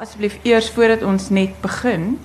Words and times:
Asseblief 0.00 0.38
eers 0.42 0.70
voordat 0.70 1.02
ons 1.02 1.28
net 1.28 1.60
begin 1.60 2.16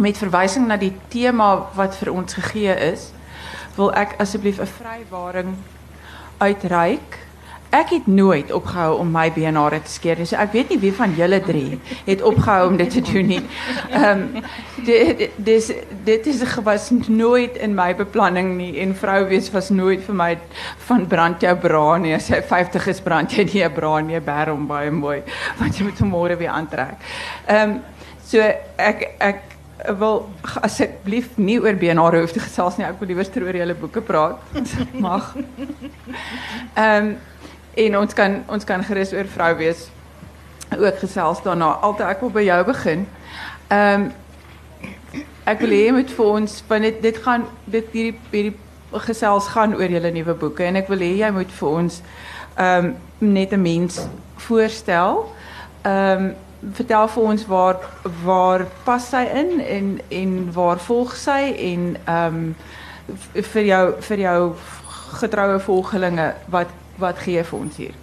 met 0.00 0.16
verwysing 0.16 0.66
na 0.66 0.78
die 0.80 0.92
tema 1.12 1.66
wat 1.76 1.96
vir 2.00 2.12
ons 2.12 2.34
gegee 2.38 2.72
is, 2.86 3.10
wil 3.76 3.90
ek 3.92 4.14
asseblief 4.22 4.60
'n 4.60 4.66
vrywaring 4.66 5.50
uitreik. 6.38 7.18
Ik 7.70 7.86
heb 7.88 8.06
nooit 8.06 8.52
opgehouden 8.52 9.00
om 9.00 9.10
mijn 9.10 9.32
BNR 9.32 9.70
te 9.82 9.90
skeren. 9.90 10.16
Dus 10.16 10.32
ik 10.32 10.48
weet 10.52 10.68
niet 10.68 10.80
wie 10.80 10.92
van 10.92 11.14
jullie 11.14 11.40
drie 11.40 11.80
het 12.04 12.22
opgehouden 12.22 12.70
om 12.70 12.76
dit 12.76 12.90
te 12.90 13.12
doen. 13.12 13.26
Nie. 13.26 13.42
Um, 13.94 14.30
dit, 14.84 15.30
dit, 15.36 15.74
dit 16.04 16.26
is, 16.26 16.54
was 16.62 16.90
nooit 17.06 17.56
in 17.56 17.74
mijn 17.74 17.96
beplanning. 17.96 18.56
Nie. 18.56 18.80
En 18.80 18.96
vrouw 18.96 19.26
wees 19.26 19.50
was 19.50 19.68
nooit 19.68 20.04
voor 20.04 20.14
mij 20.14 20.38
van 20.76 21.06
brand 21.06 21.40
jou 21.40 21.56
bra 21.56 21.96
nie. 21.96 22.14
As 22.14 22.26
jy 22.28 22.42
50 22.42 22.86
is 22.86 23.00
brand 23.00 23.32
jy 23.32 23.48
nie 23.52 23.64
'n 23.64 23.72
bra 23.72 23.98
nie, 23.98 24.20
bærom 24.20 24.66
baie 24.66 24.90
mooi. 24.90 25.22
Want 25.58 25.76
je 25.76 25.84
moet 25.84 25.96
vanmorgen 25.96 26.38
weer 26.38 26.48
aantrek. 26.48 26.94
Ehm 27.46 27.70
um, 27.70 27.80
so 28.26 28.38
ek 28.76 29.08
ek 29.18 29.38
wil 29.98 30.28
asseblief 30.60 31.28
nie 31.36 31.60
oor 31.60 31.74
BNR 31.74 32.18
hoef 32.20 32.32
te 32.32 32.40
gesels 32.40 32.76
nie. 32.76 32.86
Ek 32.86 32.98
wil 32.98 33.08
liewer 33.08 33.42
oor 33.42 33.56
julle 33.56 33.74
boeke 33.74 34.00
praat. 34.00 34.38
Mag. 34.92 35.34
Ehm 36.74 37.06
um, 37.06 37.16
en 37.74 37.98
ons 37.98 38.14
kan 38.14 38.42
ons 38.46 38.64
kan 38.64 38.84
gerus 38.84 39.12
oor 39.12 39.26
vrou 39.26 39.54
wees 39.56 39.88
ook 40.78 40.98
gesels 40.98 41.42
daarna. 41.42 41.72
Altyd 41.82 42.06
ek 42.08 42.20
wil 42.20 42.34
by 42.34 42.44
jou 42.46 42.64
begin. 42.64 43.06
Ehm 43.68 44.08
um, 44.08 44.10
ek 45.44 45.62
wil 45.64 45.72
hê 45.74 45.78
jy 45.86 45.92
moet 45.92 46.10
vir 46.14 46.26
ons 46.30 46.52
van 46.68 46.84
dit 46.86 47.00
dit 47.02 47.16
gaan 47.24 47.44
dit 47.64 47.86
hierdie 47.92 48.18
hierdie 48.30 48.56
gesels 49.06 49.48
gaan 49.50 49.74
oor 49.74 49.90
julle 49.90 50.12
nuwe 50.14 50.34
boeke 50.38 50.64
en 50.64 50.78
ek 50.78 50.88
wil 50.92 51.02
hê 51.02 51.10
jy 51.20 51.30
moet 51.34 51.50
vir 51.60 51.68
ons 51.68 52.02
ehm 52.56 52.90
um, 52.90 52.94
net 53.18 53.52
'n 53.52 53.62
mens 53.62 54.00
voorstel. 54.46 55.26
Ehm 55.82 56.24
um, 56.24 56.30
vertel 56.74 57.08
vir 57.08 57.22
ons 57.22 57.46
waar 57.46 57.76
waar 58.24 58.66
pas 58.84 59.08
sy 59.08 59.24
in 59.42 59.60
en 59.60 60.00
en 60.08 60.52
waar 60.52 60.78
volg 60.78 61.16
sy 61.16 61.54
en 61.56 61.96
ehm 62.04 62.36
um, 62.36 62.56
vir 63.52 63.64
jou 63.64 63.84
vir 64.00 64.18
jou 64.18 64.54
getroue 65.20 65.58
volgelinge 65.60 66.34
wat 66.48 66.68
wat 67.00 67.18
gee 67.18 67.44
voor 67.44 67.66
ons 67.66 67.76
hier? 67.76 67.94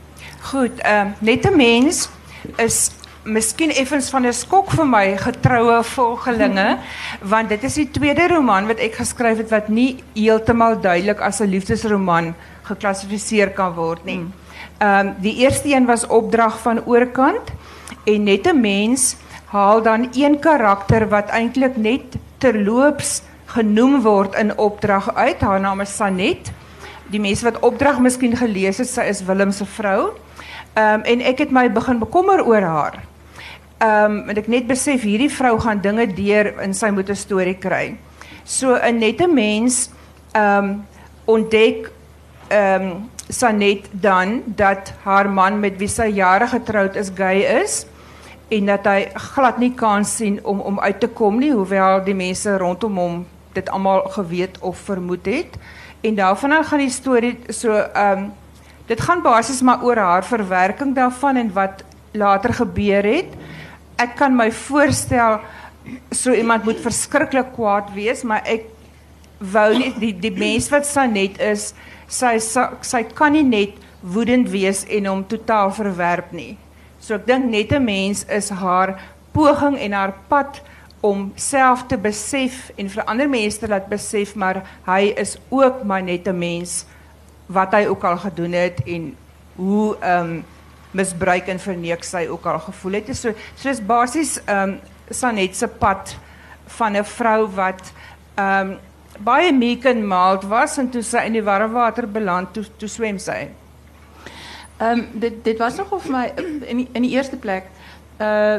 Goed, 0.51 0.79
ehm 0.81 1.13
net 1.19 1.45
'n 1.45 1.55
mens 1.55 2.09
is 2.57 2.91
miskien 3.23 3.71
effens 3.71 4.09
van 4.09 4.25
'n 4.25 4.33
skok 4.33 4.71
vir 4.71 4.87
my 4.87 5.17
getroue 5.17 5.83
volgelinge 5.83 6.77
want 7.21 7.49
dit 7.49 7.63
is 7.63 7.73
die 7.73 7.91
tweede 7.91 8.27
roman 8.27 8.67
wat 8.67 8.79
ek 8.79 8.95
geskryf 8.95 9.37
het 9.37 9.49
wat 9.49 9.69
nie 9.69 10.03
heeltemal 10.15 10.79
duidelik 10.81 11.19
as 11.19 11.41
'n 11.41 11.49
liefdesroman 11.49 12.35
geklassifiseer 12.63 13.49
kan 13.49 13.73
word 13.73 14.05
nie. 14.05 14.17
Hmm. 14.17 14.33
Ehm 14.79 15.13
die 15.21 15.35
eerste 15.37 15.73
een 15.73 15.85
was 15.85 16.07
Opdrag 16.07 16.59
van 16.59 16.85
Oorkant 16.85 17.51
en 18.05 18.23
net 18.23 18.47
'n 18.47 18.61
mens 18.61 19.15
haal 19.45 19.81
dan 19.81 20.09
een 20.13 20.39
karakter 20.39 21.09
wat 21.09 21.29
eintlik 21.29 21.77
net 21.77 22.15
terloops 22.37 23.21
genoem 23.45 24.01
word 24.01 24.35
in 24.35 24.57
opdrag 24.57 25.15
uit. 25.15 25.41
Haar 25.41 25.59
naam 25.59 25.81
is 25.81 25.95
Sanet 25.95 26.51
die 27.11 27.19
mense 27.19 27.45
wat 27.45 27.59
opdrag 27.59 27.99
miskien 27.99 28.35
gelees 28.37 28.77
het, 28.77 28.89
sy 28.89 29.07
is 29.11 29.23
Willem 29.25 29.51
se 29.51 29.65
vrou. 29.65 30.13
Ehm 30.77 30.99
um, 30.99 31.03
en 31.03 31.21
ek 31.21 31.39
het 31.45 31.51
my 31.51 31.67
begin 31.73 31.99
bekommer 31.99 32.43
oor 32.45 32.61
haar. 32.61 32.99
Ehm 33.77 34.11
um, 34.11 34.29
en 34.29 34.37
ek 34.37 34.47
net 34.47 34.67
besef 34.67 35.01
hierdie 35.01 35.31
vrou 35.31 35.59
gaan 35.59 35.81
dinge 35.81 36.07
deur 36.13 36.53
in 36.63 36.73
sy 36.73 36.89
moet 36.89 37.09
'n 37.09 37.15
storie 37.15 37.57
kry. 37.57 37.97
So 38.43 38.75
'n 38.75 38.99
nette 38.99 39.27
mens 39.27 39.89
ehm 40.33 40.63
um, 40.63 40.85
ontdek 41.25 41.91
ehm 42.49 42.81
um, 42.81 43.09
Sanet 43.29 43.89
dan 43.91 44.41
dat 44.45 44.93
haar 45.03 45.29
man 45.29 45.59
met 45.59 45.77
wie 45.77 45.87
sy 45.87 46.05
jare 46.15 46.47
getroud 46.47 46.95
is 46.95 47.11
gay 47.15 47.43
is 47.61 47.85
en 48.47 48.65
dat 48.65 48.85
hy 48.87 49.09
glad 49.33 49.57
nie 49.59 49.73
kans 49.75 50.15
sien 50.15 50.39
om 50.43 50.59
om 50.59 50.79
uit 50.79 50.99
te 50.99 51.07
kom 51.07 51.39
nie 51.39 51.51
hoewel 51.51 52.03
die 52.03 52.15
mense 52.15 52.57
rondom 52.57 52.97
hom 52.97 53.25
dit 53.53 53.69
almal 53.69 54.05
geweet 54.13 54.59
of 54.59 54.77
vermoed 54.77 55.25
het. 55.25 55.57
En 56.01 56.15
daarvan 56.15 56.63
gaan 56.63 56.83
die 56.83 56.93
storie 56.93 57.37
so 57.49 57.73
ehm 57.73 58.17
um, 58.17 58.33
dit 58.87 59.01
gaan 59.01 59.21
basies 59.21 59.61
maar 59.61 59.83
oor 59.83 59.97
haar 59.99 60.23
verwerking 60.23 60.95
daarvan 60.95 61.35
en 61.35 61.53
wat 61.53 61.83
later 62.11 62.53
gebeur 62.53 63.03
het. 63.03 63.33
Ek 63.99 64.15
kan 64.15 64.35
my 64.35 64.51
voorstel 64.51 65.41
so 66.11 66.31
iemand 66.31 66.63
moet 66.63 66.79
verskriklik 66.79 67.51
kwaad 67.55 67.91
wees, 67.95 68.23
maar 68.23 68.41
ek 68.45 68.63
wou 69.39 69.69
nie 69.77 69.91
die 69.99 70.13
die 70.13 70.31
mens 70.31 70.69
wat 70.71 70.87
Sanet 70.87 71.39
is, 71.43 71.73
sy 72.07 72.37
sy 72.39 73.03
kan 73.13 73.35
nie 73.35 73.43
net 73.43 73.75
woedend 74.01 74.49
wees 74.49 74.85
en 74.87 75.09
hom 75.09 75.25
totaal 75.27 75.71
verwerp 75.75 76.31
nie. 76.31 76.55
So 76.99 77.15
ek 77.15 77.27
dink 77.27 77.45
net 77.51 77.71
'n 77.71 77.83
mens 77.83 78.25
is 78.29 78.49
haar 78.49 78.97
poging 79.33 79.77
en 79.77 79.91
haar 79.93 80.13
pad 80.29 80.61
om 81.07 81.31
self 81.35 81.85
te 81.87 81.97
besef 81.97 82.71
en 82.75 82.89
vir 82.89 83.07
ander 83.07 83.29
mense 83.29 83.59
te 83.59 83.81
besef 83.89 84.35
maar 84.35 84.61
hy 84.87 85.13
is 85.15 85.37
ook 85.49 85.83
maar 85.83 86.03
net 86.03 86.27
'n 86.27 86.37
mens 86.37 86.85
wat 87.47 87.71
hy 87.71 87.85
ook 87.87 88.03
al 88.03 88.17
gedoen 88.17 88.51
het 88.51 88.83
en 88.85 89.15
hoe 89.55 89.97
ehm 89.99 90.29
um, 90.29 90.45
misbruik 90.91 91.47
en 91.51 91.59
verneek 91.59 92.03
sy 92.03 92.25
ook 92.31 92.45
al 92.45 92.59
gevoel 92.59 92.99
het. 92.99 93.15
So 93.15 93.33
soos 93.55 93.81
basies 93.85 94.37
ehm 94.45 94.69
um, 94.69 94.79
Sanet 95.09 95.55
se 95.55 95.67
pad 95.67 96.15
van 96.77 96.97
'n 96.97 97.03
vrou 97.03 97.47
wat 97.55 97.91
ehm 98.35 98.71
um, 98.71 98.77
baie 99.19 99.53
meek 99.53 99.85
en 99.85 100.07
was 100.43 100.77
en 100.77 100.89
toe 100.89 101.01
sy 101.01 101.25
in 101.25 101.33
die 101.33 101.43
warm 101.43 101.71
water 101.71 102.07
beland 102.07 102.53
toe 102.53 102.65
toe. 102.77 103.47
Ehm 104.77 104.99
um, 104.99 105.07
dit 105.13 105.43
dit 105.43 105.57
was 105.57 105.75
nog 105.75 105.91
of 105.91 106.09
my 106.09 106.33
in 106.65 106.77
in 106.91 107.01
die 107.01 107.11
eerste 107.11 107.37
plek 107.37 107.63
uh 108.21 108.57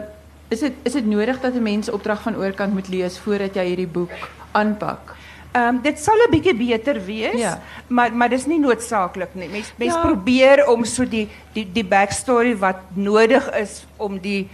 is 0.48 0.60
het 0.60 0.72
is 0.82 0.94
het 0.94 1.06
nodig 1.06 1.40
dat 1.40 1.54
'n 1.54 1.62
mens 1.62 1.90
opdrag 1.90 2.22
van 2.22 2.36
oorkant 2.36 2.72
moet 2.72 2.88
lees 2.88 3.18
voordat 3.18 3.54
jy 3.54 3.64
hierdie 3.64 3.86
boek 3.86 4.10
aanpak? 4.52 5.16
Ehm 5.52 5.74
um, 5.74 5.80
dit 5.82 5.98
sal 5.98 6.14
'n 6.26 6.30
bietjie 6.30 6.54
beter 6.54 7.04
wees, 7.04 7.40
ja. 7.40 7.60
maar 7.86 8.12
maar 8.12 8.28
dis 8.28 8.46
nie 8.46 8.58
noodsaaklik 8.58 9.34
nie. 9.34 9.48
Mens 9.48 9.72
mens 9.76 9.94
ja. 9.94 10.00
probeer 10.00 10.66
om 10.68 10.84
so 10.84 11.08
die 11.08 11.28
die 11.52 11.68
die 11.72 11.84
backstory 11.84 12.56
wat 12.56 12.76
nodig 12.94 13.50
is 13.50 13.86
om 13.96 14.18
die 14.18 14.48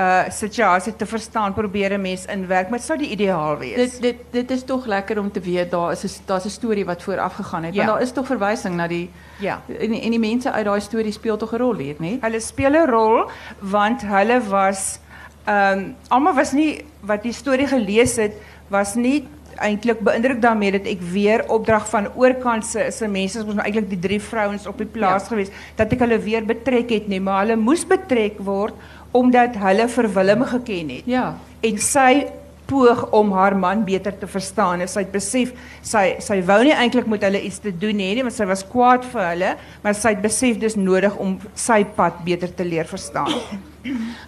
uh 0.00 0.30
situasie 0.30 0.96
te 0.96 1.06
verstaan, 1.06 1.52
probeer 1.54 1.92
'n 1.92 2.00
mens 2.00 2.26
inwerk, 2.26 2.68
maar 2.68 2.78
dit 2.78 2.86
sou 2.86 2.98
die 2.98 3.10
ideaal 3.10 3.58
wees. 3.58 3.76
Dit 3.76 4.02
dit 4.02 4.16
dit 4.30 4.50
is 4.50 4.64
tog 4.64 4.86
lekker 4.86 5.18
om 5.18 5.30
te 5.30 5.40
weet 5.40 5.70
daar 5.70 5.92
is 5.92 6.04
'n 6.04 6.22
daar's 6.26 6.44
'n 6.44 6.50
storie 6.50 6.84
wat 6.84 7.02
vooraf 7.02 7.34
gegaan 7.34 7.64
het. 7.64 7.74
Ja. 7.74 7.84
Want 7.84 7.92
daar 7.92 8.02
is 8.02 8.12
tog 8.12 8.26
verwysing 8.26 8.74
na 8.74 8.86
die 8.86 9.10
ja. 9.38 9.62
en 9.78 9.92
en 9.92 10.10
die 10.10 10.18
mense 10.18 10.52
uit 10.52 10.64
daai 10.64 10.80
storie 10.80 11.12
speel 11.12 11.36
tog 11.36 11.52
'n 11.52 11.56
rol 11.56 11.76
hier, 11.76 11.96
né? 11.98 12.18
Hulle 12.20 12.40
speel 12.40 12.74
'n 12.74 12.90
rol 12.90 13.30
want 13.58 14.02
hulle 14.02 14.40
was 14.40 14.98
Ehm 15.44 15.78
um, 15.78 15.86
almal 16.08 16.34
was 16.38 16.52
nie 16.52 16.84
wat 17.02 17.22
die 17.26 17.34
storie 17.34 17.66
gelees 17.66 18.16
het 18.16 18.36
was 18.70 18.94
nie 18.94 19.24
eintlik 19.62 20.00
beïndruk 20.00 20.40
daarmee 20.40 20.72
dat 20.78 20.86
ek 20.88 21.02
weer 21.12 21.42
opdrag 21.52 21.84
van 21.90 22.08
oorkant 22.16 22.66
se 22.66 22.90
se 22.90 23.08
mense 23.08 23.42
was 23.44 23.54
nou 23.54 23.64
eintlik 23.66 23.88
die 23.90 23.98
drie 23.98 24.20
vrouens 24.20 24.66
op 24.66 24.78
die 24.78 24.86
plaas 24.86 25.26
ja. 25.26 25.28
gewees 25.34 25.50
dat 25.76 25.92
ek 25.92 26.04
hulle 26.06 26.18
weer 26.22 26.46
betrek 26.46 26.94
het 26.94 27.08
nie 27.08 27.20
maar 27.20 27.42
hulle 27.44 27.58
moes 27.60 27.84
betrek 27.84 28.38
word 28.38 28.74
omdat 29.12 29.58
hulle 29.60 29.88
vir 29.88 30.08
Willem 30.14 30.44
geken 30.48 30.94
het. 30.96 31.10
Ja. 31.10 31.34
En 31.60 31.78
sy 31.78 32.26
poog 32.72 33.02
om 33.12 33.32
haar 33.36 33.56
man 33.56 33.84
beter 33.84 34.14
te 34.18 34.26
verstaan. 34.26 34.80
En 34.80 34.88
sy 34.88 35.04
het 35.04 35.12
besef 35.12 35.52
sy 35.84 36.04
sy 36.24 36.38
wou 36.48 36.60
nie 36.64 36.72
eintlik 36.72 37.10
met 37.10 37.26
hulle 37.26 37.42
iets 37.44 37.60
te 37.64 37.72
doen 37.74 38.00
hê 38.00 38.14
nie, 38.16 38.24
want 38.24 38.36
sy 38.36 38.48
was 38.48 38.64
kwaad 38.68 39.04
vir 39.12 39.26
hulle, 39.26 39.50
maar 39.84 39.98
sy 39.98 40.14
het 40.14 40.24
besef 40.24 40.62
dis 40.62 40.78
nodig 40.78 41.18
om 41.20 41.36
sy 41.58 41.82
pad 41.98 42.22
beter 42.24 42.54
te 42.56 42.66
leer 42.68 42.88
verstaan. 42.88 43.34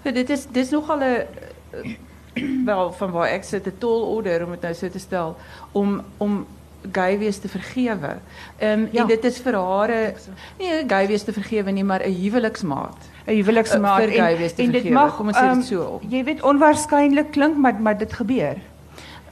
Dit 0.03 0.31
is 0.31 0.47
dis 0.51 0.71
nogal 0.71 0.99
'n 0.99 1.27
wel 2.65 2.93
van 2.93 3.11
waar 3.11 3.29
ek 3.29 3.45
sit 3.45 3.67
'n 3.67 3.79
tol 3.79 4.03
order 4.17 4.45
om 4.45 4.51
dit 4.51 4.61
nou 4.61 4.75
so 4.75 4.89
te 4.89 4.99
stel 4.99 5.37
om 5.73 6.03
om 6.17 6.47
gay 6.93 7.19
wees 7.19 7.39
te 7.39 7.49
vergewe. 7.49 8.17
Ehm 8.59 8.81
um, 8.81 8.89
ja. 8.93 9.01
en 9.01 9.07
dit 9.07 9.25
is 9.25 9.39
vir 9.39 9.55
haar 9.55 9.91
nie 10.59 10.85
gay 10.89 11.07
wees 11.07 11.23
te 11.23 11.33
vergewe 11.33 11.71
nie, 11.71 11.85
maar 11.85 12.03
'n 12.07 12.13
huweliksmaat. 12.13 12.97
'n 13.27 13.33
Huweliksmaat 13.33 14.09
uh, 14.09 14.19
en, 14.19 14.39
wees 14.39 14.53
te 14.53 14.63
en 14.63 14.71
dit 14.71 14.91
mag 14.91 15.17
kom 15.17 15.27
ons 15.27 15.37
um, 15.37 15.43
sê 15.43 15.47
dit 15.47 15.57
ehm, 15.57 15.67
so 15.67 15.83
op. 15.83 16.03
Jy 16.09 16.25
weet 16.25 16.43
onwaarskynlik 16.43 17.31
klink, 17.31 17.57
maar 17.57 17.75
maar 17.81 17.99
dit 17.99 18.13
gebeur. 18.13 18.57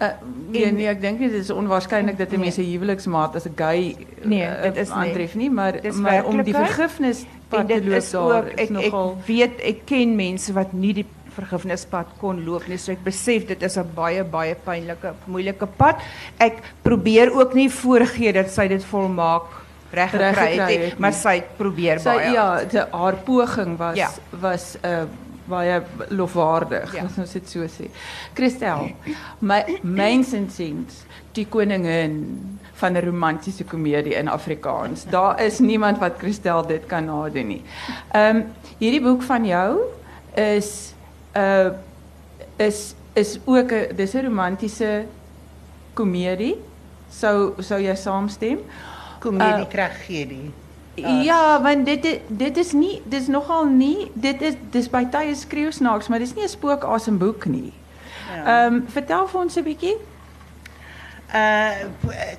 Uh, 0.02 0.08
nee, 0.50 0.64
en, 0.64 0.74
nee, 0.74 0.86
ek 0.86 1.00
dink 1.00 1.18
dit 1.18 1.32
is 1.32 1.50
onwaarskynlik 1.50 2.18
dat 2.18 2.28
'n 2.28 2.34
nee. 2.34 2.44
mens 2.44 2.56
'n 2.56 2.70
huweliksmaat 2.70 3.36
as 3.36 3.44
'n 3.44 3.52
gay 3.56 3.96
nee, 4.22 4.48
dit 4.62 4.76
is 4.76 4.90
aantref 4.90 5.34
nie, 5.34 5.50
maar 5.50 5.74
maar 5.94 6.24
om 6.24 6.42
die 6.42 6.54
vergifnis 6.54 7.26
loop 7.52 8.32
daar 8.32 8.46
is 8.52 8.58
ek, 8.58 8.70
nogal 8.70 9.10
ek 9.18 9.26
weet 9.26 9.60
ek 9.72 9.82
ken 9.86 10.16
mense 10.16 10.52
wat 10.56 10.72
nie 10.72 10.92
die 11.02 11.06
vergifnispad 11.32 12.12
kon 12.20 12.42
loop 12.44 12.68
nie. 12.68 12.78
So 12.80 12.92
ek 12.92 13.04
besef 13.04 13.46
dit 13.48 13.62
is 13.62 13.78
'n 13.78 13.88
baie 13.94 14.24
baie 14.24 14.54
pynlike, 14.54 15.14
moeilike 15.26 15.66
pad. 15.78 16.00
Ek 16.38 16.62
probeer 16.82 17.32
ook 17.32 17.54
nie 17.54 17.68
voorgee 17.68 18.32
dat 18.32 18.50
sy 18.50 18.68
dit 18.68 18.84
volmaak 18.84 19.48
reg 19.92 20.10
gekry 20.10 20.56
het, 20.56 20.70
het, 20.70 20.98
maar 20.98 21.12
sy 21.12 21.42
probeer 21.56 22.00
sy, 22.00 22.16
baie. 22.16 22.32
Ja, 22.32 22.64
de, 22.64 22.86
haar 22.92 23.16
poging 23.24 23.76
was 23.78 23.96
ja. 23.96 24.10
was 24.30 24.76
'n 24.82 24.86
uh, 24.86 25.04
baie 25.44 25.82
lofwaardig, 26.08 26.94
ja. 26.94 27.04
as 27.04 27.18
ons 27.18 27.32
dit 27.32 27.48
so 27.48 27.66
sê. 27.66 27.90
Christel, 28.34 28.92
my 29.40 29.64
myns 29.82 30.32
insiens 30.32 31.02
die 31.36 31.46
koningin 31.46 32.58
van 32.82 32.96
'n 32.96 33.04
romantiese 33.04 33.64
komedie 33.64 34.14
in 34.14 34.28
Afrikaans. 34.28 35.04
Daar 35.10 35.42
is 35.42 35.58
niemand 35.58 35.98
wat 35.98 36.12
Christel 36.18 36.66
dit 36.66 36.86
kan 36.86 37.04
nadoen 37.04 37.46
nie. 37.46 37.62
Ehm 38.10 38.36
um, 38.36 38.44
hierdie 38.78 39.02
boek 39.02 39.22
van 39.22 39.46
jou 39.46 39.78
is 40.34 40.94
uh 41.36 41.70
is 42.56 42.94
is 43.12 43.38
ook 43.44 43.72
'n 43.72 43.96
dis 43.96 44.14
'n 44.14 44.24
romantiese 44.24 45.04
komedie. 45.94 46.56
Sou 47.10 47.52
sou 47.58 47.80
jy 47.80 47.94
saamstem? 47.94 48.58
Komedie 49.20 49.66
tragedie. 49.68 50.50
Ja, 50.94 51.62
want 51.62 51.86
dit 51.86 52.04
is, 52.04 52.18
dit 52.26 52.56
is 52.56 52.72
nie 52.72 53.02
dis 53.04 53.26
nogal 53.26 53.64
nie 53.64 54.10
dit 54.14 54.42
is 54.42 54.54
dis 54.70 54.90
by 54.90 55.04
tye 55.04 55.34
skreeusnaaks, 55.34 56.08
maar 56.08 56.18
dis 56.18 56.34
nie 56.34 56.44
'n 56.44 56.48
spookasem 56.48 57.18
boek 57.18 57.44
nie. 57.44 57.72
Ehm 58.44 58.74
um, 58.74 58.84
vertel 58.88 59.28
vir 59.28 59.40
ons 59.40 59.56
'n 59.56 59.62
bietjie. 59.62 59.96
Uh 61.32 61.88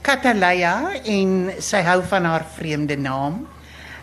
Catalaya 0.06 0.94
en 1.10 1.30
sy 1.64 1.80
hou 1.82 2.04
van 2.06 2.28
haar 2.30 2.44
vreemde 2.54 2.98
naam. 3.00 3.40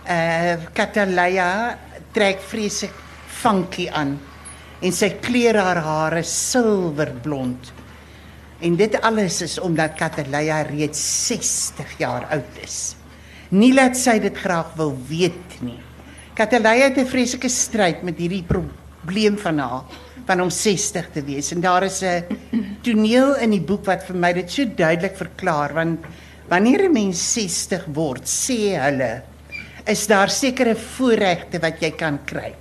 Uh 0.02 0.56
Catalaya 0.74 1.78
trek 2.10 2.42
vreeslik 2.42 2.96
funky 3.40 3.86
aan 3.86 4.16
en 4.82 4.96
sy 4.96 5.12
kleur 5.22 5.60
haar 5.60 5.78
hare 5.84 6.24
silverblond. 6.26 7.70
En 8.60 8.76
dit 8.76 8.96
alles 9.00 9.38
is 9.46 9.58
omdat 9.62 9.94
Catalaya 10.00 10.64
reeds 10.66 11.00
60 11.28 11.94
jaar 12.02 12.26
oud 12.34 12.58
is. 12.64 12.96
Nie 13.54 13.70
laat 13.74 13.94
sy 13.98 14.18
dit 14.18 14.36
graag 14.36 14.74
wil 14.80 14.96
weet 15.06 15.60
nie. 15.62 15.78
Catalaya 16.34 16.90
het 16.90 16.98
'n 16.98 17.06
vreeslike 17.06 17.48
stryd 17.48 18.02
met 18.02 18.18
hierdie 18.18 18.44
probleem 19.00 19.38
van 19.38 19.58
haar 19.58 19.82
van 20.26 20.40
om 20.40 20.50
60 20.50 21.10
te 21.12 21.24
wees 21.24 21.50
en 21.52 21.60
daar 21.60 21.82
is 21.82 22.02
'n 22.02 22.24
toneel 22.82 23.36
in 23.36 23.50
die 23.50 23.60
boek 23.60 23.84
wat 23.84 24.04
vir 24.04 24.16
my 24.16 24.32
dit 24.32 24.50
so 24.50 24.64
duidelik 24.64 25.16
verklaar 25.16 25.74
want 25.74 25.98
wanneer 26.48 26.88
'n 26.88 26.92
mens 26.92 27.32
60 27.32 27.86
word 27.94 28.24
sê 28.24 28.76
hulle 28.76 29.22
is 29.86 30.06
daar 30.06 30.30
sekere 30.30 30.74
voorregte 30.76 31.60
wat 31.62 31.80
jy 31.82 31.90
kan 31.96 32.18
kry. 32.24 32.52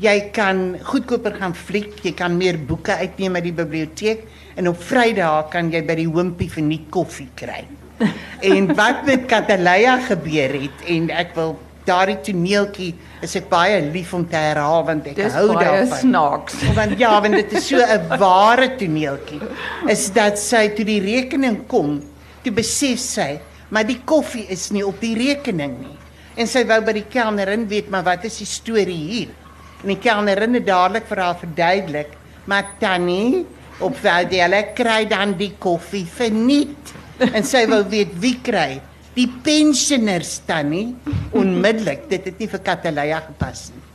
Jy 0.00 0.30
kan 0.32 0.78
goedkoper 0.82 1.34
gaan 1.40 1.54
fliek, 1.54 1.98
jy 2.04 2.12
kan 2.16 2.36
meer 2.36 2.58
boeke 2.58 2.94
uitneem 2.96 3.36
uit 3.36 3.44
die 3.44 3.56
biblioteek 3.56 4.22
en 4.56 4.68
op 4.68 4.78
Vrydae 4.82 5.48
kan 5.52 5.70
jy 5.72 5.82
by 5.84 5.96
die 5.98 6.08
Wimpie 6.08 6.48
vir 6.48 6.64
nie 6.64 6.84
koffie 6.90 7.28
kry. 7.36 7.64
en 8.54 8.70
wat 8.76 9.04
met 9.04 9.26
Catalaya 9.28 9.98
gebeur 10.06 10.54
het 10.62 10.86
en 10.88 11.10
ek 11.12 11.34
wil 11.36 11.58
daardie 11.90 12.18
toneeltjie 12.30 12.90
is 13.26 13.34
ek 13.40 13.48
baie 13.50 13.80
lief 13.92 14.14
om 14.16 14.24
te 14.30 14.38
herhaal 14.40 14.84
want 14.88 15.06
ek 15.10 15.18
Dis 15.18 15.34
hou 15.36 15.48
baie 15.52 15.66
daarvan. 15.66 15.98
snaaks. 16.04 16.58
Want 16.78 16.94
ja, 17.02 17.12
want 17.20 17.34
dit 17.36 17.52
is 17.58 17.66
so 17.68 17.82
'n 17.96 18.18
ware 18.22 18.68
toneeltjie. 18.80 19.40
Is 19.90 20.08
dat 20.16 20.38
sy 20.38 20.68
toe 20.76 20.84
die 20.88 21.00
rekening 21.04 21.64
kom, 21.68 21.98
toe 22.44 22.52
besef 22.56 22.98
sy, 23.02 23.30
maar 23.70 23.84
die 23.86 24.00
koffie 24.04 24.46
is 24.48 24.70
nie 24.74 24.82
op 24.86 25.00
die 25.02 25.14
rekening 25.18 25.76
nie. 25.82 25.96
En 26.40 26.46
sy 26.48 26.62
wou 26.64 26.80
by 26.86 26.92
die 26.96 27.06
kelnerin 27.10 27.66
weet, 27.68 27.90
maar 27.90 28.04
wat 28.06 28.24
is 28.24 28.38
die 28.40 28.46
storie 28.48 29.02
hier? 29.10 29.30
En 29.82 29.88
die 29.92 29.98
kelnerin 30.00 30.54
het 30.54 30.66
dadelik 30.66 31.06
vir 31.10 31.18
haar 31.20 31.36
verduidelik, 31.40 32.14
maar 32.46 32.64
Tannie, 32.80 33.44
op 33.80 33.96
Valdela 33.96 34.62
kry 34.76 35.04
dan 35.08 35.34
die 35.38 35.52
koffie 35.58 36.06
verniet. 36.06 36.94
En 37.34 37.44
sy 37.44 37.66
wou 37.68 37.82
weet 37.88 38.12
wie 38.22 38.38
kry? 38.44 38.80
Die 39.16 39.26
pensioners 39.42 40.38
Tannie. 40.46 40.94
Onmiddellik, 41.34 42.06
dit 42.10 42.26
het 42.30 42.38
nie 42.38 42.48
vir 42.50 42.62
Catalaya 42.66 43.20
gepas 43.26 43.68
nie. 43.74 43.86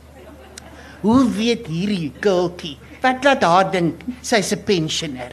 Hoe 1.02 1.22
weet 1.30 1.68
hierdie 1.70 2.10
girltjie? 2.20 2.76
Wat 3.02 3.24
laat 3.24 3.44
haar 3.44 3.70
dink 3.72 4.00
sy's 4.22 4.52
'n 4.52 4.64
pensioner? 4.64 5.32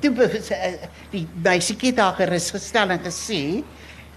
Toe 0.00 0.12
eh, 0.22 0.88
die 1.10 1.26
meisietjie 1.44 1.90
het 1.90 1.98
haar 1.98 2.14
gerus 2.14 2.50
gestel 2.50 2.90
en 2.90 2.98
gesê, 2.98 3.62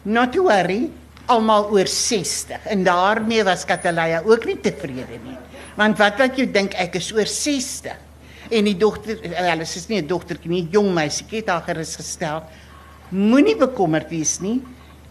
"Not 0.03 0.33
to 0.33 0.43
worry, 0.43 0.89
almal 1.27 1.69
oor 1.71 1.87
60." 1.87 2.65
En 2.65 2.83
daarmee 2.83 3.43
was 3.43 3.65
Catalaya 3.65 4.21
ook 4.25 4.45
nie 4.45 4.57
tevrede 4.57 5.19
nie. 5.23 5.37
Want 5.75 5.97
wat 5.97 6.17
wat 6.17 6.37
jy 6.37 6.51
dink 6.51 6.73
ek 6.73 6.95
is 6.95 7.11
oor 7.11 7.27
60? 7.27 7.97
En 8.49 8.63
die 8.63 8.77
dogter, 8.77 9.19
wel, 9.21 9.65
sy 9.65 9.77
is 9.77 9.87
nie 9.87 10.01
'n 10.01 10.07
dogtertjie 10.07 10.49
nie, 10.49 10.67
jong 10.71 10.93
meisietjie 10.93 11.39
het 11.39 11.49
haar 11.49 11.61
gerus 11.61 11.95
gestel. 11.95 12.43
Moenie 13.09 13.55
bekommerd 13.55 14.09
wees 14.09 14.39
nie. 14.39 14.61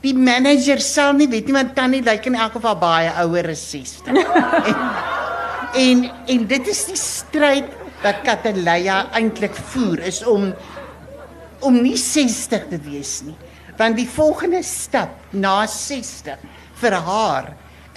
Die 0.04 0.12
manager 0.12 0.82
sal 0.84 1.14
nie 1.16 1.30
weet 1.32 1.48
nie 1.48 1.56
want 1.56 1.72
Tannie 1.76 2.02
lyk 2.04 2.26
in 2.28 2.36
elk 2.36 2.58
geval 2.58 2.76
baie 2.76 3.12
ouer 3.24 3.54
as 3.54 3.64
60. 3.72 4.20
En 5.74 6.04
en 6.30 6.42
dit 6.46 6.68
is 6.70 6.80
die 6.86 6.98
stryd 7.00 7.70
wat 8.04 8.20
Catalaya 8.22 9.00
eintlik 9.18 9.56
voer 9.72 10.04
is 10.06 10.20
om 10.22 10.52
om 11.66 11.78
nie 11.82 11.96
60 11.98 12.68
te 12.70 12.78
wees 12.84 13.16
nie. 13.26 13.34
Want 13.80 13.98
die 13.98 14.06
volgende 14.06 14.60
stap 14.62 15.32
na 15.32 15.64
60 15.66 16.44
vir 16.78 16.96
haar 17.08 17.48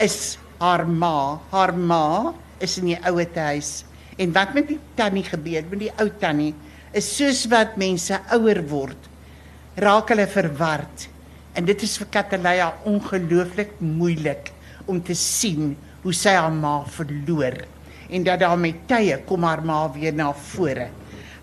is 0.02 0.38
haar 0.58 0.88
ma. 0.90 1.38
Haar 1.52 1.76
ma 1.76 2.34
is 2.64 2.80
in 2.82 2.96
die 2.96 2.98
ouete 3.12 3.46
huis. 3.52 3.84
En 4.18 4.34
wat 4.34 4.56
met 4.58 4.72
die 4.72 4.80
tannie 4.98 5.26
gebeur 5.28 5.68
met 5.70 5.84
die 5.86 5.94
ou 6.02 6.10
tannie 6.18 6.56
is 6.98 7.12
soos 7.20 7.44
wat 7.52 7.78
mense 7.78 8.18
ouer 8.34 8.64
word, 8.72 9.12
raak 9.78 10.10
hulle 10.16 10.26
verward. 10.32 11.10
En 11.58 11.66
dit 11.66 11.82
is 11.82 11.96
vir 11.98 12.10
Catalaya 12.14 12.68
ongelooflik 12.86 13.80
moeilik 13.82 14.52
om 14.86 15.00
te 15.02 15.16
sien 15.18 15.72
hoe 16.04 16.14
sy 16.14 16.36
haar 16.38 16.54
ma 16.54 16.84
verloor 16.94 17.58
en 18.08 18.24
dat 18.24 18.40
daar 18.40 18.60
met 18.62 18.86
tye 18.88 19.18
kom 19.28 19.44
haar 19.44 19.64
ma 19.66 19.80
weer 19.92 20.14
na 20.16 20.30
vore. 20.52 20.86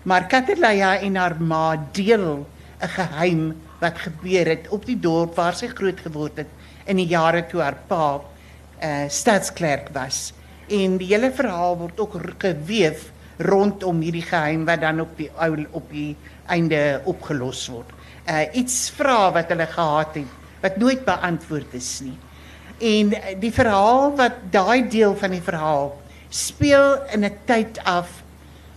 Maar 0.07 0.29
Catalaya 0.31 0.95
en 1.03 1.19
haar 1.19 1.35
ma 1.39 1.75
deel 1.91 2.45
'n 2.81 2.89
geheim 2.95 3.43
wat 3.79 3.99
gebeur 4.05 4.47
het 4.47 4.69
op 4.69 4.85
die 4.85 4.99
dorp 4.99 5.35
waar 5.35 5.53
sy 5.53 5.67
groot 5.67 5.99
geword 5.99 6.37
het 6.37 6.51
in 6.85 6.97
die 6.97 7.11
jare 7.11 7.45
toe 7.47 7.61
haar 7.61 7.77
pa 7.87 8.21
uh 8.81 9.09
stadsklerk 9.09 9.89
was. 9.93 10.33
En 10.69 10.97
die 10.97 11.11
hele 11.11 11.31
verhaal 11.31 11.77
word 11.77 11.99
ook 11.99 12.15
geweef 12.39 13.11
rondom 13.37 14.01
hierdie 14.01 14.25
geheim 14.25 14.65
wat 14.65 14.81
dan 14.81 15.01
op 15.01 15.17
die 15.17 15.29
ou 15.35 15.65
op 15.71 15.91
die 15.91 16.15
einde 16.47 17.01
opgelos 17.05 17.67
word. 17.67 17.94
Uh 18.25 18.57
iets 18.57 18.89
vra 18.89 19.31
wat 19.31 19.51
hulle 19.53 19.67
gehad 19.69 20.15
het 20.17 20.31
wat 20.61 20.77
nooit 20.81 21.05
beantwoord 21.05 21.73
is 21.77 21.99
nie. 22.01 22.17
En 22.81 23.13
eh, 23.13 23.35
die 23.39 23.53
verhaal 23.53 24.15
wat 24.17 24.39
daai 24.51 24.87
deel 24.89 25.13
van 25.15 25.35
die 25.35 25.43
verhaal 25.43 25.91
speel 26.29 27.05
in 27.13 27.25
'n 27.25 27.37
tyd 27.45 27.79
af 27.83 28.23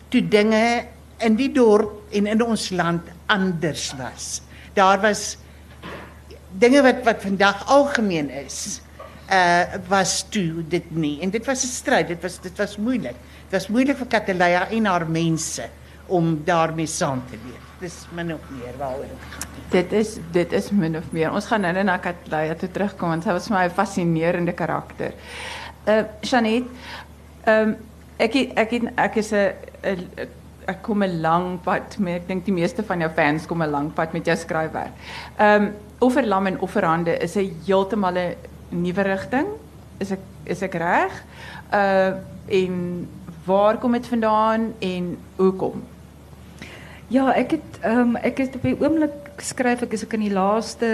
toe 0.09 0.23
dinge 0.29 0.85
in 1.19 1.37
die 1.37 1.53
dorp 1.53 2.13
en 2.13 2.27
in 2.27 2.43
ons 2.43 2.71
land 2.71 3.03
anders 3.27 3.93
was. 3.97 4.43
Daar 4.75 5.01
was 5.01 5.37
dinge 6.59 6.83
wat 6.83 7.03
wat 7.05 7.23
vandag 7.23 7.67
algemeen 7.67 8.31
is. 8.31 8.81
Uh 9.33 9.65
was 9.89 10.25
toe 10.29 10.65
dit 10.69 10.91
nie 10.91 11.21
en 11.21 11.31
dit 11.31 11.47
was 11.47 11.65
'n 11.65 11.73
stryd. 11.73 12.09
Dit 12.09 12.23
was 12.23 12.41
dit 12.41 12.57
was 12.57 12.77
moeilik. 12.77 13.17
Dit 13.49 13.53
was 13.53 13.69
moeilik 13.69 13.97
vir 13.97 14.07
Catalaya 14.07 14.69
en 14.69 14.85
haar 14.85 15.09
mense 15.09 15.69
om 16.09 16.43
daarmee 16.45 16.87
saam 16.87 17.23
te 17.31 17.37
leef. 17.45 17.65
Dis 17.81 18.07
min 18.13 18.33
of 18.35 18.41
meer 18.51 18.75
waaroor 18.79 19.07
dit 19.71 19.93
is 19.93 20.17
dit 20.33 20.53
is 20.53 20.71
min 20.73 20.97
of 20.97 21.13
meer. 21.13 21.33
Ons 21.33 21.47
gaan 21.51 21.61
nou 21.67 21.85
na 21.85 21.99
Katleya 22.03 22.57
toe 22.59 22.71
terugkom 22.73 23.13
want 23.15 23.27
sy 23.27 23.35
was 23.37 23.49
vir 23.49 23.57
my 23.57 23.65
'n 23.69 23.77
fascinerende 23.77 24.53
karakter. 24.53 25.13
Uh 25.87 26.05
Janet, 26.23 26.65
ehm 27.45 27.69
um, 27.69 27.77
ek 28.19 28.35
ek 28.57 28.73
ek 28.97 29.17
is 29.17 29.33
'n- 29.33 29.53
ek 30.67 30.83
kom 30.83 31.03
'n 31.03 31.21
lang 31.21 31.61
pad 31.63 31.99
met 31.99 32.23
ek 32.23 32.29
dink 32.29 32.45
die 32.45 32.53
meeste 32.53 32.83
van 32.83 33.01
jou 33.01 33.11
fans 33.11 33.47
kom 33.47 33.63
'n 33.63 33.71
lang 33.71 33.93
pad 33.95 34.13
met 34.13 34.25
jou 34.27 34.37
skryfwerk. 34.37 34.93
Ehm 35.39 35.63
um, 35.63 35.73
Offerlam 36.01 36.47
en 36.47 36.61
Offerhande 36.61 37.19
is 37.19 37.37
'n 37.37 37.53
heeltemal 37.67 38.17
'n 38.17 38.35
nuwe 38.71 39.03
rigting. 39.03 39.47
Is 39.99 40.11
ek 40.11 40.21
is 40.45 40.63
ek 40.63 40.75
reg? 40.75 41.13
Uh 41.73 42.13
en 42.49 43.09
waar 43.45 43.79
kom 43.79 43.93
dit 43.93 44.07
vandaan 44.07 44.75
en 44.79 45.19
hoekom? 45.37 45.83
Ja, 47.09 47.31
ek 47.33 47.55
het 47.57 47.77
ehm 47.89 48.19
ek 48.21 48.43
het 48.43 48.57
op 48.59 48.65
die 48.69 48.77
oomblik 48.77 49.41
skryf 49.41 49.81
ek 49.87 49.95
is 49.97 50.03
ek 50.05 50.13
in 50.19 50.27
die 50.27 50.35
laaste 50.35 50.89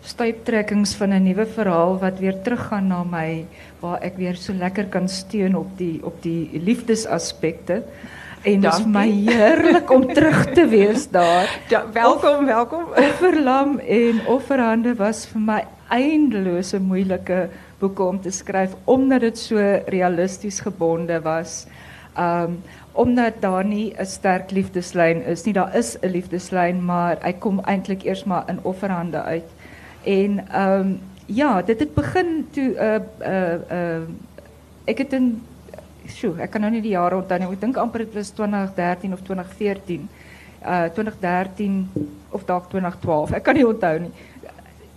stuiptrekkings 0.00 0.94
van 0.96 1.12
'n 1.12 1.26
nuwe 1.28 1.44
verhaal 1.44 1.98
wat 2.00 2.22
weer 2.24 2.38
teruggaan 2.40 2.88
na 2.88 3.02
my 3.04 3.44
waar 3.82 4.00
ek 4.00 4.16
weer 4.16 4.36
so 4.36 4.54
lekker 4.54 4.88
kan 4.88 5.08
steun 5.08 5.54
op 5.54 5.76
die 5.76 6.00
op 6.02 6.22
die 6.22 6.48
liefdesaspekte. 6.56 7.82
En 8.42 8.60
dit 8.60 8.72
is 8.72 8.80
vir 8.80 8.88
my 8.88 9.10
heerlik 9.10 9.90
om 9.90 10.06
terug 10.14 10.52
te 10.54 10.66
wees 10.66 11.08
daar. 11.10 11.60
Ja, 11.74 11.84
welkom, 11.92 12.46
welkom. 12.46 12.84
Offerlam 12.96 13.78
en 13.78 14.26
Offerhande 14.26 14.94
was 14.94 15.26
vir 15.26 15.40
my 15.40 15.64
eindelose 15.90 16.80
moeilike 16.80 17.48
boeke 17.78 18.02
om 18.02 18.20
te 18.20 18.30
skryf 18.30 18.72
omdat 18.84 19.20
dit 19.20 19.38
so 19.38 19.58
realisties 19.86 20.60
gebonde 20.60 21.20
was. 21.20 21.66
Um 22.16 22.62
omdat 22.92 23.40
daar 23.40 23.64
nie 23.64 23.94
'n 23.98 24.06
sterk 24.06 24.50
liefdeslyn 24.50 25.24
is 25.24 25.44
nie. 25.44 25.52
Daar 25.52 25.76
is 25.76 25.96
'n 26.00 26.06
liefdeslyn, 26.06 26.84
maar 26.84 27.18
hy 27.22 27.32
kom 27.32 27.60
eintlik 27.60 28.02
eers 28.02 28.24
maar 28.24 28.44
in 28.48 28.58
Offerhande 28.62 29.22
uit. 29.22 29.48
En 30.02 30.60
um 30.60 31.00
ja, 31.26 31.62
dit 31.62 31.78
het 31.78 31.94
begin 31.94 32.48
toe 32.50 32.74
uh 32.74 33.00
uh 33.26 33.54
uh 33.70 34.02
ek 34.84 34.98
het 34.98 35.12
in 35.12 35.42
Sjoe, 36.06 36.40
ek 36.42 36.50
kan 36.50 36.60
nou 36.60 36.72
nie 36.72 36.82
die 36.82 36.96
jare 36.96 37.16
onthou 37.16 37.38
nie. 37.38 37.48
Ek 37.52 37.60
dink 37.60 37.76
amper 37.76 37.98
dit 37.98 38.14
was 38.14 38.30
2013 38.30 39.12
of 39.12 39.20
2014. 39.22 40.08
Uh 40.62 40.84
2013 40.94 41.90
of 42.30 42.44
dalk 42.44 42.68
2012. 42.70 43.32
Ek 43.32 43.42
kan 43.42 43.54
nie 43.54 43.66
onthou 43.66 43.98
nie. 43.98 44.10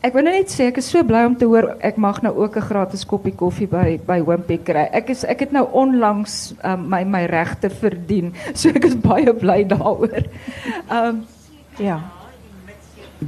Ek 0.05 0.13
wil 0.13 0.27
nou 0.27 0.35
net 0.35 0.51
sê 0.53 0.67
ek 0.69 0.77
is 0.77 0.87
so 0.91 1.01
bly 1.07 1.23
om 1.25 1.33
te 1.33 1.47
hoor 1.49 1.71
ek 1.87 1.95
mag 1.97 2.19
nou 2.21 2.29
ook 2.37 2.57
'n 2.59 2.67
gratis 2.67 3.05
koppie 3.09 3.33
koffie 3.33 3.65
by 3.65 3.97
by 3.97 4.19
Wimpy 4.21 4.59
kry. 4.61 4.85
Ek 4.93 5.09
is 5.09 5.23
ek 5.25 5.39
het 5.39 5.51
nou 5.51 5.65
onlangs 5.73 6.53
um, 6.63 6.85
my 6.89 7.03
my 7.03 7.25
regte 7.25 7.69
verdien. 7.69 8.33
So 8.59 8.69
ek 8.69 8.85
is 8.85 8.95
baie 8.95 9.33
bly 9.33 9.63
daaroor. 9.65 10.21
Ehm 10.89 11.09
um, 11.09 11.25
ja. 11.79 11.99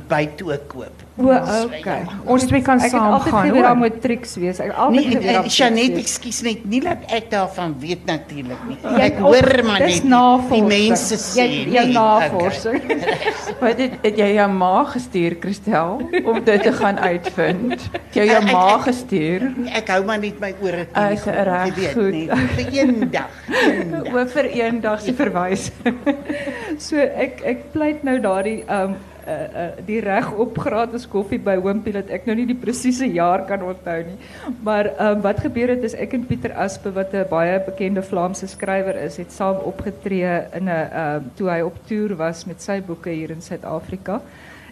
by 0.07 0.25
toe 0.37 0.59
koop. 0.67 1.06
O, 1.17 1.31
okay. 1.65 2.03
Ons 2.29 2.43
twee 2.45 2.61
kan 2.61 2.77
Ek 2.77 2.83
het 2.83 2.91
saam 2.93 3.13
altyd 3.15 3.33
gaan 3.33 3.47
geweet 3.47 3.63
daar 3.65 3.77
moet 3.77 3.95
triks 4.01 4.35
wees. 4.37 4.59
Ek 4.61 4.67
het 4.69 4.75
altyd 4.77 4.99
Nee, 5.07 5.15
geweet 5.15 5.33
daar 5.33 5.47
eh, 5.47 5.55
Janet, 5.57 5.95
ekskuus 5.97 6.41
net, 6.45 6.65
nie 6.69 6.81
dat 6.83 6.97
ek 7.17 7.31
daarvan 7.31 7.73
weet 7.81 8.03
natuurlik 8.05 8.59
nie. 8.67 8.77
Jy 8.83 8.99
Ek 9.07 9.15
het 9.17 9.23
hoor 9.25 9.63
maar 9.65 9.79
dis 9.81 9.95
net 9.95 10.01
die- 10.03 10.09
navorsing. 10.11 10.69
die 10.69 10.85
mense 10.85 11.17
sê. 11.23 11.37
Jy 11.41 11.47
jou 11.73 11.85
nee, 11.85 11.93
navorsing. 11.93 12.81
Wat 13.63 13.81
het, 13.81 13.91
het 14.03 14.17
jy 14.21 14.27
jou 14.35 14.47
ma 14.53 14.83
gestuur, 14.93 15.37
Christel, 15.41 15.97
om 16.23 16.43
dit 16.43 16.63
te 16.67 16.73
gaan 16.77 16.99
uitvind? 16.99 17.73
Het 17.97 18.13
Jy 18.21 18.25
jou 18.29 18.41
Ek- 18.43 18.51
ma 18.51 18.67
ek- 18.75 18.81
gestuur. 18.87 19.47
Okay. 19.57 19.73
Ek 19.81 19.87
hou 19.95 19.99
maar 20.05 20.19
net 20.19 20.39
my 20.39 20.53
ore 20.61 20.85
toe. 20.93 21.09
Is 21.17 21.25
reg, 21.25 21.93
goed. 21.97 22.21
Vir 22.55 22.71
eendag. 22.77 23.29
eendag. 23.49 24.11
Oor 24.13 24.27
vir 24.37 24.45
eendag 24.53 25.01
se 25.01 25.13
verwys. 25.17 25.71
So 26.77 26.97
ek 27.01 27.41
ek 27.47 27.61
pleit 27.73 28.03
nou 28.05 28.19
daardie 28.21 28.59
um 28.69 28.93
uh, 29.27 29.33
uh, 29.33 29.69
die 29.85 29.99
reg 29.99 30.31
op 30.31 30.57
gratis 30.57 31.07
koffie 31.07 31.39
by 31.39 31.57
Wimpy 31.61 31.91
dat 31.95 32.09
ek 32.13 32.25
nou 32.27 32.35
nie 32.39 32.47
die 32.49 32.57
presiese 32.57 33.07
jaar 33.11 33.43
kan 33.49 33.63
onthou 33.65 33.97
nie. 34.07 34.17
Maar 34.63 34.91
um 35.03 35.21
wat 35.25 35.41
gebeur 35.43 35.73
het 35.75 35.83
is 35.83 35.95
ek 35.97 36.15
en 36.17 36.25
Pieter 36.29 36.53
Aspe 36.55 36.93
wat 36.95 37.13
'n 37.13 37.27
baie 37.29 37.59
bekende 37.65 38.03
Vlaamse 38.03 38.47
skrywer 38.47 38.95
is, 39.03 39.17
het 39.17 39.31
saam 39.31 39.57
opgetree 39.63 40.47
in 40.53 40.69
'n 40.69 40.89
um 41.03 41.31
toe 41.35 41.49
hy 41.49 41.61
op 41.61 41.75
toer 41.87 42.15
was 42.15 42.45
met 42.45 42.61
sy 42.61 42.81
boeke 42.81 43.09
hier 43.09 43.31
in 43.31 43.41
Suid-Afrika. 43.41 44.21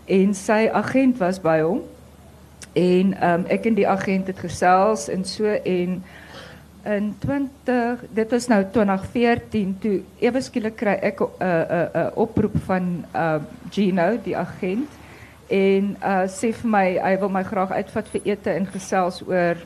En 0.06 0.34
sy 0.34 0.70
agent 0.74 1.18
was 1.18 1.40
by 1.40 1.60
hom. 1.62 1.82
En 2.74 3.16
um 3.24 3.46
ek 3.48 3.66
en 3.66 3.76
die 3.76 3.88
agent 3.88 4.28
het 4.28 4.40
gesels 4.40 5.10
en 5.10 5.26
so 5.26 5.46
en 5.46 6.04
in 6.86 7.16
20 7.20 8.04
dit 8.14 8.32
was 8.32 8.48
nou 8.48 8.62
2014 8.72 9.78
toe 9.82 9.96
ewe 10.22 10.42
skielik 10.42 10.78
kry 10.78 10.98
ek 11.02 11.22
'n 11.22 11.26
uh, 11.26 11.48
'n 11.48 11.74
uh, 11.78 11.88
uh, 12.02 12.10
oproep 12.16 12.58
van 12.66 13.06
uh, 13.16 13.40
Gino 13.72 14.18
die 14.24 14.38
agent 14.38 14.90
en 15.50 15.98
uh, 16.02 16.26
sê 16.28 16.52
vir 16.54 16.70
my 16.70 16.86
hy 16.98 17.16
wil 17.22 17.30
my 17.30 17.44
graag 17.44 17.72
uitvat 17.72 18.08
vir 18.14 18.22
ete 18.26 18.52
en 18.52 18.66
gesels 18.66 19.22
oor 19.28 19.58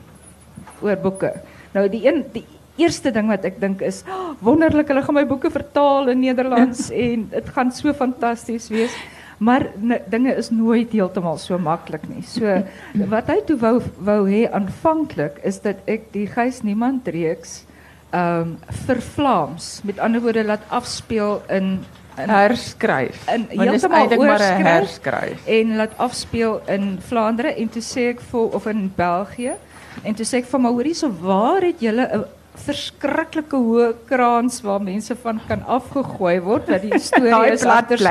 oor 0.80 0.96
boeke. 0.96 1.32
Nou 1.72 1.88
die 1.88 2.06
een 2.06 2.24
die 2.32 2.46
eerste 2.80 3.12
ding 3.12 3.28
wat 3.28 3.44
ek 3.44 3.60
dink 3.60 3.82
is 3.84 4.02
oh, 4.08 4.32
wonderlik 4.40 4.88
hulle 4.88 5.02
gaan 5.04 5.14
my 5.14 5.26
boeke 5.28 5.50
vertaal 5.52 6.08
in 6.12 6.20
Nederlands 6.20 6.90
en 7.06 7.28
dit 7.32 7.48
gaan 7.48 7.72
so 7.72 7.92
fantasties 7.92 8.68
wees. 8.72 8.94
Maar 9.40 9.70
ne, 9.80 9.96
dinge 10.12 10.34
is 10.36 10.50
nooit 10.52 10.92
heeltemal 10.92 11.38
so 11.40 11.56
maklik 11.58 12.04
nie. 12.10 12.22
So 12.28 12.44
wat 13.14 13.30
hy 13.32 13.38
toe 13.48 13.56
wou 13.60 13.78
wou 14.04 14.20
hê 14.28 14.44
aanvanklik 14.52 15.40
is 15.48 15.62
dat 15.64 15.80
ek 15.88 16.10
die 16.12 16.26
Gys 16.28 16.60
Niemand 16.66 17.08
reeks 17.08 17.62
ehm 18.10 18.42
um, 18.42 18.54
vir 18.86 18.98
Vlaams, 19.14 19.66
met 19.86 20.00
ander 20.02 20.20
woorde 20.20 20.42
laat 20.44 20.64
afspeel 20.68 21.38
in 21.48 21.78
in 22.18 22.28
Herskryf. 22.28 23.22
In- 23.30 23.46
heeltemal 23.48 24.08
maar 24.08 24.16
'n 24.16 24.20
oorskryf. 24.20 24.66
herskryf. 24.66 25.46
en 25.46 25.76
laat 25.76 25.94
afspeel 25.96 26.60
in 26.66 26.98
Vlaanderen 27.00 27.56
en 27.56 27.68
toe 27.68 27.82
sê 27.82 28.00
ek 28.10 28.20
vir 28.20 28.54
of 28.54 28.66
in 28.66 28.92
België 28.96 29.54
en 30.02 30.14
toe 30.14 30.26
sê 30.26 30.42
ek 30.42 30.44
van 30.44 30.60
maar 30.60 30.72
hoorie 30.72 30.94
so 30.94 31.10
waar 31.20 31.62
het 31.62 31.80
julle 31.80 32.08
'n 32.12 32.24
verskriklike 32.54 33.56
hoë 33.56 33.92
kraans 34.08 34.60
waar 34.64 34.82
mense 34.82 35.14
van 35.22 35.38
kan 35.48 35.62
afgegooi 35.70 36.40
word 36.44 36.70
wat 36.72 36.82
die 36.82 36.98
storie 37.08 37.30
Daai 37.30 37.52
is 37.54 37.64
later. 37.64 38.02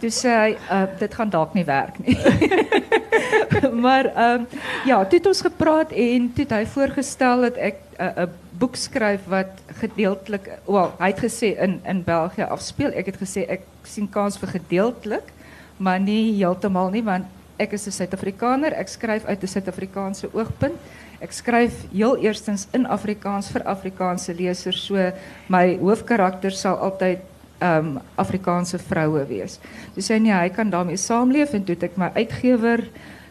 Toe 0.00 0.10
sê 0.10 0.32
hy 0.32 0.54
uh, 0.56 0.86
dit 1.00 1.14
gaan 1.14 1.30
dalk 1.30 1.54
nie 1.54 1.66
werk 1.68 1.98
nie. 2.00 2.16
maar 3.84 4.08
ehm 4.10 4.40
um, 4.40 4.46
ja, 4.88 5.04
toe 5.04 5.18
het 5.18 5.28
ons 5.30 5.44
gepraat 5.44 5.92
en 5.92 6.32
toe 6.34 6.46
het 6.46 6.56
hy 6.56 6.64
voorgestel 6.74 7.46
dat 7.48 7.60
ek 7.70 7.78
'n 7.98 8.02
uh, 8.02 8.24
'n 8.24 8.58
boek 8.58 8.76
skryf 8.76 9.20
wat 9.26 9.62
gedeeltelik 9.80 10.50
wel, 10.66 10.92
hy 10.98 11.08
het 11.10 11.20
gesê 11.20 11.54
in 11.58 11.80
in 11.84 12.02
België 12.04 12.48
afspeel. 12.48 12.92
Ek 12.94 13.06
het 13.06 13.18
gesê 13.20 13.46
ek 13.48 13.62
sien 13.82 14.08
kans 14.10 14.38
vir 14.38 14.48
gedeeltelik, 14.48 15.32
maar 15.76 16.00
nie 16.00 16.34
heeltemal 16.38 16.90
nie 16.90 17.02
want 17.02 17.24
ek 17.56 17.72
is 17.72 17.86
'n 17.86 17.90
Suid-Afrikaner. 17.90 18.72
Ek 18.72 18.88
skryf 18.88 19.24
uit 19.24 19.42
'n 19.42 19.46
Suid-Afrikaanse 19.46 20.28
oogpunt. 20.32 20.78
Ek 21.20 21.32
skryf 21.32 21.72
heel 21.92 22.16
eerstens 22.24 22.66
in 22.72 22.86
Afrikaans 22.86 23.50
vir 23.54 23.62
Afrikaanse 23.70 24.34
lesers. 24.34 24.82
So 24.86 25.10
my 25.48 25.76
hoofkarakter 25.80 26.50
sal 26.50 26.76
altyd 26.76 27.18
ehm 27.62 27.96
um, 27.96 28.00
Afrikaanse 28.18 28.78
vroue 28.78 29.22
wees. 29.28 29.60
Dis 29.94 30.08
hy 30.10 30.18
nee, 30.18 30.34
hy 30.34 30.48
kan 30.50 30.70
daarmee 30.70 30.96
saamleef 30.98 31.54
en 31.54 31.64
toe 31.64 31.76
het 31.76 31.84
ek 31.86 31.96
my 31.96 32.10
uitgewer 32.16 32.82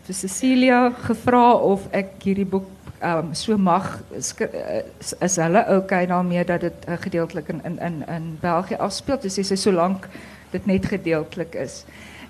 vir 0.07 0.15
Cecilia 0.15 0.79
gevra 1.03 1.53
of 1.53 1.83
ek 1.91 2.15
hierdie 2.23 2.47
boek 2.47 2.69
ehm 3.03 3.27
um, 3.27 3.33
so 3.35 3.57
mag 3.57 3.99
skri- 4.23 4.47
eh, 4.55 4.85
is, 4.99 5.11
is 5.19 5.35
hulle 5.35 5.65
okay 5.75 6.05
daarmee 6.07 6.45
dat 6.47 6.61
dit 6.61 6.87
uh, 6.87 6.95
gedeeltelik 7.03 7.49
in 7.51 7.59
in 7.65 7.77
in 7.79 7.99
in 8.07 8.37
België 8.41 8.79
afspeel. 8.79 9.19
Dis 9.21 9.35
sy 9.35 9.55
solank 9.59 10.07
dit 10.51 10.65
net 10.65 10.85
gedeeltelik 10.85 11.55
is. 11.55 11.83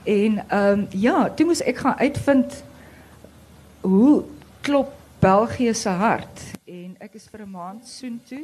En 0.04 0.42
ehm 0.48 0.80
um, 0.80 0.88
ja, 0.90 1.30
toe 1.30 1.46
moes 1.46 1.62
ek 1.62 1.78
gaan 1.78 1.96
uitvind 2.02 2.64
hoe 3.82 4.24
klop 4.62 4.92
België 5.24 5.74
se 5.74 5.90
hart. 5.90 6.42
En 6.68 6.96
ek 7.00 7.14
is 7.16 7.30
vir 7.32 7.42
'n 7.46 7.52
maand 7.52 7.88
soontoe 7.88 8.44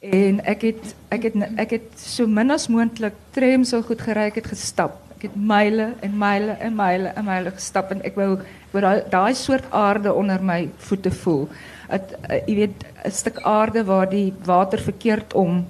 en 0.00 0.40
ek 0.44 0.62
het 0.62 0.94
ek 1.14 1.22
het 1.22 1.34
ek 1.56 1.70
het 1.70 1.90
so 1.96 2.26
min 2.26 2.50
as 2.50 2.66
moontlik 2.68 3.14
tram 3.30 3.64
so 3.64 3.82
goed 3.82 4.00
gery 4.02 4.24
ek 4.30 4.40
het 4.40 4.46
gestap. 4.46 4.96
Ek 5.16 5.22
het 5.28 5.36
myle 5.36 5.92
en 6.02 6.18
myle 6.18 6.56
en 6.58 6.74
myle 6.74 7.12
en 7.14 7.24
myle 7.24 7.50
gestap 7.50 7.92
en 7.94 8.02
ek 8.02 8.16
wou 8.16 8.32
ek 8.32 8.72
wou 8.72 8.82
daai 9.10 9.34
soort 9.34 9.64
aarde 9.70 10.12
onder 10.12 10.42
my 10.42 10.68
voete 10.78 11.10
voel. 11.10 11.48
Het 11.88 12.16
uh, 12.30 12.40
jy 12.46 12.54
weet 12.56 12.84
'n 13.04 13.10
stuk 13.10 13.38
aarde 13.42 13.84
waar 13.84 14.10
die 14.10 14.34
water 14.44 14.80
verkeerd 14.80 15.34
om 15.34 15.66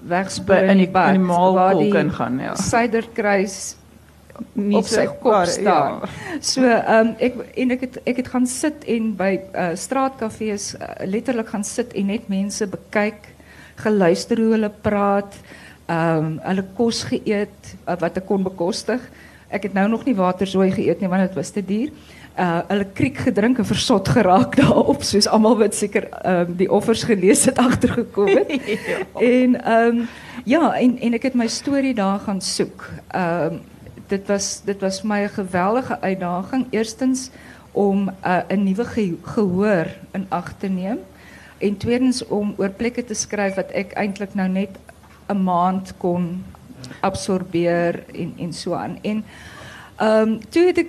wegspoel 0.00 0.68
in 0.68 0.78
die 0.78 0.90
bad 0.90 1.14
in 1.14 1.20
die 1.20 1.32
waar 1.32 1.74
die 1.74 1.96
ingaan, 1.96 2.38
ja. 2.38 2.54
Suiderkruis 2.54 3.76
Nie 4.52 4.76
op 4.76 4.88
sy 4.88 5.04
so 5.04 5.14
kop 5.20 5.46
staan. 5.50 6.00
ja. 6.02 6.40
So 6.40 6.64
ehm 6.64 7.14
ek 7.18 7.38
en 7.56 7.70
ek 7.76 7.84
het 7.86 8.00
ek 8.04 8.16
het 8.22 8.28
gaan 8.32 8.46
sit 8.46 8.84
en 8.96 9.12
by 9.16 9.30
uh, 9.52 9.68
straatkafees 9.74 10.74
uh, 10.74 10.90
letterlik 11.04 11.48
gaan 11.54 11.64
sit 11.64 11.94
en 11.96 12.06
net 12.12 12.28
mense 12.28 12.66
bekyk, 12.66 13.30
geluister 13.84 14.40
hoe 14.40 14.52
hulle 14.56 14.72
praat, 14.82 15.38
ehm 15.86 16.36
hulle 16.44 16.66
kos 16.76 17.04
geëet 17.12 17.72
uh, 17.86 17.96
wat 18.00 18.16
ek 18.20 18.26
kon 18.26 18.44
bekostig. 18.44 19.00
Ek 19.48 19.68
het 19.68 19.74
nou 19.74 19.88
nog 19.88 20.04
nie 20.04 20.16
waterzooi 20.18 20.70
geëet 20.74 21.00
nie 21.00 21.08
want 21.08 21.28
dit 21.28 21.36
was 21.38 21.50
te 21.54 21.64
duur. 21.64 21.92
Uh 22.36 22.60
hulle 22.68 22.84
kriek 22.92 23.16
gedrink 23.24 23.58
en 23.62 23.64
versot 23.64 24.08
geraak 24.12 24.56
daarop 24.60 25.02
soos 25.08 25.28
almal 25.28 25.56
wat 25.62 25.74
seker 25.74 26.10
ehm 26.22 26.52
die 26.58 26.68
offers 26.68 27.06
gelees 27.08 27.46
het 27.48 27.58
agtergekom 27.68 28.28
het. 28.28 28.52
En 29.36 29.56
ehm 29.62 30.04
ja, 30.44 30.74
en 30.76 30.98
en 31.00 31.16
ek 31.16 31.30
het 31.30 31.34
my 31.34 31.48
storie 31.48 31.94
daar 31.94 32.20
gaan 32.26 32.40
soek. 32.40 32.84
Ehm 33.08 33.62
dit 34.08 34.26
was 34.26 34.60
dit 34.64 34.80
was 34.80 35.02
'n 35.02 35.28
geweldige 35.28 36.00
uitdaging. 36.00 36.66
Eerstens 36.70 37.30
om 37.72 38.08
uh, 38.24 38.38
'n 38.48 38.62
nuwe 38.62 38.84
ge 38.84 39.14
gehoor 39.22 39.86
in 40.12 40.26
ag 40.28 40.54
te 40.58 40.68
neem 40.68 40.98
en 41.58 41.76
tweedens 41.76 42.26
om 42.26 42.54
oor 42.56 42.70
plekke 42.70 43.04
te 43.04 43.14
skryf 43.14 43.54
wat 43.54 43.70
ek 43.70 43.92
eintlik 43.92 44.34
nou 44.34 44.48
net 44.48 44.78
'n 45.28 45.42
maand 45.42 45.92
kon 45.96 46.44
absorbeer 47.00 48.04
en 48.14 48.32
en 48.38 48.52
so 48.52 48.74
aan. 48.74 48.98
En 49.02 49.24
ehm 49.96 50.38
toe 50.48 50.86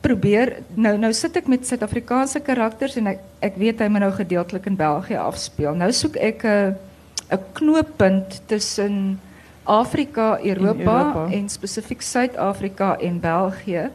probeer 0.00 0.62
nou 0.74 0.96
nou 0.98 1.12
sit 1.12 1.36
ek 1.36 1.48
met 1.48 1.66
Suid-Afrikaanse 1.66 2.40
karakters 2.40 2.96
en 2.96 3.12
ek 3.40 3.56
weet 3.60 3.82
hy 3.82 3.88
moet 3.92 4.00
nou 4.00 4.12
gedeeltelik 4.12 4.66
in 4.66 4.76
België 4.76 5.20
afspeel. 5.20 5.74
Nou 5.74 5.92
soek 5.92 6.16
ek 6.16 6.44
'n 6.44 6.76
'n 7.30 7.44
knooppunt 7.52 8.42
tussen 8.46 9.20
Afrika, 9.70 10.38
Europa, 10.42 10.78
Europa. 10.80 11.26
en 11.30 11.48
spesifiek 11.48 12.02
Suid-Afrika 12.02 12.96
en 12.98 13.20
België. 13.20 13.90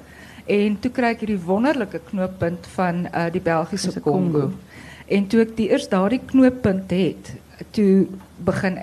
En 0.45 0.77
toe 0.79 0.91
kry 0.91 1.09
ek 1.15 1.25
hierdie 1.25 1.41
wonderlike 1.41 1.99
knooppunt 2.09 2.67
van 2.75 3.07
uh, 3.09 3.25
die 3.33 3.41
Kongo. 3.41 4.01
Kongo. 4.01 4.51
En 5.05 5.27
toe 5.27 5.41
ek 5.43 5.55
die 5.57 5.67
eers 5.73 5.89
daardie 5.91 6.21
knooppunt 6.31 6.93
het, 6.95 7.33
toe 7.75 8.07
begin 8.45 8.77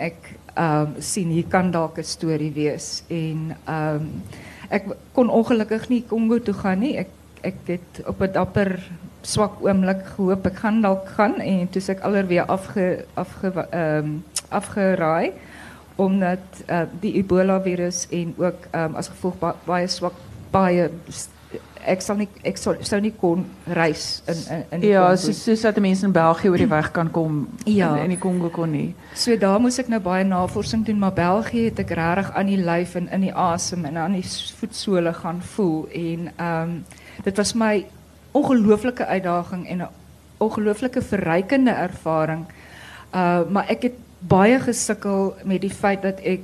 ehm 0.53 0.93
um, 0.93 0.97
sien 1.01 1.31
hier 1.33 1.47
kan 1.49 1.71
dalk 1.73 1.97
'n 1.99 2.05
storie 2.05 2.53
wees 2.53 3.03
en 3.09 3.57
ehm 3.65 3.97
um, 3.97 4.93
kon 5.13 5.31
ongelukkig 5.31 5.89
nie 5.89 6.03
Kongo 6.09 6.39
toe 6.39 6.55
gaan 6.55 6.79
nie. 6.79 6.97
Ek 6.97 7.09
ek 7.41 7.57
het 7.67 8.03
op 8.07 8.21
'n 8.21 8.33
dapper 8.33 8.91
swak 9.23 9.63
oomblik 9.63 10.05
gehoop 10.17 10.47
ek 10.47 10.57
gaan 10.57 10.81
dalk 10.83 11.09
gaan 11.09 11.41
en 11.41 11.71
toe 11.71 11.81
is 11.81 11.89
ek 11.89 12.01
alweer 12.01 12.45
afge 12.47 13.05
afge 13.15 13.53
ehm 13.71 14.05
um, 14.05 14.25
afgeraai 14.49 15.33
omdat 15.97 16.65
uh, 16.69 16.83
die 17.01 17.15
Ebola 17.21 17.61
virus 17.61 18.07
en 18.11 18.35
ook 18.37 18.69
ehm 18.71 18.91
um, 18.91 18.97
as 18.97 19.09
gevolg 19.09 19.39
ba 19.39 19.55
baie 19.67 19.89
swak 19.89 20.17
baie 20.51 20.91
ek 21.83 22.03
sal 22.05 22.19
nie 22.21 22.29
ek 22.47 22.59
sou, 22.61 22.75
sou 22.87 22.99
nie 23.03 23.13
kon 23.19 23.43
reis 23.75 24.23
in 24.31 24.43
in, 24.55 24.61
in 24.77 24.85
die 24.85 24.91
Ja, 24.93 25.05
soos 25.19 25.41
soos 25.43 25.65
dat 25.67 25.81
mense 25.83 26.07
in 26.07 26.15
België 26.15 26.53
oor 26.53 26.63
die 26.63 26.71
weg 26.71 26.91
kan 26.95 27.11
kom. 27.11 27.41
Ja. 27.67 27.93
In, 27.97 28.05
in 28.05 28.15
die 28.15 28.21
Kongo 28.23 28.51
kon 28.55 28.71
nie. 28.75 28.93
So 29.19 29.37
daar 29.37 29.59
moes 29.63 29.81
ek 29.83 29.91
nou 29.93 30.01
baie 30.03 30.25
navorsing 30.25 30.85
doen, 30.87 31.01
maar 31.03 31.15
België 31.17 31.71
het 31.71 31.83
ek 31.83 31.95
regtig 31.99 32.31
aan 32.39 32.53
die 32.53 32.61
lyf 32.63 32.95
en 33.01 33.09
in 33.13 33.27
die 33.27 33.35
asem 33.35 33.85
en 33.89 33.99
aan 33.99 34.15
die 34.19 34.27
voetsole 34.61 35.15
gaan 35.19 35.43
voel 35.55 35.89
en 35.91 36.31
ehm 36.37 36.79
dit 37.23 37.37
was 37.37 37.53
my 37.59 37.85
ongelooflike 38.33 39.05
uitdaging 39.07 39.67
en 39.69 39.83
'n 39.83 39.91
ongelooflike 40.39 41.03
verrykende 41.03 41.71
ervaring. 41.71 42.47
Uh 43.15 43.43
maar 43.51 43.69
ek 43.69 43.83
het 43.91 43.99
baie 44.29 44.59
gesukkel 44.61 45.35
met 45.45 45.61
die 45.61 45.71
feit 45.71 46.03
dat 46.03 46.21
ek 46.21 46.41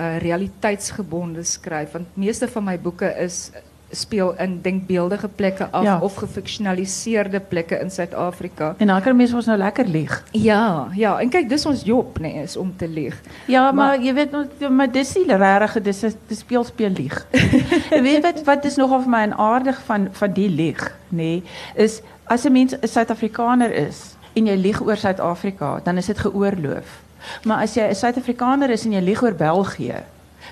uh 0.00 0.16
realiteitsgebonde 0.18 1.42
skryf 1.44 1.92
want 1.92 2.16
meeste 2.16 2.48
van 2.48 2.64
my 2.64 2.78
boeke 2.80 3.06
is 3.20 3.50
speel 3.92 4.34
in 4.40 4.60
denkbeeldige 4.62 5.28
plekke 5.28 5.68
af 5.70 5.84
Ja. 5.84 5.98
of 6.00 6.14
gefiksionaliseerde 6.14 7.40
plekke 7.40 7.78
in 7.78 7.90
Suid-Afrika. 7.90 8.74
En 8.78 9.02
kan 9.02 9.16
mense 9.16 9.34
ons 9.36 9.46
nou 9.46 9.58
lekker 9.58 9.84
lieg. 9.86 10.24
Ja, 10.30 10.88
ja, 10.94 11.18
en 11.20 11.28
kyk 11.28 11.48
dis 11.48 11.66
ons 11.66 11.82
job 11.84 12.18
nê 12.18 12.22
nee, 12.32 12.42
is 12.42 12.56
om 12.56 12.72
te 12.76 12.88
lieg. 12.88 13.20
Ja, 13.46 13.62
maar, 13.72 13.74
Maar- 13.74 14.02
jy 14.02 14.14
weet 14.14 14.30
nog 14.30 14.70
maar 14.70 14.92
dis 14.92 15.14
nie 15.14 15.36
regtig 15.36 15.82
dis 15.82 16.02
is 16.02 16.14
dis 16.26 16.38
speel 16.38 16.64
speel 16.64 16.88
lieg. 16.90 17.26
Weet 18.02 18.22
wat 18.22 18.42
wat 18.44 18.64
is 18.64 18.76
nogal 18.76 19.00
vir 19.00 19.10
my 19.10 19.28
aardig 19.36 19.82
van 19.84 20.08
van 20.12 20.32
die 20.32 20.48
lieg, 20.48 20.90
nê, 21.08 21.16
nee, 21.16 21.42
is 21.74 22.00
as 22.24 22.44
'n 22.44 22.52
mens 22.52 22.72
'n 22.74 22.86
Suid-Afrikaner 22.88 23.72
is 23.72 24.16
en 24.34 24.46
jy 24.46 24.56
lieg 24.56 24.80
oor 24.80 24.96
Suid-Afrika, 24.96 25.80
dan 25.84 25.96
is 25.96 26.06
dit 26.06 26.18
geoorloof. 26.18 27.02
Maar 27.44 27.62
as 27.62 27.74
jy 27.74 27.82
'n 27.88 27.94
Suid-Afrikaner 27.94 28.70
is 28.70 28.84
en 28.84 28.92
jy 28.92 29.00
lieg 29.00 29.22
oor 29.22 29.34
België, 29.34 30.02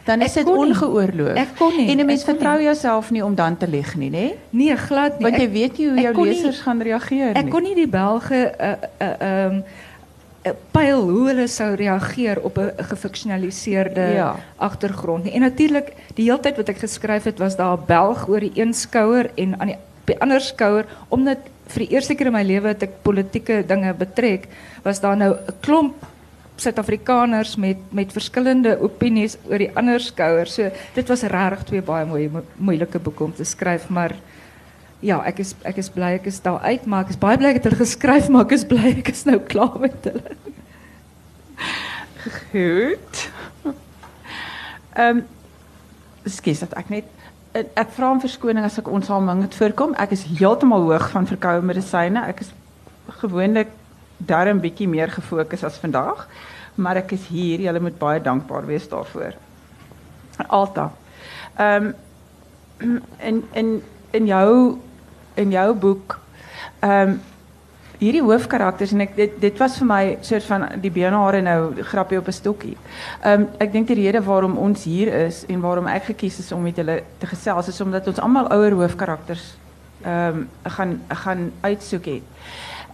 dan 0.05 0.21
is 0.23 0.33
dit 0.33 0.47
ongeoorloof. 0.47 1.37
Ek 1.37 1.49
kon 1.59 1.77
nie, 1.77 1.91
En 1.91 1.99
'n 2.01 2.07
mens 2.07 2.25
vertrou 2.25 2.63
jouself 2.63 3.11
nie 3.11 3.25
om 3.25 3.35
dan 3.35 3.57
te 3.57 3.67
lieg 3.69 3.95
nie, 3.97 4.11
nê? 4.11 4.33
Nee, 4.51 4.77
glad 4.77 5.19
nie. 5.19 5.23
Want 5.31 5.37
jy 5.37 5.43
Ek- 5.47 5.53
weet 5.53 5.79
nie 5.79 5.89
hoe 5.89 6.01
jou 6.01 6.15
nie- 6.17 6.25
lesers 6.27 6.61
gaan 6.61 6.81
reageer 6.83 7.33
nie. 7.35 7.43
Ek 7.45 7.51
kon 7.51 7.63
nie 7.63 7.75
die 7.75 7.89
Belge 7.89 8.53
uh 8.61 8.75
uh 9.01 9.47
um 9.49 9.65
uh, 10.47 10.53
pyl 10.73 11.01
hoe 11.11 11.27
hulle 11.29 11.47
sou 11.47 11.75
reageer 11.75 12.41
op 12.43 12.57
'n 12.59 12.71
gefiksionaliseerde 12.79 14.01
Ja. 14.15 14.37
agtergrond 14.57 15.25
nie. 15.25 15.33
En 15.33 15.41
natuurlik, 15.41 15.93
die 16.15 16.25
hele 16.25 16.41
tyd 16.41 16.57
wat 16.57 16.69
ek 16.69 16.79
geskryf 16.79 17.25
het, 17.25 17.39
was 17.39 17.57
daar 17.57 17.77
'n 17.77 17.85
Belg 17.87 18.29
oor 18.29 18.41
die 18.41 18.53
een 18.55 18.75
skouer 18.75 19.31
en 19.37 19.61
aan 19.61 19.67
die, 19.67 19.77
die 20.05 20.21
ander 20.21 20.41
skouer 20.41 20.85
omdat 21.09 21.39
vir 21.67 21.79
die 21.87 21.95
eerste 21.95 22.15
keer 22.15 22.27
in 22.27 22.33
my 22.33 22.43
lewe 22.43 22.69
het 22.69 22.83
ek 22.83 23.03
politieke 23.03 23.65
dinge 23.67 23.95
betrek, 23.95 24.49
was 24.83 25.01
daar 25.01 25.17
nou 25.17 25.35
'n 25.35 25.53
klomp 25.61 25.95
Suid-Afrikaners 26.61 27.55
met 27.57 27.81
met 27.97 28.13
verskillende 28.13 28.77
opinies 28.85 29.39
oor 29.49 29.63
die 29.63 29.71
ander 29.77 30.01
skouer. 30.01 30.49
So 30.51 30.69
dit 30.95 31.09
was 31.09 31.23
regtig 31.23 31.65
twee 31.71 31.85
baie 31.85 32.07
mooi 32.09 32.29
mo 32.29 32.45
moeilike 32.57 33.01
boeke 33.01 33.25
om 33.25 33.35
te 33.35 33.45
skryf, 33.49 33.89
maar 33.89 34.15
ja, 35.01 35.21
ek 35.25 35.41
is 35.45 35.55
ek 35.65 35.81
is 35.81 35.89
bly 35.93 36.15
ek 36.19 36.29
is 36.29 36.41
daar 36.45 36.61
uit, 36.61 36.85
maar 36.87 37.07
ek 37.07 37.15
is 37.15 37.21
baie 37.21 37.41
bly 37.41 37.55
ek 37.55 37.63
het 37.63 37.71
hulle 37.71 37.81
geskryf, 37.81 38.29
maar 38.29 38.45
ek 38.45 38.57
is 38.59 38.67
bly 38.69 38.95
ek 38.99 39.13
is 39.15 39.25
nou 39.29 39.39
klaar 39.41 39.81
met 39.81 40.11
hulle. 40.11 40.37
Goed. 42.51 43.27
Ehm 44.95 45.23
um, 45.23 45.27
skus 46.29 46.61
dat 46.61 46.75
ek 46.77 46.91
net 46.93 47.07
eh, 47.57 47.65
ek 47.81 47.95
vra 47.97 48.11
om 48.13 48.21
verskoning 48.21 48.65
as 48.67 48.77
ek 48.79 48.91
onsaamhang 48.93 49.47
het 49.47 49.57
voorkom. 49.57 49.95
Ek 49.97 50.13
is 50.13 50.27
heeltemal 50.29 50.85
hoog 50.91 51.09
van 51.15 51.29
verkoue 51.31 51.65
medisyne. 51.65 52.27
Ek 52.29 52.45
is 52.45 52.53
gewoonlik 53.23 53.73
darm 54.27 54.61
bietjie 54.61 54.89
meer 54.89 55.11
gefokus 55.11 55.65
as 55.65 55.79
vandag, 55.79 56.27
maar 56.75 56.97
ek 56.97 57.13
is 57.13 57.27
hier. 57.29 57.61
Julle 57.61 57.81
moet 57.81 57.99
baie 57.99 58.21
dankbaar 58.21 58.67
wees 58.67 58.89
daarvoor. 58.89 59.35
Alta. 60.47 60.91
Ehm 61.57 61.91
um, 62.81 63.43
in 63.53 63.83
in 64.11 64.27
jou 64.27 64.79
in 65.35 65.51
jou 65.51 65.75
boek 65.75 66.19
ehm 66.81 67.09
um, 67.09 67.21
hierdie 68.01 68.23
hoofkarakters 68.25 68.95
en 68.97 69.05
ek 69.05 69.13
dit 69.17 69.35
dit 69.41 69.59
was 69.61 69.75
vir 69.77 69.89
my 69.89 70.05
soort 70.25 70.47
van 70.49 70.63
die 70.81 70.93
benehare 70.93 71.43
nou 71.45 71.83
grappie 71.85 72.19
op 72.19 72.29
'n 72.29 72.33
stokkie. 72.33 72.77
Ehm 73.23 73.41
um, 73.41 73.49
ek 73.59 73.73
dink 73.73 73.89
die 73.89 74.21
waarom 74.21 74.57
ons 74.57 74.85
hier 74.85 75.13
is 75.27 75.45
en 75.49 75.61
waarom 75.61 75.87
ek 75.87 76.05
gekies 76.05 76.39
is 76.39 76.53
om 76.53 76.63
met 76.63 76.77
julle 76.77 77.03
te 77.19 77.27
gesels 77.27 77.69
is 77.69 77.81
omdat 77.81 78.07
ons 78.07 78.19
almal 78.19 78.49
ouer 78.49 78.73
hoofkarakters 78.73 79.57
ehm 80.03 80.47
gaan 80.65 81.01
gaan 81.09 81.53
uitsoek. 81.61 82.07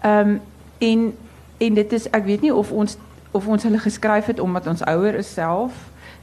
Ehm 0.02 0.38
en 0.78 1.16
en 1.58 1.74
dit 1.74 1.92
is 1.92 2.10
ek 2.10 2.24
weet 2.24 2.40
nie 2.40 2.54
of 2.54 2.72
ons 2.72 2.96
of 3.30 3.46
ons 3.46 3.62
hulle 3.62 3.78
geskryf 3.78 4.26
het 4.26 4.40
omdat 4.40 4.66
ons 4.66 4.84
ouer 4.84 5.14
is 5.14 5.32
self 5.32 5.72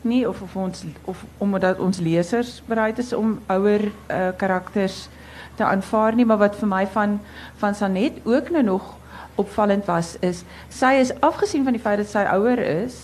nie 0.02 0.28
of 0.28 0.42
of 0.42 0.56
ons 0.56 0.84
of 1.06 1.26
omdat 1.38 1.80
ons 1.80 2.00
lesers 2.00 2.62
bereid 2.66 2.98
is 2.98 3.14
om 3.14 3.40
ouer 3.48 3.86
uh, 3.88 4.30
karakters 4.38 5.08
te 5.56 5.64
aanvaar 5.64 6.16
nie, 6.16 6.26
maar 6.26 6.42
wat 6.42 6.56
vir 6.58 6.70
my 6.70 6.84
van 6.88 7.20
van 7.62 7.76
Sanet 7.76 8.20
ook 8.24 8.50
nou 8.50 8.64
nog 8.64 8.96
opvallend 9.36 9.86
was 9.86 10.16
is 10.20 10.44
sy 10.70 10.94
is 11.02 11.14
afgesien 11.22 11.64
van 11.64 11.78
die 11.78 11.82
feit 11.82 12.02
dat 12.02 12.10
sy 12.10 12.26
ouer 12.34 12.60
is, 12.60 13.00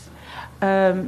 ehm 0.59 1.07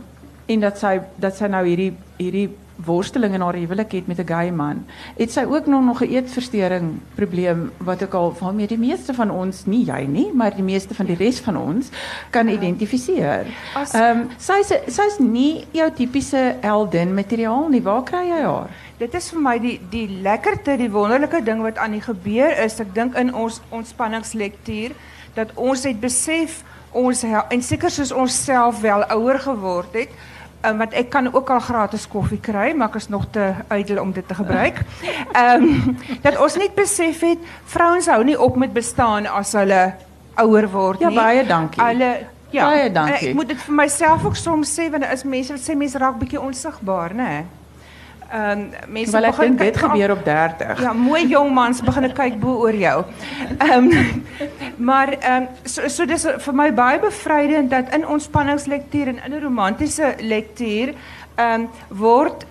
en 0.52 0.60
dat 0.60 0.80
sy 0.80 0.98
dat 1.22 1.38
sy 1.38 1.48
nou 1.48 1.62
hierdie 1.66 1.94
hierdie 2.18 2.50
worsteling 2.86 3.34
in 3.34 3.42
haar 3.42 3.58
huwelik 3.58 3.92
het 3.92 4.08
met 4.08 4.20
'n 4.20 4.28
gay 4.28 4.52
man. 4.52 4.86
Het 5.18 5.32
sy 5.32 5.44
ook 5.44 5.66
nog 5.66 5.84
nog 5.84 6.02
'n 6.02 6.10
eetversteuring 6.10 7.00
probleem 7.16 7.72
wat 7.78 8.04
ook 8.04 8.14
al 8.14 8.36
waarmee 8.40 8.68
die 8.68 8.78
meeste 8.78 9.14
van 9.14 9.32
ons, 9.32 9.66
nie 9.66 9.86
jy 9.86 10.06
nie, 10.06 10.32
maar 10.34 10.56
die 10.56 10.64
meeste 10.64 10.94
van 10.94 11.06
die 11.06 11.16
res 11.16 11.40
van 11.40 11.58
ons 11.58 11.90
kan 12.30 12.48
identifiseer. 12.48 13.46
Ehm 13.94 14.18
um, 14.18 14.28
sy's 14.38 14.74
sy's 14.88 15.18
nie 15.20 15.66
jou 15.72 15.92
tipiese 15.92 16.56
heldin 16.62 17.14
materiaal 17.14 17.68
nie. 17.70 17.82
Waar 17.82 18.04
kry 18.04 18.28
jy 18.28 18.42
haar? 18.42 18.70
Dit 18.98 19.14
is 19.14 19.30
vir 19.30 19.42
my 19.42 19.60
die 19.60 19.80
die 19.90 20.08
lekkerte, 20.22 20.78
die 20.78 20.92
wonderlike 20.92 21.44
ding 21.44 21.62
wat 21.62 21.78
aan 21.78 21.92
die 21.92 22.02
gebeur 22.02 22.64
is. 22.64 22.80
Ek 22.80 22.94
dink 22.96 23.16
in 23.16 23.34
ons 23.34 23.62
ontspanningslektuur 23.70 24.92
dat 25.34 25.54
ons 25.56 25.84
het 25.84 26.00
besef 26.00 26.64
ons 26.92 27.24
en 27.24 27.64
seker 27.64 27.92
soos 27.92 28.12
ons 28.12 28.44
self 28.44 28.82
wel 28.82 29.04
ouer 29.16 29.40
geword 29.40 29.94
het. 29.94 30.10
Um, 30.62 30.78
want 30.78 30.94
ek 30.94 31.10
kan 31.10 31.34
ook 31.34 31.50
al 31.50 31.60
gratis 31.60 32.08
koffie 32.08 32.40
kry, 32.40 32.74
maar 32.78 32.92
ek 32.92 33.00
is 33.00 33.08
nog 33.10 33.26
te 33.34 33.48
ydel 33.74 34.02
om 34.02 34.12
dit 34.14 34.28
te 34.28 34.36
gebruik. 34.38 34.84
Ehm 35.34 35.96
dat 36.26 36.38
ons 36.38 36.58
net 36.62 36.76
besef 36.76 37.24
het 37.26 37.40
vrouens 37.66 38.06
hou 38.12 38.24
nie 38.24 38.38
op 38.40 38.56
met 38.56 38.74
bestaan 38.74 39.26
as 39.26 39.56
hulle 39.58 39.94
ouer 40.36 40.70
word 40.70 41.02
Ja, 41.02 41.10
baie 41.10 41.46
dankie. 41.48 41.82
Hulle 41.82 42.12
ja, 42.52 42.68
Baie 42.68 42.92
dankie. 42.92 43.32
Ek 43.32 43.36
moet 43.36 43.48
dit 43.48 43.64
vir 43.66 43.76
myself 43.76 44.26
ook 44.28 44.36
soms 44.36 44.74
sê 44.78 44.90
want 44.92 45.06
daar 45.06 45.16
is 45.16 45.24
mense 45.24 45.56
wat 45.56 45.64
sê 45.64 45.76
mense 45.78 45.98
raak 45.98 46.20
bietjie 46.20 46.42
onsigbaar, 46.42 47.16
né? 47.16 47.32
Ehm 48.32 48.60
mense 48.88 49.12
Wel 49.12 49.28
ek 49.28 49.36
begin 49.36 49.56
dit 49.60 49.78
gebeur 49.78 50.12
op 50.12 50.24
30. 50.24 50.82
Ja, 50.82 50.94
mooi 50.94 51.28
jong 51.28 51.50
mans 51.54 51.82
begin 51.84 52.14
kyk 52.16 52.40
bo 52.40 52.62
oor 52.64 52.76
jou. 52.76 53.04
Ehm 53.58 53.90
maar 54.90 55.12
ehm 55.20 55.50
so 55.64 55.88
so 55.88 56.06
dis 56.06 56.24
vir 56.46 56.56
my 56.56 56.70
baie 56.74 57.00
bevrydend 57.00 57.70
dat 57.70 57.92
in 57.96 58.08
ontspanningslektuur 58.08 59.08
en 59.08 59.20
in 59.26 59.34
'n 59.36 59.44
romantiese 59.44 60.16
lektuur 60.20 60.94
ehm 61.36 61.68
word 61.90 62.46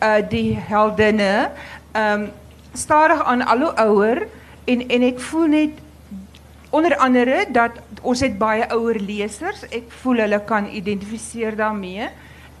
uh 0.00 0.24
die 0.28 0.56
heldinne 0.56 1.50
ehm 1.92 2.28
stadig 2.72 3.24
aan 3.24 3.44
al 3.44 3.60
hoe 3.60 3.74
ouer 3.76 4.26
en 4.64 4.88
en 4.88 5.02
ek 5.02 5.20
voel 5.20 5.46
net 5.46 5.70
onder 6.70 6.96
andere 6.96 7.44
dat 7.48 7.70
ons 8.02 8.20
het 8.20 8.38
baie 8.38 8.68
ouer 8.70 8.98
lesers. 9.00 9.68
Ek 9.68 9.92
voel 10.00 10.16
hulle 10.24 10.40
kan 10.44 10.68
identifiseer 10.72 11.56
daarmee. 11.56 12.08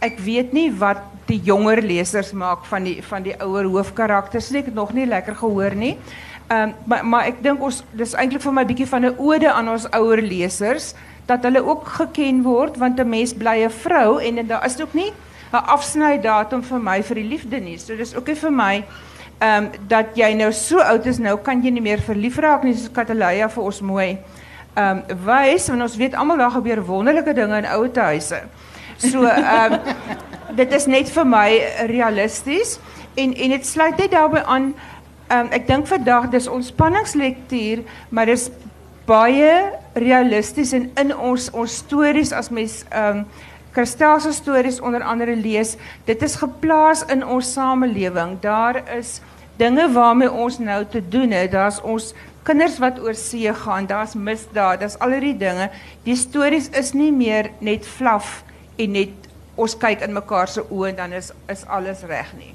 Ek 0.00 0.18
weet 0.20 0.52
nie 0.52 0.70
wat 0.70 1.00
die 1.26 1.40
jonger 1.42 1.80
lesers 1.82 2.32
maak 2.32 2.64
van 2.70 2.84
die 2.84 3.02
van 3.02 3.24
die 3.24 3.34
ouer 3.42 3.64
hoofkarakters 3.64 4.50
nie. 4.50 4.60
Ek 4.60 4.70
het 4.70 4.74
nog 4.78 4.92
nie 4.94 5.06
lekker 5.06 5.34
gehoor 5.34 5.74
nie. 5.74 5.96
Ehm 6.48 6.74
maar 6.86 7.04
maar 7.04 7.26
ek 7.26 7.42
dink 7.42 7.62
ons 7.62 7.82
dis 7.92 8.14
eintlik 8.14 8.42
vir 8.42 8.52
my 8.52 8.64
bietjie 8.64 8.86
van 8.86 9.06
'n 9.06 9.18
ode 9.18 9.52
aan 9.52 9.68
ons 9.68 9.88
ouer 9.90 10.22
lesers 10.22 10.94
dat 11.26 11.42
hulle 11.42 11.64
ook 11.64 11.88
geken 11.88 12.42
word 12.42 12.76
want 12.76 13.00
'n 13.00 13.08
mens 13.08 13.34
bly 13.34 13.64
'n 13.64 13.70
vrou 13.70 14.18
en, 14.18 14.38
en 14.38 14.46
daar 14.46 14.66
is 14.66 14.80
ook 14.80 14.94
nie 14.94 15.12
'n 15.52 15.64
afsnydatum 15.74 16.62
vir 16.62 16.78
my 16.78 17.02
vir 17.02 17.14
die 17.14 17.28
liefde 17.28 17.60
nie. 17.60 17.78
So 17.78 17.96
dis 17.96 18.14
ook 18.14 18.26
nie 18.26 18.36
vir 18.36 18.52
my 18.52 18.84
ehm 19.38 19.64
um, 19.64 19.70
dat 19.88 20.06
jy 20.16 20.34
nou 20.34 20.52
so 20.52 20.78
oud 20.78 21.06
is 21.06 21.18
nou 21.18 21.36
kan 21.36 21.62
jy 21.62 21.70
nie 21.70 21.82
meer 21.82 22.00
verlief 22.00 22.38
raak 22.38 22.62
nie 22.64 22.74
soos 22.74 22.92
Kataleya 22.92 23.48
vir 23.48 23.64
ons 23.64 23.80
mooi 23.80 24.18
ehm 24.76 25.02
um, 25.10 25.18
wys 25.24 25.68
want 25.68 25.82
ons 25.82 25.96
weet 25.96 26.14
almal 26.14 26.36
daar 26.36 26.50
gebeur 26.50 26.84
wonderlike 26.84 27.34
dinge 27.34 27.58
in 27.58 27.66
ouete 27.66 28.00
huise. 28.00 28.42
So 28.96 29.24
ehm 29.24 29.72
um, 29.72 29.80
dit 30.56 30.72
is 30.72 30.86
net 30.86 31.10
vir 31.12 31.26
my 31.28 31.48
realisties 31.90 32.78
en 33.14 33.34
en 33.34 33.50
dit 33.50 33.66
sluit 33.66 33.98
net 33.98 34.10
daarbey 34.10 34.42
aan 34.42 34.70
ehm 35.28 35.40
um, 35.40 35.50
ek 35.52 35.66
dink 35.66 35.86
vandag 35.86 36.30
dis 36.32 36.48
ontspanningslektuur 36.48 37.82
maar 38.08 38.26
dis 38.26 38.48
baie 39.06 39.52
realisties 39.94 40.72
en 40.72 40.88
in 41.02 41.12
ons 41.16 41.50
ons 41.50 41.76
stories 41.82 42.32
as 42.32 42.50
mens 42.50 42.84
ehm 42.88 43.20
um, 43.20 43.26
Christel 43.76 44.20
se 44.20 44.32
stories 44.32 44.80
onder 44.80 45.02
andere 45.04 45.34
lees, 45.36 45.74
dit 46.04 46.22
is 46.22 46.38
geplaas 46.40 47.02
in 47.12 47.20
ons 47.20 47.50
samelewing. 47.52 48.38
Daar 48.40 48.78
is 48.96 49.18
dinge 49.60 49.84
waarmee 49.92 50.32
ons 50.32 50.56
nou 50.58 50.78
te 50.88 51.02
doen 51.08 51.30
het. 51.36 51.50
Daar's 51.52 51.82
ons 51.84 52.14
kinders 52.42 52.78
wat 52.80 52.96
oor 53.04 53.14
see 53.14 53.52
gaan, 53.52 53.84
daar's 53.86 54.14
misdaad, 54.14 54.80
daar's 54.80 54.96
al 55.04 55.12
hierdie 55.18 55.36
dinge. 55.36 55.68
Die 56.08 56.16
stories 56.16 56.70
is 56.72 56.94
nie 56.96 57.12
meer 57.12 57.50
net 57.60 57.84
flaf 57.84 58.45
en 58.76 58.92
net 58.92 59.26
ons 59.56 59.76
kyk 59.76 60.04
in 60.04 60.12
mekaar 60.12 60.48
se 60.48 60.62
oë 60.68 60.92
en 60.92 60.96
dan 60.96 61.12
is 61.12 61.32
is 61.52 61.64
alles 61.66 62.04
reg 62.08 62.32
nie. 62.36 62.52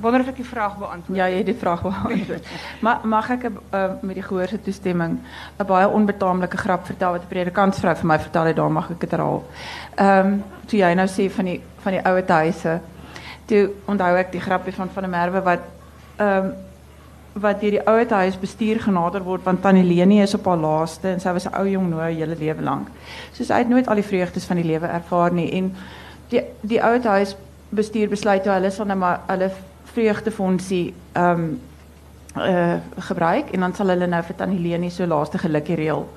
Wonder 0.00 0.20
of 0.20 0.28
ek 0.28 0.40
die 0.42 0.44
vraag 0.44 0.74
beantwoord. 0.76 1.16
Ja, 1.16 1.28
jy 1.32 1.38
het 1.40 1.48
die 1.48 1.56
vraag 1.56 1.82
beantwoord. 1.82 2.48
maar 2.84 3.06
mag 3.08 3.30
ek 3.32 3.46
uh, 3.48 3.84
met 4.02 4.18
die 4.18 4.24
gehoor 4.26 4.50
se 4.50 4.58
toestemming 4.60 5.16
'n 5.58 5.66
baie 5.66 5.88
onbetaamlike 5.88 6.56
grap 6.56 6.84
vertel 6.86 7.16
wat 7.16 7.22
'n 7.22 7.32
predikantsvrou 7.32 7.94
vir 7.96 8.06
my 8.06 8.18
vertel 8.18 8.44
het, 8.44 8.56
daar 8.56 8.72
mag 8.72 8.90
ek 8.90 9.00
dit 9.00 9.10
herhaal. 9.10 9.42
Ehm 9.94 10.26
um, 10.26 10.44
toe 10.66 10.78
jy 10.78 10.92
nou 10.94 11.08
sê 11.08 11.30
van 11.30 11.44
die 11.44 11.60
van 11.78 11.92
die 11.92 12.04
ouer 12.04 12.24
huise. 12.28 12.80
Toe 13.46 13.70
onthou 13.86 14.16
ek 14.16 14.32
die 14.32 14.40
grapie 14.40 14.74
van 14.74 14.90
van 14.90 15.02
der 15.02 15.10
Merwe 15.10 15.42
wat 15.42 15.64
ehm 16.16 16.44
um, 16.44 16.54
wat 17.40 17.60
deur 17.60 17.70
die 17.70 17.86
ouer 17.86 18.10
huis 18.10 18.38
bestuur 18.40 18.80
genader 18.80 19.24
word 19.24 19.44
want 19.44 19.62
Tannie 19.62 19.84
Leni 19.84 20.22
is 20.22 20.34
op 20.34 20.46
haar 20.46 20.56
laaste 20.56 21.08
en 21.08 21.20
sy 21.20 21.32
was 21.32 21.46
'n 21.46 21.54
ou 21.54 21.66
jong 21.68 21.90
nou 21.90 22.00
hele 22.00 22.36
lewe 22.38 22.62
lank. 22.62 22.88
So 23.32 23.44
sy 23.44 23.58
het 23.58 23.68
nooit 23.68 23.88
al 23.88 23.94
die 23.94 24.10
vreugdes 24.10 24.44
van 24.44 24.56
die 24.56 24.64
lewe 24.64 24.86
ervaar 24.86 25.32
nie 25.32 25.52
en 25.52 25.74
die 26.28 26.42
die 26.60 26.82
ouer 26.82 27.04
huis 27.04 27.36
bestuur 27.68 28.08
besluit 28.08 28.42
toe 28.42 28.52
hulle 28.52 28.70
sal 28.70 28.86
nou 28.86 28.98
maar 28.98 29.20
hulle 29.26 29.50
vreugdefondsie 29.84 30.94
ehm 31.12 31.40
um, 31.40 31.60
uh, 32.36 32.74
gebruik 32.98 33.50
en 33.50 33.60
dan 33.60 33.74
sal 33.74 33.88
hulle 33.88 34.06
nou 34.06 34.22
vir 34.22 34.36
Tannie 34.36 34.60
Leni 34.60 34.90
so 34.90 35.06
laaste 35.06 35.38
gelukkie 35.38 35.76
reël 35.76 36.08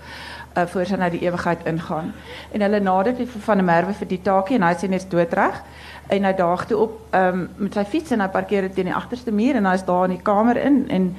uh, 0.62 0.67
voor 0.67 0.86
sy 0.86 1.00
na 1.00 1.10
die 1.10 1.22
ewigheid 1.24 1.65
ingaan. 1.65 2.13
En 2.52 2.62
hulle 2.62 2.80
nader 2.80 3.15
vir 3.15 3.41
van 3.45 3.58
der 3.58 3.65
Merwe 3.65 3.93
vir 3.93 4.08
die 4.08 4.22
taakie 4.22 4.60
en 4.60 4.67
hy 4.67 4.74
sê 4.76 4.89
net 4.89 5.08
doodreg 5.12 5.62
en 6.10 6.26
hy 6.26 6.34
daag 6.34 6.72
op 6.74 7.15
um, 7.15 7.50
met 7.58 7.74
sy 7.74 7.84
fiets 7.86 8.12
en 8.12 8.22
hy 8.22 8.30
parkeer 8.34 8.67
dit 8.67 8.80
teen 8.80 8.89
die 8.89 8.95
agterste 8.95 9.32
muur 9.32 9.60
en 9.60 9.65
hy 9.69 9.74
is 9.78 9.86
daar 9.86 10.08
in 10.10 10.15
die 10.17 10.24
kamer 10.24 10.58
in 10.58 10.86
en 10.89 11.12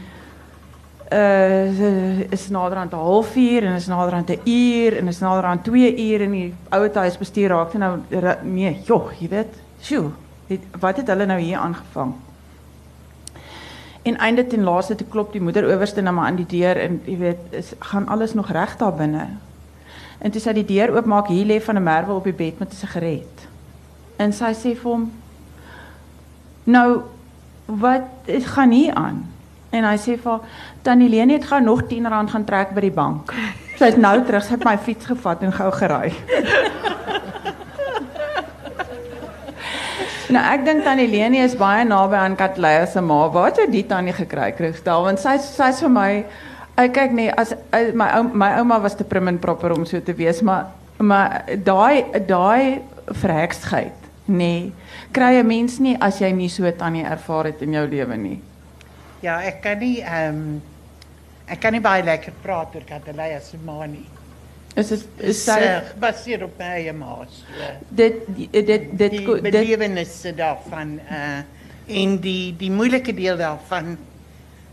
uh 1.10 2.26
is 2.30 2.48
nader 2.54 2.78
aan 2.78 2.88
'n 2.90 2.96
halfuur 2.96 3.64
en 3.64 3.74
is 3.74 3.86
nader 3.86 4.14
aan 4.14 4.24
'n 4.28 4.40
uur 4.44 4.96
en 4.96 5.08
is 5.08 5.18
nader 5.18 5.44
aan 5.44 5.62
2 5.62 5.96
uur 6.10 6.20
en 6.20 6.30
die 6.30 6.54
ouer 6.70 6.90
huis 6.94 7.18
bestuur 7.18 7.48
raak 7.48 7.72
nou 7.74 7.98
nee, 8.42 8.80
joh, 8.84 9.10
jy 9.18 9.28
weet, 9.28 9.54
sjoe, 9.80 10.10
wat 10.80 10.96
het 10.96 11.06
hulle 11.06 11.26
nou 11.26 11.40
hier 11.40 11.58
aangevang? 11.58 12.14
En 14.02 14.16
einde 14.16 14.46
ten 14.46 14.62
laaste 14.62 14.94
toe 14.94 15.06
klop 15.06 15.32
die 15.32 15.40
moeder 15.40 15.66
owerste 15.68 16.00
nou 16.00 16.14
maar 16.14 16.26
aan 16.26 16.40
die 16.40 16.48
deur 16.48 16.76
en 16.76 17.00
jy 17.04 17.16
weet, 17.18 17.40
is 17.50 17.72
gaan 17.78 18.08
alles 18.08 18.34
nog 18.34 18.50
reg 18.50 18.76
daar 18.76 18.94
binne. 18.94 19.26
En 20.18 20.30
toe 20.30 20.40
sy 20.40 20.52
die 20.56 20.64
deur 20.64 20.94
oopmaak, 20.96 21.28
hier 21.28 21.46
lê 21.46 21.60
van 21.60 21.76
'n 21.76 21.82
merwe 21.82 22.12
op 22.12 22.24
die 22.24 22.32
bed 22.32 22.58
met 22.58 22.72
'n 22.72 22.76
sigaret. 22.76 23.48
En 24.16 24.32
sy 24.32 24.52
sê 24.52 24.76
vir 24.76 24.90
hom: 24.90 25.12
"Nou, 26.64 27.00
wat 27.64 28.08
is 28.24 28.44
gaan 28.44 28.70
hier 28.70 28.94
aan?" 28.94 29.28
En 29.70 29.84
hy 29.84 29.96
sê 29.96 30.18
vir 30.18 30.40
Tannie 30.82 31.08
Leni 31.08 31.32
het 31.32 31.44
gou 31.44 31.60
nog 31.60 31.82
10 31.86 32.08
rand 32.08 32.30
gaan 32.30 32.44
trek 32.44 32.74
by 32.74 32.80
die 32.80 32.90
bank. 32.90 33.34
Sy 33.78 33.84
het 33.84 33.96
nou 33.96 34.24
terug, 34.24 34.44
sy 34.44 34.50
het 34.50 34.64
my 34.64 34.78
fiets 34.78 35.06
gevat 35.06 35.42
en 35.42 35.52
gou 35.52 35.70
gery. 35.72 36.12
nou 40.30 40.42
ek 40.54 40.64
dink 40.64 40.84
Tannie 40.84 41.08
Leni 41.10 41.42
is 41.44 41.54
baie 41.58 41.84
naby 41.84 42.16
aan 42.16 42.36
Katleya 42.36 42.86
se 42.86 43.00
ma. 43.00 43.28
Waar 43.28 43.50
het 43.50 43.62
sy 43.62 43.66
die 43.70 43.84
tannie 43.86 44.14
gekry, 44.16 44.52
Kristal? 44.58 45.04
Want 45.04 45.22
sy 45.22 45.36
sy's 45.42 45.80
vir 45.84 45.94
my 45.94 46.10
ek 46.80 46.94
kyk 46.96 47.12
nee, 47.12 47.30
as 47.30 47.54
my 47.94 48.10
ou 48.18 48.28
my 48.32 48.54
ouma 48.60 48.80
was 48.82 48.94
te 48.96 49.04
prim 49.04 49.28
en 49.28 49.38
proper 49.38 49.74
om 49.76 49.84
so 49.86 50.00
te 50.00 50.16
wees, 50.16 50.42
maar 50.42 50.70
maar 50.98 51.42
daai 51.64 52.04
daai 52.28 52.82
verheksheid 53.10 54.00
Nee, 54.30 54.72
kry 55.12 55.40
'n 55.42 55.46
mens 55.46 55.78
nie 55.78 55.96
as 56.00 56.20
jy 56.20 56.30
nie 56.32 56.48
so 56.48 56.70
tannie 56.70 57.04
ervaar 57.04 57.44
het 57.44 57.62
in 57.62 57.72
jou 57.72 57.86
lewe 57.86 58.16
nie. 58.16 58.40
Ja, 59.22 59.40
ek 59.42 59.62
kan 59.62 59.78
nie 59.78 60.02
ehm 60.02 60.36
um, 60.36 60.62
ek 61.48 61.60
kan 61.60 61.72
nie 61.72 61.80
baie 61.80 62.02
lekker 62.02 62.32
praat 62.42 62.74
oor 62.74 62.84
Katalaya 62.86 63.40
se 63.40 63.58
ma 63.64 63.86
nie. 63.86 64.06
Is 64.78 64.90
dit 64.92 65.06
is 65.32 65.40
sy 65.42 65.58
gebaseer 65.90 66.44
op 66.46 66.58
my 66.60 66.68
eie 66.78 66.92
ma. 66.94 67.16
So. 67.26 67.70
Dit 67.90 68.22
dit 68.36 68.66
dit 68.66 68.84
dit 68.98 69.16
die 69.18 69.40
belewennisse 69.42 70.34
daarvan 70.38 70.98
uh 71.10 71.40
en 71.90 72.12
die 72.22 72.52
die 72.54 72.70
moeilike 72.70 73.10
deel 73.18 73.34
daarvan 73.40 73.96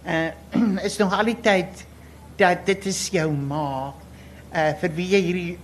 uh 0.05 0.27
is 0.87 0.99
nog 1.01 1.15
al 1.17 1.31
die 1.31 1.39
tyd 1.41 1.81
dat 2.37 2.61
dit 2.67 2.85
is 2.91 2.99
jou 3.09 3.31
ma 3.33 3.89
uh 3.89 4.67
vir 4.83 4.93
wie 4.99 5.07
jy 5.15 5.21
hierdie 5.25 5.55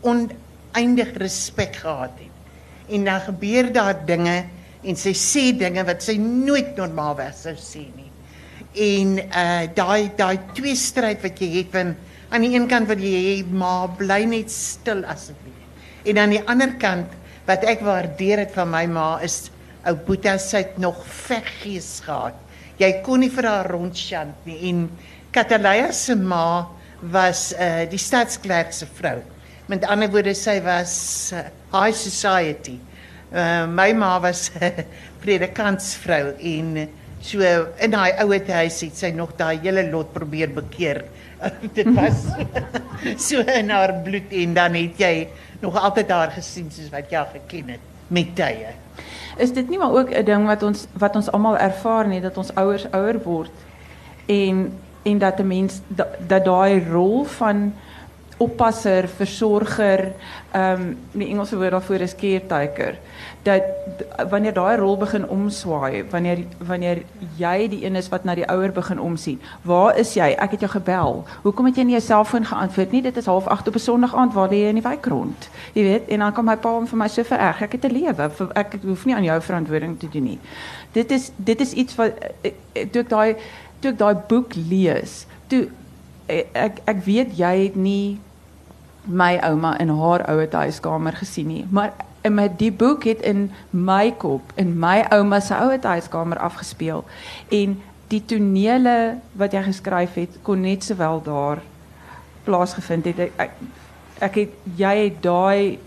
oneindige 0.00 1.20
respek 1.20 1.76
gehad 1.82 2.16
het 2.22 2.94
en 2.96 3.04
dan 3.04 3.20
gebeur 3.26 3.68
daar 3.72 4.00
dinge 4.08 4.38
en 4.84 4.96
sy 4.96 5.12
sê 5.16 5.44
dinge 5.56 5.84
wat 5.84 6.00
sy 6.04 6.16
nooit 6.20 6.72
normaalweg 6.76 7.36
sou 7.36 7.54
sê 7.60 7.84
nie. 7.84 8.10
En 8.80 9.14
uh 9.28 9.68
daai 9.76 10.08
daai 10.16 10.38
twee 10.56 10.76
stryd 10.76 11.20
wat 11.20 11.44
jy 11.44 11.52
het 11.58 11.72
van 11.76 11.92
aan 12.34 12.42
die 12.42 12.56
een 12.56 12.66
kant 12.66 12.90
wat 12.90 12.98
jy 12.98 13.12
hê 13.14 13.34
maar 13.46 13.92
bly 13.94 14.24
net 14.26 14.50
stil 14.50 15.04
asseblief. 15.06 15.60
En 16.04 16.18
aan 16.18 16.34
die 16.34 16.42
ander 16.50 16.72
kant 16.82 17.12
wat 17.46 17.62
ek 17.70 17.84
waardeer 17.86 18.42
het 18.42 18.54
van 18.56 18.72
my 18.72 18.84
ma 18.90 19.08
is 19.22 19.44
ou 19.86 19.94
Boeta 20.06 20.34
sy 20.40 20.64
het 20.64 20.78
nog 20.82 21.02
veggees 21.06 22.00
gehad. 22.04 22.36
Jy 22.80 22.90
kon 23.06 23.22
nie 23.22 23.30
vir 23.30 23.46
haar 23.46 23.70
rondchant 23.70 24.48
nie 24.48 24.58
en 24.70 24.88
Katalaya 25.34 25.92
se 25.92 26.16
ma 26.16 26.66
was 27.12 27.52
uh 27.54 27.84
die 27.90 28.00
stadsklerk 28.00 28.72
se 28.72 28.88
vrou. 28.98 29.20
Met 29.70 29.86
ander 29.86 30.10
woorde 30.10 30.34
sy 30.34 30.58
was 30.64 30.96
uh, 31.32 31.46
high 31.72 31.94
society. 31.94 32.78
Uh, 33.30 33.66
my 33.66 33.92
ma 33.92 34.18
was 34.22 34.50
'n 34.60 34.84
predikantsvrou 35.22 36.34
en 36.38 36.88
so 37.20 37.40
in 37.78 37.90
daai 37.90 38.12
ouete 38.24 38.52
huis 38.52 38.80
het 38.80 38.96
sy 38.96 39.10
nog 39.10 39.36
daai 39.36 39.58
hele 39.62 39.86
lot 39.90 40.12
probeer 40.12 40.50
bekeer. 40.50 41.04
Dit 41.76 41.88
was 41.94 42.24
so 43.16 43.40
in 43.40 43.70
haar 43.70 43.94
bloed 44.04 44.32
en 44.32 44.54
dan 44.54 44.74
het 44.74 44.98
jy 44.98 45.28
nog 45.60 45.76
altyd 45.76 46.08
daar 46.08 46.30
gesien 46.30 46.70
soos 46.70 46.90
wat 46.92 47.10
jy 47.10 47.24
geken 47.32 47.76
het 47.76 47.92
met 48.08 48.34
tye. 48.36 48.74
Is 49.36 49.52
dit 49.52 49.68
nie 49.68 49.78
maar 49.78 49.92
ook 49.92 50.10
'n 50.10 50.24
ding 50.24 50.46
wat 50.46 50.62
ons 50.62 50.86
wat 50.92 51.16
ons 51.16 51.30
almal 51.30 51.58
ervaar 51.58 52.06
nie 52.08 52.20
dat 52.20 52.36
ons 52.36 52.54
ouers 52.54 52.86
ouer 52.90 53.18
word 53.22 53.50
en 54.26 54.72
en 55.02 55.18
dat 55.18 55.38
'n 55.38 55.46
mens 55.46 55.80
dat 56.18 56.44
daai 56.44 56.84
rol 56.90 57.24
van 57.24 57.74
oppasser, 58.36 59.08
versorger, 59.08 60.12
ehm 60.52 60.80
um, 60.80 60.96
die 61.12 61.28
Engelse 61.28 61.56
woord 61.56 61.70
daarvoor 61.70 62.00
is 62.00 62.14
caretaker. 62.14 62.98
Dat 63.42 63.62
wanneer 64.30 64.54
daai 64.54 64.76
rol 64.76 64.96
begin 64.96 65.28
omswaai, 65.28 66.04
wanneer 66.10 66.44
wanneer 66.58 67.02
jy 67.36 67.68
die 67.68 67.84
een 67.84 67.96
is 67.96 68.08
wat 68.08 68.24
na 68.24 68.34
die 68.34 68.46
ouer 68.50 68.72
begin 68.72 69.00
omsien. 69.00 69.40
Waar 69.62 69.98
is 69.98 70.14
jy? 70.14 70.30
Ek 70.38 70.56
het 70.56 70.60
jou 70.60 70.70
gebel. 70.70 71.24
Hoekom 71.42 71.66
het 71.70 71.76
jy 71.76 71.84
nie 71.84 71.96
jou 71.98 72.02
selfoon 72.02 72.46
geantwoord 72.46 72.92
nie? 72.92 73.02
Dit 73.02 73.16
is 73.16 73.26
08:30 73.26 73.68
op 73.68 73.74
'n 73.74 73.78
Sondag 73.78 74.14
aand 74.14 74.34
waar 74.34 74.54
jy 74.54 74.68
in 74.68 74.80
die 74.80 74.88
wijk 74.88 75.06
rond. 75.06 75.48
Jy 75.72 75.82
weet, 75.82 76.08
en 76.08 76.18
dan 76.18 76.32
kom 76.32 76.44
my 76.44 76.56
pa 76.56 76.76
om 76.76 76.86
vir 76.86 76.98
my 76.98 77.08
so 77.08 77.22
vererg. 77.22 77.62
Ek 77.62 77.72
het 77.72 77.84
'n 77.84 77.92
lewe. 77.92 78.30
Ek 78.54 78.76
hoef 78.82 79.04
nie 79.04 79.14
aan 79.14 79.24
jou 79.24 79.40
verantwoording 79.40 79.98
te 79.98 80.08
doen 80.08 80.24
nie. 80.24 80.38
Dit 80.92 81.10
is 81.10 81.30
dit 81.36 81.60
is 81.60 81.72
iets 81.72 81.94
wat 81.94 82.12
toe 82.90 83.02
ek 83.02 83.08
daai 83.08 83.36
toe 83.80 83.90
ek 83.90 83.98
daai 83.98 84.14
boek 84.14 84.54
lees. 84.54 85.26
Toe 85.46 85.68
ek 86.26 86.80
ek 86.84 87.04
weet 87.04 87.36
jy 87.38 87.54
het 87.64 87.76
nie 87.76 88.18
my 89.04 89.36
ouma 89.44 89.74
in 89.78 89.88
haar 89.88 90.24
ouer 90.32 90.48
huiskamer 90.50 91.12
gesien 91.12 91.46
nie, 91.46 91.66
maar 91.70 91.92
met 92.30 92.58
die 92.58 92.72
boek 92.72 93.04
het 93.04 93.20
in 93.20 93.50
my 93.70 94.14
kop 94.16 94.52
in 94.56 94.78
my 94.80 95.04
ouma 95.12 95.40
se 95.40 95.54
ouer 95.54 95.82
huiskamer 95.82 96.38
afgespeel 96.38 97.04
en 97.52 97.76
die 98.08 98.22
tonele 98.24 99.18
wat 99.36 99.52
jy 99.52 99.62
geskryf 99.66 100.16
het 100.20 100.38
kon 100.42 100.64
net 100.64 100.84
sowel 100.84 101.20
daar 101.24 101.60
plaasgevind 102.44 103.08
het. 103.10 103.30
Ek 103.36 103.56
ek 104.24 104.36
het 104.40 104.52
jy 104.78 104.94
het 105.04 105.22
daai 105.24 105.78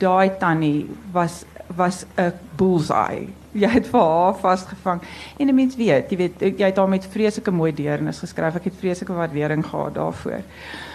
daai 0.00 0.30
tannie 0.40 0.88
was 1.12 1.44
was 1.76 2.04
'n 2.16 2.32
bullseye. 2.56 3.28
Jy 3.52 3.68
het 3.68 3.86
vir 3.86 4.00
haar 4.00 4.36
vasgevang. 4.40 5.00
En 5.38 5.46
'n 5.46 5.54
mens 5.54 5.76
weet, 5.76 6.10
jy 6.10 6.16
weet 6.16 6.40
jy 6.40 6.66
het 6.66 6.76
haar 6.76 6.88
met 6.88 7.06
vreeslike 7.06 7.50
mooi 7.50 7.74
deernis 7.74 8.18
geskryf. 8.18 8.54
Ek 8.54 8.64
het 8.64 8.74
vreeslike 8.78 9.12
waardering 9.12 9.66
gehad 9.66 9.94
daarvoor. 9.94 10.42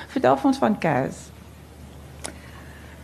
Vertel 0.08 0.38
ons 0.43 0.58
van 0.58 0.78
Cas. 0.78 1.30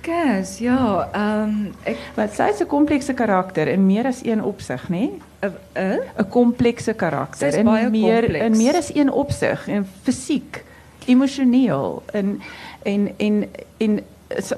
Cas, 0.01 0.57
ja, 0.59 1.09
ehm 1.13 1.43
um, 1.43 1.73
ek 1.83 1.97
wat 2.15 2.33
sy 2.35 2.49
is 2.51 2.59
'n 2.59 2.67
komplekse 2.67 3.13
karakter 3.13 3.67
in 3.67 3.85
meer 3.85 4.05
as 4.05 4.19
een 4.25 4.43
opsig, 4.43 4.89
nê? 4.89 5.11
'n 5.41 5.53
'n 5.75 5.99
'n 6.17 6.29
komplekse 6.29 6.93
karakter 6.93 7.53
in 7.53 7.65
meer 7.91 8.21
complex. 8.21 8.45
in 8.45 8.57
meer 8.57 8.75
as 8.75 8.95
een 8.95 9.11
opsig 9.11 9.67
en 9.67 9.87
fisiek, 10.01 10.63
emosioneel 11.05 12.03
en 12.11 12.41
en 12.83 13.13
en 13.17 13.49
en 13.77 13.99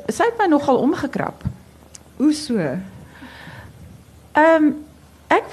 sy 0.08 0.24
het 0.24 0.38
my 0.38 0.46
nogal 0.46 0.78
omgekrap. 0.78 1.44
Hoe 2.18 2.34
so? 2.34 2.78
Ehm 4.36 4.64
um, 4.64 4.86
ek 5.28 5.46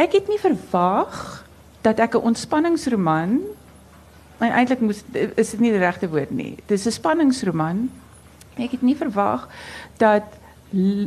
ek 0.00 0.12
het 0.12 0.28
nie 0.28 0.40
verwag 0.40 1.44
dat 1.84 1.98
ek 2.00 2.16
'n 2.16 2.26
ontspanningsroman 2.32 3.40
maar 4.38 4.50
eintlik 4.50 4.80
moes 4.80 5.04
is 5.12 5.50
dit 5.50 5.60
nie 5.60 5.70
die 5.70 5.84
regte 5.84 6.08
woord 6.08 6.30
nie. 6.30 6.56
Dis 6.66 6.86
'n 6.86 6.90
spanningsroman. 6.90 7.90
Ek 8.56 8.70
het 8.70 8.82
nie 8.82 8.96
verwag 8.96 9.48
dat 9.96 10.22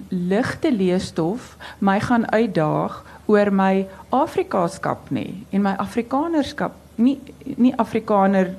ligte 0.09 0.71
leesstof 0.71 1.57
my 1.77 1.99
gaan 1.99 2.31
uitdaag 2.31 3.03
oor 3.25 3.53
my 3.53 3.87
Afrikaskap 4.09 5.09
nie 5.09 5.45
en 5.49 5.61
my 5.61 5.73
Afrikanerskap 5.77 6.73
nie 6.95 7.19
nie 7.55 7.73
Afrikaner 7.75 8.55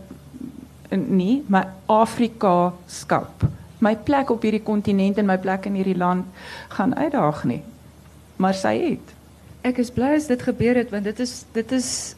nie 0.91 1.45
maar 1.47 1.75
Afrikaskap. 1.87 3.47
My 3.79 3.97
plek 3.97 4.31
op 4.31 4.43
hierdie 4.43 4.63
kontinent 4.63 5.19
en 5.19 5.27
my 5.27 5.39
plek 5.39 5.65
in 5.65 5.75
hierdie 5.75 5.97
land 5.97 6.27
gaan 6.69 6.95
uitdaag 6.95 7.45
nie 7.45 7.63
maar 8.39 8.55
sy 8.55 8.75
het 8.79 9.15
ek 9.69 9.79
is 9.83 9.91
bly 9.91 10.15
as 10.17 10.31
dit 10.31 10.43
gebeur 10.43 10.79
het 10.79 10.91
want 10.95 11.05
dit 11.05 11.21
is 11.21 11.45
dit 11.53 11.73
is 11.77 12.17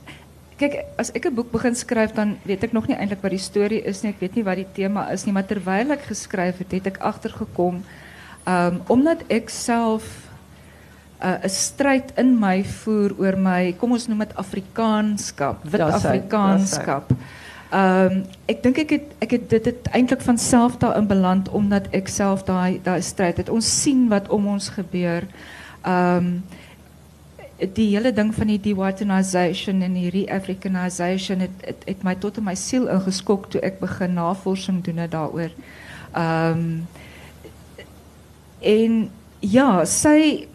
kyk 0.61 0.77
as 1.01 1.11
ek 1.17 1.27
'n 1.27 1.35
boek 1.35 1.51
begin 1.53 1.75
skryf 1.75 2.13
dan 2.13 2.37
weet 2.45 2.65
ek 2.65 2.73
nog 2.77 2.87
nie 2.89 2.97
eintlik 2.97 3.23
wat 3.25 3.33
die 3.33 3.41
storie 3.41 3.81
is 3.81 4.03
nie. 4.03 4.13
Ek 4.13 4.21
weet 4.21 4.37
nie 4.37 4.45
wat 4.45 4.61
die 4.61 4.73
tema 4.75 5.09
is 5.13 5.25
nie, 5.25 5.33
maar 5.33 5.49
terwyl 5.49 5.93
ek 5.97 6.05
geskryf 6.13 6.59
het, 6.59 6.73
het 6.73 6.87
ek 6.87 6.99
agtergekom 7.01 7.83
um, 8.47 8.81
omdat 8.89 9.25
ek 9.29 9.49
self 9.49 10.05
'n 11.21 11.27
uh, 11.27 11.45
'n 11.45 11.49
stryd 11.49 12.13
in 12.17 12.39
my 12.39 12.65
voer 12.65 13.13
oor 13.19 13.37
my 13.37 13.73
kom 13.73 13.93
ons 13.93 14.09
noem 14.09 14.19
dit 14.19 14.37
Afrikaanskap, 14.37 15.65
wit 15.65 15.81
Afrikaanskap. 15.81 17.13
Um, 17.73 18.25
ek 18.49 18.63
dink 18.63 18.79
ek 18.79 18.91
het 18.91 19.07
ek 19.21 19.31
het 19.31 19.51
dit 19.51 19.65
het 19.65 19.89
eintlik 19.93 20.21
van 20.21 20.39
self 20.39 20.77
daarin 20.77 21.07
beland 21.07 21.49
omdat 21.49 21.87
ek 21.93 22.09
self 22.09 22.45
daai 22.45 22.81
daai 22.83 23.01
stryd 23.03 23.37
het. 23.37 23.49
Ons 23.49 23.83
sien 23.83 24.09
wat 24.09 24.29
om 24.29 24.47
ons 24.47 24.69
gebeur. 24.69 25.25
Um, 25.87 26.43
die 27.61 27.91
hele 27.93 28.13
ding 28.13 28.33
van 28.35 28.49
die 28.49 28.61
de-whitenisation 28.61 29.83
en 29.83 29.93
die 29.93 30.09
re-africanization 30.11 31.45
het, 31.45 31.65
het 31.65 31.83
het 31.85 32.03
my 32.07 32.15
tot 32.17 32.39
in 32.41 32.47
my 32.47 32.55
siel 32.57 32.89
ingeskok 32.89 33.51
toe 33.53 33.61
ek 33.61 33.81
begin 33.83 34.17
navorsing 34.17 34.81
doen 34.85 35.05
daaroor. 35.11 35.53
Ehm 36.13 36.65
um, 36.65 36.89
en 38.61 38.97
ja, 39.41 39.85
sy 39.89 40.47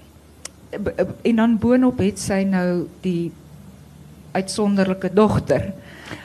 en 1.25 1.35
dan 1.35 1.57
boonop 1.57 1.97
het 2.03 2.19
sy 2.21 2.43
nou 2.45 2.85
die 3.01 3.31
uitsonderlike 4.35 5.09
dogter. 5.13 5.71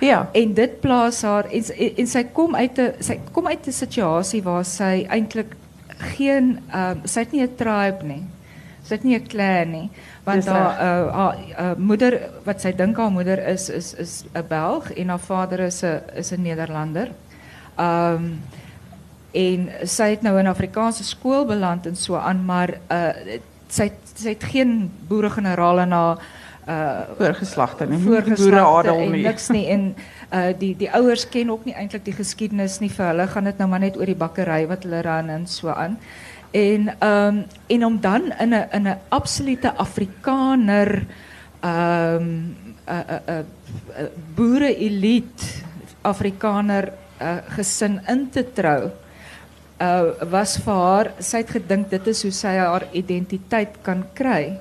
Ja. 0.01 0.29
En 0.37 0.53
dit 0.55 0.81
plaas 0.81 1.23
haar 1.23 1.49
en, 1.49 1.65
en, 1.77 1.97
en 1.97 2.11
sy 2.11 2.25
kom 2.37 2.55
uit 2.55 2.79
'n 2.79 2.93
sy 3.01 3.17
kom 3.33 3.47
uit 3.47 3.67
'n 3.67 3.73
situasie 3.73 4.43
waar 4.43 4.65
sy 4.65 5.07
eintlik 5.09 5.57
geen 6.17 6.59
ehm 6.73 7.01
um, 7.01 7.01
sy 7.05 7.21
het 7.21 7.33
nie 7.33 7.43
'n 7.43 7.57
tribe 7.57 8.05
nie. 8.05 8.23
Het 8.91 9.05
nie 9.05 9.19
'n 9.19 9.27
clan 9.27 9.71
nie. 9.71 9.91
Want 10.25 10.43
Dis 10.43 10.53
haar 10.53 10.73
uh, 10.73 11.15
haar 11.15 11.37
uh, 11.59 11.75
moeder 11.77 12.21
wat 12.45 12.61
sy 12.61 12.75
dink 12.75 12.97
haar 12.97 13.11
moeder 13.11 13.47
is 13.47 13.69
is 13.69 13.95
is 13.95 14.25
'n 14.35 14.45
Belg 14.49 14.93
en 14.93 15.09
haar 15.09 15.19
vader 15.19 15.61
is 15.61 15.83
'n 15.83 16.01
is 16.15 16.33
'n 16.33 16.43
Nederlander. 16.43 17.09
Ehm 17.77 18.15
um, 18.15 18.41
en 19.33 19.69
sy 19.87 20.11
het 20.11 20.23
nou 20.23 20.39
in 20.39 20.47
Afrikaanse 20.47 21.05
skool 21.05 21.45
beland 21.47 21.87
en 21.87 21.97
so 21.97 22.17
aan, 22.17 22.45
maar 22.45 22.75
uh 22.91 23.39
sy 23.69 23.91
sy 24.15 24.29
het 24.29 24.45
geen 24.45 24.91
boeregenerale 25.09 25.87
na 25.87 26.19
uh 26.69 27.01
Voorgeslagte 27.19 27.87
nie. 27.87 27.99
voorgeslagte 27.99 28.93
nie. 28.93 29.23
niks 29.23 29.49
nie 29.49 29.67
en 29.69 29.95
uh 30.33 30.51
die 30.59 30.77
die 30.77 30.91
ouers 30.91 31.29
ken 31.29 31.51
ook 31.51 31.65
nie 31.65 31.75
eintlik 31.75 32.05
die 32.05 32.15
geskiedenis 32.15 32.81
nie 32.81 32.91
vir 32.91 33.07
hulle 33.07 33.27
gaan 33.27 33.45
dit 33.45 33.59
nou 33.59 33.69
maar 33.69 33.81
net 33.81 33.97
oor 33.97 34.07
die 34.07 34.19
bakkery 34.19 34.67
wat 34.67 34.83
hulle 34.83 35.03
ran 35.03 35.29
en 35.29 35.47
so 35.47 35.69
aan. 35.69 35.99
En 36.51 36.95
ehm 36.99 37.43
en 37.67 37.85
om 37.85 38.01
dan 38.01 38.33
in 38.39 38.55
'n 38.55 38.69
in 38.73 38.89
'n 38.89 38.99
absolute 39.09 39.75
Afrikaner 39.75 41.07
ehm 41.61 42.15
um, 42.15 42.57
'n 42.87 43.05
'n 43.09 43.23
'n 43.27 43.47
'n 43.97 44.11
boere 44.35 44.77
elite 44.77 45.45
Afrikaner 46.03 46.93
uh, 47.21 47.37
gesin 47.49 48.01
in 48.07 48.31
te 48.31 48.45
trou 48.53 48.91
uh, 49.81 50.29
was 50.31 50.57
vir 50.65 50.79
haar 50.85 51.11
sy 51.19 51.43
het 51.43 51.51
gedink 51.57 51.91
dit 51.93 52.07
is 52.13 52.23
hoe 52.27 52.33
sy 52.35 52.55
haar 52.57 52.87
identiteit 52.97 53.81
kan 53.87 54.05
kry 54.17 54.57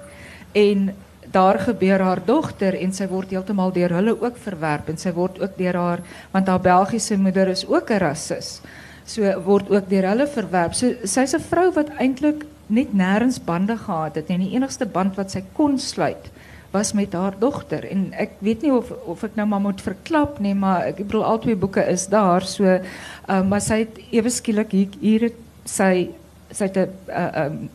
en 0.58 0.90
daar 1.32 1.60
gebeur 1.62 2.02
haar 2.02 2.22
dogter 2.26 2.76
en 2.80 2.94
sy 2.96 3.06
word 3.08 3.36
heeltemal 3.36 3.72
deur 3.74 3.94
hulle 4.00 4.16
ook 4.18 4.38
verwerp 4.42 4.90
en 4.90 4.98
sy 4.98 5.14
word 5.14 5.38
ook 5.44 5.58
deur 5.58 5.78
haar 5.78 6.04
want 6.34 6.50
haar 6.50 6.64
Belgiese 6.64 7.18
moeder 7.18 7.52
is 7.54 7.66
ook 7.68 7.92
'n 7.92 8.02
rassis. 8.02 8.62
So 9.10 9.26
word 9.46 9.70
ook 9.74 9.90
deur 9.90 10.06
hulle 10.12 10.28
verwerp. 10.30 10.76
So 10.78 10.94
sy's 11.04 11.34
'n 11.34 11.42
vrou 11.50 11.72
wat 11.74 11.90
eintlik 11.98 12.46
net 12.70 12.94
nêrens 12.94 13.40
bande 13.42 13.78
gehad 13.78 14.16
het 14.16 14.30
en 14.30 14.44
die 14.46 14.54
enigste 14.54 14.86
band 14.86 15.18
wat 15.18 15.32
sy 15.32 15.42
kon 15.58 15.80
sluit 15.80 16.30
was 16.72 16.94
met 16.94 17.14
haar 17.18 17.34
dogter 17.40 17.86
en 17.90 18.12
ek 18.14 18.36
weet 18.46 18.62
nie 18.62 18.72
of 18.72 18.92
of 19.10 19.24
ek 19.26 19.36
nou 19.40 19.48
maar 19.50 19.64
moet 19.64 19.82
verklap 19.82 20.38
nie 20.40 20.54
maar 20.54 20.86
ek 20.92 21.02
bedoel 21.02 21.26
al 21.26 21.40
twee 21.42 21.58
boeke 21.58 21.82
is 21.90 22.06
daar 22.08 22.46
so 22.46 22.64
uh, 22.70 23.42
maar 23.42 23.62
sy 23.62 23.80
het 23.88 23.98
ewe 24.12 24.30
skielik 24.30 24.72
hier, 24.72 24.90
hier 25.02 25.26
het 25.30 25.40
sy 25.66 26.10
sy 26.52 26.70
het 26.70 26.78
'n 26.78 26.90
uh, 27.10 27.46
um, 27.46 27.70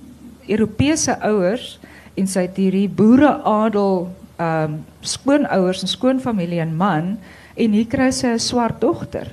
Europese 0.46 1.18
ouers 1.20 1.78
en 2.14 2.26
sy 2.26 2.46
het 2.46 2.56
hierdie 2.56 2.88
boereadel 2.88 4.06
um, 4.38 4.84
skoonouers 5.00 5.82
en 5.82 5.88
skoonfamilie 5.88 6.60
en 6.60 6.76
man 6.76 7.16
en 7.56 7.72
hier 7.72 7.86
kry 7.86 8.10
sy 8.10 8.28
'n 8.34 8.38
swart 8.38 8.80
dogter. 8.80 9.26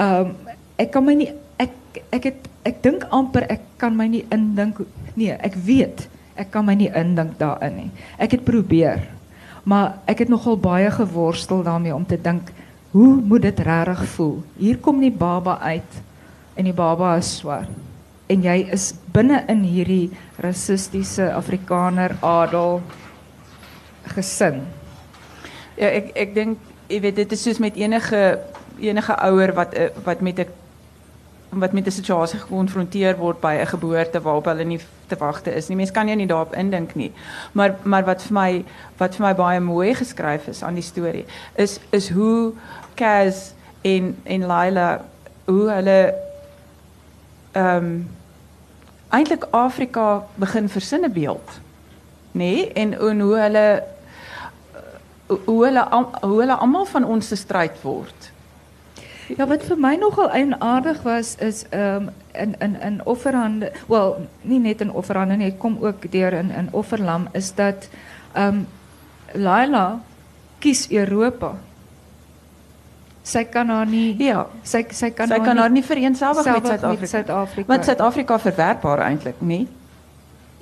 Um, 0.00 0.34
ek 0.82 0.90
kan 0.94 1.04
my 1.06 1.14
nie 1.14 1.30
ek 1.62 2.02
ek 2.10 2.24
het 2.30 2.48
ek 2.66 2.82
dink 2.82 3.06
amper 3.14 3.46
ek 3.50 3.62
kan 3.78 3.94
my 3.96 4.08
nie 4.10 4.24
indink 4.34 4.82
nee, 5.14 5.34
ek 5.38 5.54
weet 5.54 6.08
ek 6.38 6.50
kan 6.52 6.64
my 6.66 6.74
nie 6.78 6.90
indink 6.96 7.36
daarin 7.40 7.74
nie. 7.76 7.90
Ek 8.16 8.32
het 8.36 8.44
probeer. 8.46 9.02
Maar 9.68 10.00
ek 10.10 10.24
het 10.24 10.32
nogal 10.32 10.56
baie 10.58 10.90
geworstel 10.90 11.62
daarmee 11.62 11.94
om 11.94 12.06
te 12.08 12.18
dink 12.18 12.50
hoe 12.92 13.14
moet 13.20 13.44
dit 13.46 13.60
regtig 13.64 14.02
voel? 14.16 14.34
Hier 14.58 14.78
kom 14.82 15.00
die 15.00 15.12
baba 15.12 15.58
uit 15.62 16.00
en 16.58 16.68
die 16.68 16.76
baba 16.76 17.14
is 17.20 17.30
swart 17.38 17.70
en 18.32 18.44
jy 18.44 18.58
is 18.72 18.92
binne 19.12 19.42
in 19.52 19.62
hierdie 19.66 20.12
rassistiese 20.40 21.26
Afrikaner 21.36 22.14
adel 22.24 22.80
gesin. 24.14 24.62
Ja, 25.76 25.90
ek 25.90 26.12
ek 26.16 26.34
dink 26.36 26.70
jy 26.88 27.00
weet 27.04 27.20
dit 27.20 27.34
is 27.36 27.44
soos 27.44 27.60
met 27.62 27.76
enige 27.80 28.22
enige 28.80 29.16
ouer 29.28 29.52
wat 29.56 29.76
eh, 29.76 29.90
wat 30.04 30.24
met 30.24 30.40
'n 30.40 30.48
wat 31.52 31.72
met 31.72 31.86
'n 31.86 31.90
situasie 31.90 32.38
gekonfronteer 32.38 33.16
word 33.16 33.40
by 33.40 33.54
'n 33.60 33.66
geboorte 33.66 34.20
waarop 34.20 34.44
hulle 34.44 34.64
nie 34.64 34.80
te 35.06 35.16
wagte 35.16 35.54
is 35.54 35.68
nie. 35.68 35.76
Mens 35.76 35.90
kan 35.90 36.06
jou 36.06 36.16
nie 36.16 36.26
daarop 36.26 36.54
indink 36.54 36.94
nie. 36.94 37.12
Maar 37.52 37.74
maar 37.82 38.04
wat 38.04 38.22
vir 38.22 38.32
my 38.32 38.64
wat 38.96 39.14
vir 39.14 39.26
my 39.26 39.34
baie 39.34 39.60
mooi 39.60 39.94
geskryf 39.94 40.46
is 40.46 40.62
aan 40.62 40.74
die 40.74 40.82
storie 40.82 41.24
is 41.54 41.80
is 41.90 42.10
hoe 42.10 42.52
Kaz 42.94 43.52
en 43.80 44.16
en 44.22 44.46
Laila 44.46 45.04
hoe 45.44 45.70
hulle 45.70 46.14
ehm 47.52 47.76
um, 47.76 48.08
eintlik 49.08 49.46
Afrika 49.50 50.24
begin 50.34 50.68
versinne 50.68 51.10
beeld. 51.10 51.60
Nê? 52.32 52.38
Nee? 52.38 52.72
En 52.72 52.98
en 53.00 53.20
hoe 53.20 53.36
hulle 53.36 53.82
hoe 55.26 55.64
hulle 55.64 55.88
hoe 56.20 56.40
hulle 56.40 56.54
almal 56.54 56.84
van 56.84 57.04
ons 57.04 57.28
se 57.28 57.36
stryd 57.36 57.82
word. 57.82 58.31
Ja, 59.36 59.46
wat 59.48 59.64
vir 59.64 59.78
my 59.80 59.94
nogal 59.96 60.30
eienaardig 60.30 61.02
was 61.06 61.34
is 61.40 61.64
um, 61.72 62.10
in 62.32 62.54
in 62.60 62.76
in 62.80 63.00
offerhande, 63.04 63.72
wel, 63.88 64.26
nie 64.42 64.58
net 64.60 64.80
in 64.80 64.92
offerhande 64.92 65.36
nie, 65.36 65.50
dit 65.50 65.58
kom 65.58 65.78
ook 65.80 66.10
deur 66.12 66.32
in 66.32 66.50
in 66.50 66.68
offerlam 66.72 67.28
is 67.32 67.54
dat 67.54 67.88
um, 68.36 68.66
Laila 69.32 70.00
kies 70.58 70.86
Europa. 70.90 71.54
Sy 73.22 73.44
kan 73.44 73.68
haar 73.70 73.86
nie 73.86 74.16
Ja, 74.18 74.46
sy 74.62 74.84
sy 74.90 75.10
kan 75.14 75.28
sy 75.30 75.38
kan 75.44 75.58
haar 75.58 75.70
nie 75.70 75.84
vereenselwig 75.86 76.44
met 76.44 76.66
Suid-Afrika. 76.66 77.06
Suid-Afrika. 77.06 77.68
Want 77.72 77.84
Suid-Afrika 77.84 78.38
verwerp 78.38 78.82
haar 78.82 79.04
eintlik, 79.06 79.40
nie? 79.40 79.68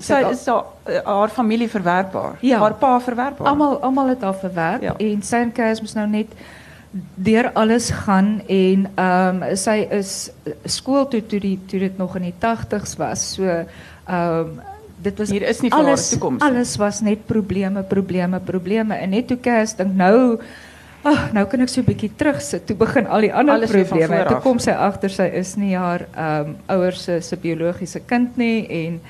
Sy 0.01 0.21
is 0.31 0.47
haar, 0.49 0.65
haar 1.05 1.29
familie 1.33 1.69
verwerp 1.69 2.13
haar. 2.17 2.37
Ja. 2.41 2.59
Haar 2.61 2.75
pa 2.81 2.95
verwerp 3.01 3.39
haar. 3.39 3.49
Almal 3.49 3.81
almal 3.85 4.13
het 4.15 4.23
haar 4.23 4.37
verwerp 4.37 4.83
Ja. 4.83 4.95
en 4.99 5.23
sy 5.23 5.37
en 5.37 5.53
moes 5.81 5.95
nou 5.95 6.07
net 6.09 6.37
deur 7.15 7.53
alles 7.53 7.91
gaan 7.91 8.41
en 8.47 8.89
ehm 8.95 9.43
um, 9.43 9.57
sy 9.57 9.87
is 9.95 10.31
skool 10.65 11.07
toe 11.09 11.23
toe 11.23 11.39
die 11.41 11.59
toe 11.71 11.79
dit 11.79 11.99
nog 11.99 12.17
in 12.19 12.31
die 12.31 12.35
80s 12.35 12.97
was. 12.99 13.27
So 13.35 13.47
ehm 13.47 13.67
um, 14.09 14.61
dit 15.01 15.19
was 15.19 15.31
Hier 15.31 15.47
is 15.49 15.63
nie 15.63 15.71
vir 15.71 15.79
haar 15.79 15.87
alles 15.87 16.09
toekoms 16.11 16.43
alles 16.43 16.75
was 16.77 17.01
net 17.01 17.23
probleme, 17.27 17.83
probleme, 17.83 18.41
probleme 18.41 18.99
en 18.99 19.15
net 19.15 19.29
toe 19.29 19.39
Kees 19.41 19.77
dink 19.79 19.95
nou 19.97 20.41
Ag, 21.01 21.31
nou 21.33 21.47
kan 21.49 21.63
ek 21.65 21.71
so 21.73 21.81
'n 21.81 21.87
bietjie 21.87 22.11
terugsit. 22.13 22.67
Toe 22.67 22.77
begin 22.77 23.07
al 23.07 23.21
die 23.25 23.33
ander 23.33 23.55
Alles 23.55 23.71
probleme. 23.71 24.27
Toe 24.29 24.41
kom 24.45 24.59
sy 24.59 24.73
agter 24.77 25.09
sy 25.09 25.31
is 25.33 25.57
nie 25.57 25.73
haar 25.73 26.05
ehm 26.13 26.49
um, 26.49 26.57
ouers 26.69 27.05
se 27.05 27.21
se 27.21 27.37
biologiese 27.37 28.01
kind 28.01 28.37
nie 28.37 28.67
en 28.69 29.01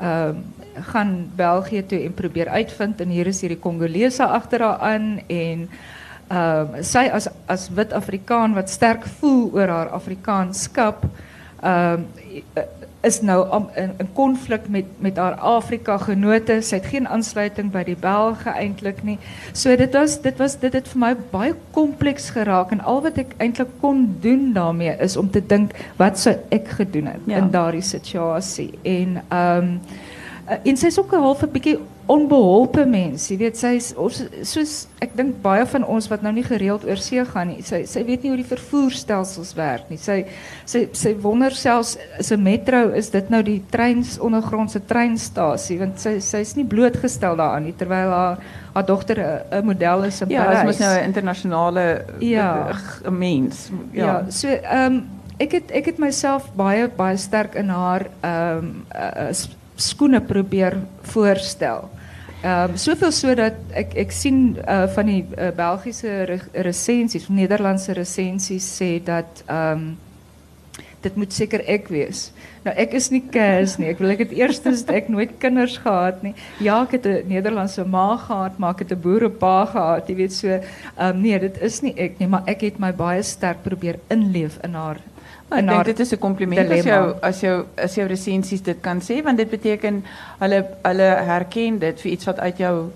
ehm 0.00 0.28
um, 0.28 0.44
gaan 0.74 1.30
België 1.36 1.82
toe 1.86 2.00
en 2.04 2.14
probeer 2.14 2.48
uitvind 2.48 3.00
en 3.00 3.08
hier 3.08 3.26
is 3.26 3.40
hierdie 3.40 3.60
Kongolese 3.60 4.24
agter 4.24 4.62
haar 4.62 4.78
aan 4.78 5.20
en 5.28 5.68
ehm 5.68 5.93
um, 6.30 6.82
sy 6.82 7.08
as 7.12 7.28
as 7.46 7.68
wit 7.74 7.92
Afrikaan 7.92 8.54
wat 8.54 8.70
sterk 8.70 9.04
voel 9.20 9.50
oor 9.52 9.68
haar 9.68 9.88
Afrikaanskap 9.88 11.04
ehm 11.62 12.00
um, 12.00 12.06
is 13.04 13.20
nou 13.20 13.46
in 13.76 14.08
konflik 14.16 14.68
met 14.68 14.84
met 14.98 15.16
haar 15.16 15.34
Afrika 15.34 15.98
genote. 15.98 16.60
Sy 16.62 16.76
het 16.76 16.86
geen 16.86 17.08
aansluiting 17.08 17.70
by 17.72 17.82
die 17.84 17.96
Belge 18.00 18.48
eintlik 18.50 19.02
nie. 19.04 19.18
So 19.52 19.76
dit 19.76 19.92
was 19.92 20.20
dit 20.24 20.38
was 20.40 20.56
dit 20.60 20.72
het 20.72 20.88
vir 20.88 20.98
my 21.02 21.10
baie 21.30 21.54
kompleks 21.76 22.30
geraak 22.30 22.72
en 22.72 22.80
al 22.80 23.02
wat 23.02 23.18
ek 23.18 23.34
eintlik 23.38 23.68
kon 23.80 24.06
doen 24.24 24.52
daarmee 24.56 24.96
is 25.04 25.16
om 25.16 25.30
te 25.30 25.42
dink 25.46 25.76
wat 26.00 26.18
sou 26.18 26.34
ek 26.48 26.68
gedoen 26.68 27.06
het 27.06 27.20
Ja. 27.26 27.36
in 27.36 27.50
daardie 27.50 27.82
situasie. 27.82 28.70
En 28.82 29.22
ehm 29.28 29.58
um, 29.58 29.80
en 30.64 30.76
sy's 30.76 30.98
ook 30.98 31.12
'n 31.12 31.20
half 31.20 31.42
'n 31.42 31.50
bietjie 31.52 31.78
onbeholpe 32.06 32.84
mens. 32.86 33.28
Jy 33.30 33.36
weet 33.38 33.56
sy 33.56 33.76
is 33.78 33.92
ons 33.96 34.22
soos 34.42 34.72
ek 35.04 35.14
dink 35.16 35.36
baie 35.42 35.64
van 35.66 35.84
ons 35.84 36.08
wat 36.08 36.22
nou 36.22 36.32
nie 36.32 36.42
gereeld 36.44 36.84
oor 36.84 36.96
see 37.00 37.24
gaan 37.24 37.48
nie. 37.48 37.62
Sy 37.62 37.84
sy 37.86 38.02
weet 38.04 38.22
nie 38.22 38.30
hoe 38.30 38.36
die 38.42 38.48
vervoerstelsels 38.48 39.54
werk 39.56 39.88
nie. 39.90 39.96
Sy 40.00 40.24
sy 40.68 40.88
sy 40.92 41.14
wonder 41.22 41.50
selfs 41.56 41.96
is 42.18 42.30
'n 42.32 42.42
metro 42.42 42.90
is 42.94 43.10
dit 43.10 43.30
nou 43.30 43.42
die 43.42 43.62
treins 43.70 44.18
ondergrondse 44.18 44.80
treinstasie 44.86 45.78
want 45.78 45.98
sy 46.00 46.18
sy's 46.20 46.56
nie 46.56 46.64
blootgestel 46.64 47.36
daaraan 47.36 47.64
nie 47.64 47.72
terwyl 47.78 48.10
haar 48.10 48.38
haar 48.74 48.86
dogter 48.86 49.18
'n 49.52 49.64
model 49.64 50.04
is 50.04 50.20
in 50.22 50.28
Ja, 50.30 50.44
Parys. 50.44 50.58
dit 50.58 50.66
mos 50.66 50.78
nou 50.78 50.98
'n 51.00 51.04
internasionale 51.04 52.04
Ja. 52.20 52.68
eh, 53.04 53.10
mens. 53.10 53.70
Ja, 53.92 54.04
Ja. 54.04 54.30
so 54.30 54.48
ehm 54.48 55.02
ek 55.40 55.52
het 55.52 55.70
ek 55.70 55.84
het 55.86 55.98
myself 55.98 56.50
baie 56.54 56.88
baie 56.88 57.16
sterk 57.16 57.54
in 57.54 57.68
haar 57.68 58.06
ehm 58.22 58.84
uh, 58.94 59.32
skoene 59.76 60.20
probeer 60.20 60.78
voorstel. 61.02 61.90
Um, 62.44 62.76
soveel 62.76 63.12
so 63.12 63.34
dat 63.34 63.56
ek 63.72 63.94
ek 63.96 64.10
sien 64.12 64.58
uh, 64.68 64.84
van 64.92 65.06
die 65.08 65.22
Belgiese 65.56 66.24
re 66.28 66.40
resensies, 66.66 67.30
Nederlandse 67.32 67.94
resensies 67.96 68.66
sê 68.68 68.98
dat 69.00 69.40
um, 69.48 69.94
dit 71.04 71.16
moet 71.20 71.32
seker 71.32 71.64
ek 71.70 71.88
wees. 71.92 72.28
Nou 72.64 72.72
ek 72.80 72.96
is 72.96 73.10
nie 73.12 73.22
Cas 73.32 73.76
nie. 73.80 73.90
Ek 73.92 74.00
wil 74.00 74.14
het 74.16 74.32
eerstens 74.32 74.84
ek 74.92 75.10
nooit 75.12 75.34
kinders 75.42 75.76
gehad 75.84 76.22
nie. 76.24 76.34
Ja, 76.64 76.82
ek 76.82 76.96
het 76.98 77.06
'n 77.06 77.28
Nederlandse 77.28 77.84
ma 77.84 78.16
gehad, 78.16 78.58
maar 78.58 78.74
ek 78.74 78.84
het 78.84 78.92
'n 78.92 79.00
boerepa 79.00 79.64
gehad. 79.72 80.08
Jy 80.08 80.16
weet 80.16 80.32
so, 80.32 80.48
ehm 80.48 80.62
um, 80.98 81.20
nee, 81.20 81.38
dit 81.38 81.60
is 81.60 81.82
nie 81.82 81.94
ek 81.96 82.18
nie, 82.18 82.28
maar 82.28 82.44
ek 82.46 82.60
het 82.60 82.78
my 82.78 82.92
baie 82.92 83.22
sterk 83.22 83.62
probeer 83.62 83.98
inleef 84.08 84.58
in 84.64 84.74
haar 84.74 84.98
ek 85.48 85.66
haar 85.68 85.84
dink 85.84 85.84
dit 85.84 86.00
is 86.00 86.12
'n 86.12 86.18
kompliment 86.18 86.60
as 86.60 86.68
dilemma. 86.68 86.90
jou 86.90 87.14
as 87.20 87.40
jou 87.40 87.66
as 87.76 87.94
jou 87.94 88.06
resensies 88.06 88.62
dit 88.62 88.80
kan 88.80 89.00
sê 89.00 89.22
want 89.22 89.36
dit 89.36 89.50
beteken 89.50 90.04
hulle 90.38 90.66
hulle 90.82 91.08
herken 91.30 91.78
dit 91.78 92.00
vir 92.00 92.12
iets 92.12 92.24
wat 92.24 92.38
uit 92.38 92.58
jou 92.58 92.90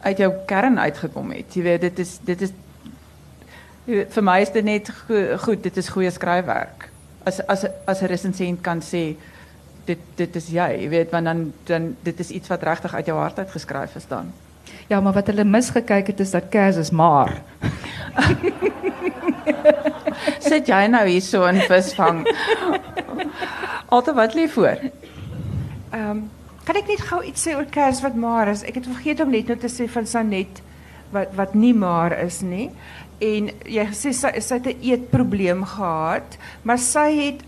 uit 0.00 0.18
jou 0.18 0.32
kern 0.46 0.78
uitgekom 0.78 1.30
het. 1.30 1.54
Jy 1.54 1.62
weet 1.62 1.80
dit 1.80 1.98
is 1.98 2.18
dit 2.24 2.42
is 2.42 2.52
vir 3.86 4.22
my 4.22 4.40
is 4.40 4.52
dit 4.52 4.64
net 4.64 4.90
go, 4.90 5.36
goed, 5.46 5.62
dit 5.62 5.76
is 5.76 5.88
goeie 5.88 6.10
skryfwerk. 6.10 6.88
As 7.24 7.40
as 7.48 7.64
as 7.86 8.02
'n 8.02 8.06
resensent 8.06 8.60
kan 8.60 8.80
sê 8.80 9.16
dit 9.86 9.98
dit 10.16 10.36
is 10.36 10.48
jy, 10.48 10.68
jy 10.82 10.88
weet 10.88 11.10
want 11.10 11.24
dan 11.24 11.52
dan 11.64 11.96
dit 12.02 12.20
is 12.20 12.30
iets 12.30 12.48
wat 12.48 12.62
regtig 12.62 12.94
uit 12.94 13.06
jou 13.06 13.18
hart 13.18 13.38
uit 13.38 13.50
geskryf 13.50 13.96
is 13.96 14.06
dan. 14.06 14.32
Ja, 14.88 15.00
maar 15.00 15.12
wat 15.12 15.26
hulle 15.26 15.44
misgekyk 15.44 16.06
het 16.06 16.20
is 16.20 16.30
dat 16.30 16.48
Cas 16.50 16.76
is 16.76 16.90
maar. 16.90 17.42
Sit 20.38 20.66
jy 20.68 20.86
nou 20.90 21.04
hier 21.08 21.20
so 21.24 21.44
in 21.46 21.60
visvang? 21.68 22.24
Altyd 23.88 24.14
wat 24.14 24.34
lê 24.34 24.48
voor? 24.48 24.78
Ehm 25.92 26.26
kan 26.68 26.76
ek 26.76 26.88
net 26.90 27.00
gou 27.00 27.22
iets 27.24 27.46
sê 27.46 27.54
oor 27.56 27.64
Kers 27.72 28.02
wat 28.04 28.14
maar 28.20 28.48
is? 28.52 28.60
Ek 28.68 28.74
het 28.76 28.84
vergeet 28.90 29.20
om 29.24 29.30
net 29.32 29.48
nou 29.48 29.56
te 29.56 29.70
sê 29.72 29.86
van 29.88 30.04
Sanet 30.06 30.58
wat 31.14 31.30
wat 31.38 31.54
nie 31.56 31.72
maar 31.72 32.12
is 32.26 32.42
nie. 32.44 32.66
En 33.24 33.48
jy 33.64 33.86
gesê 33.88 34.12
sy 34.12 34.34
sy 34.44 34.58
het 34.58 34.66
'n 34.66 34.76
eetprobleem 34.84 35.64
gehad, 35.64 36.36
maar 36.62 36.76
sy 36.78 37.08
het 37.16 37.40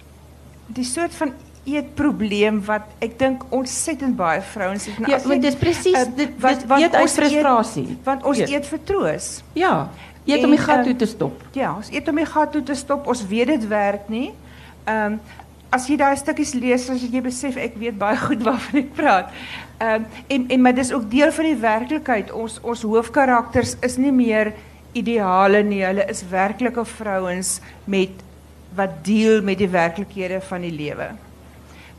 die 0.72 0.84
soort 0.88 1.12
van 1.14 1.34
eetprobleem 1.66 2.62
wat 2.64 2.82
ek 3.02 3.18
dink 3.18 3.42
ontsettend 3.52 4.16
baie 4.16 4.40
vrouens 4.40 4.86
het. 4.86 4.98
Nou, 4.98 5.10
Ja, 5.12 5.18
want 5.28 5.42
dis 5.42 5.54
presies 5.54 5.92
eh, 5.94 6.06
dit 6.16 6.30
wat- 6.40 6.60
dit 6.60 6.70
eet 6.70 6.94
uit 6.94 7.04
eet- 7.04 7.10
frustrasie. 7.12 7.98
Want 8.04 8.24
ons 8.24 8.38
Eet. 8.38 8.48
eet 8.50 8.66
vir 8.66 8.78
troos. 8.84 9.42
Ja, 9.52 9.88
eet 10.24 10.44
om 10.44 10.50
En, 10.50 10.56
die 10.56 10.64
gat 10.64 10.76
ehm, 10.76 10.84
toe 10.84 10.96
te 10.96 11.06
stop. 11.06 11.42
Ja, 11.56 11.74
ons 11.76 11.90
eet 11.90 12.08
om 12.08 12.16
die 12.16 12.26
gat 12.26 12.52
toe 12.52 12.62
te 12.62 12.74
stop. 12.74 13.06
Ons 13.06 13.26
weet 13.26 13.46
dit 13.54 13.68
werk 13.68 14.08
nie. 14.08 14.30
Ehm 14.84 15.20
as 15.70 15.84
jy 15.86 15.94
daai 15.94 16.16
stukkies 16.18 16.50
lees, 16.58 16.88
as 16.90 17.02
jy 17.06 17.20
besef 17.22 17.54
ek 17.54 17.76
weet 17.78 17.94
baie 17.98 18.16
goed 18.18 18.40
waarvan 18.42 18.80
ek 18.82 18.88
praat. 18.96 19.30
Ehm 19.78 20.08
en 20.28 20.48
en 20.50 20.64
maar 20.64 20.74
dis 20.74 20.92
ook 20.92 21.06
deel 21.10 21.32
van 21.32 21.46
die 21.46 21.60
werklikheid. 21.62 22.32
Ons 22.32 22.58
ons 22.62 22.82
hoofkarakters 22.82 23.76
is 23.86 23.96
nie 23.96 24.12
meer 24.12 24.52
ideale 24.92 25.62
nie. 25.62 25.84
Hulle 25.86 26.08
is 26.10 26.24
werklike 26.26 26.84
vrouens 26.84 27.60
met 27.84 28.26
wat 28.74 29.00
deel 29.06 29.42
met 29.42 29.58
die 29.58 29.70
werklikhede 29.70 30.40
van 30.50 30.66
die 30.66 30.74
lewe. 30.74 31.12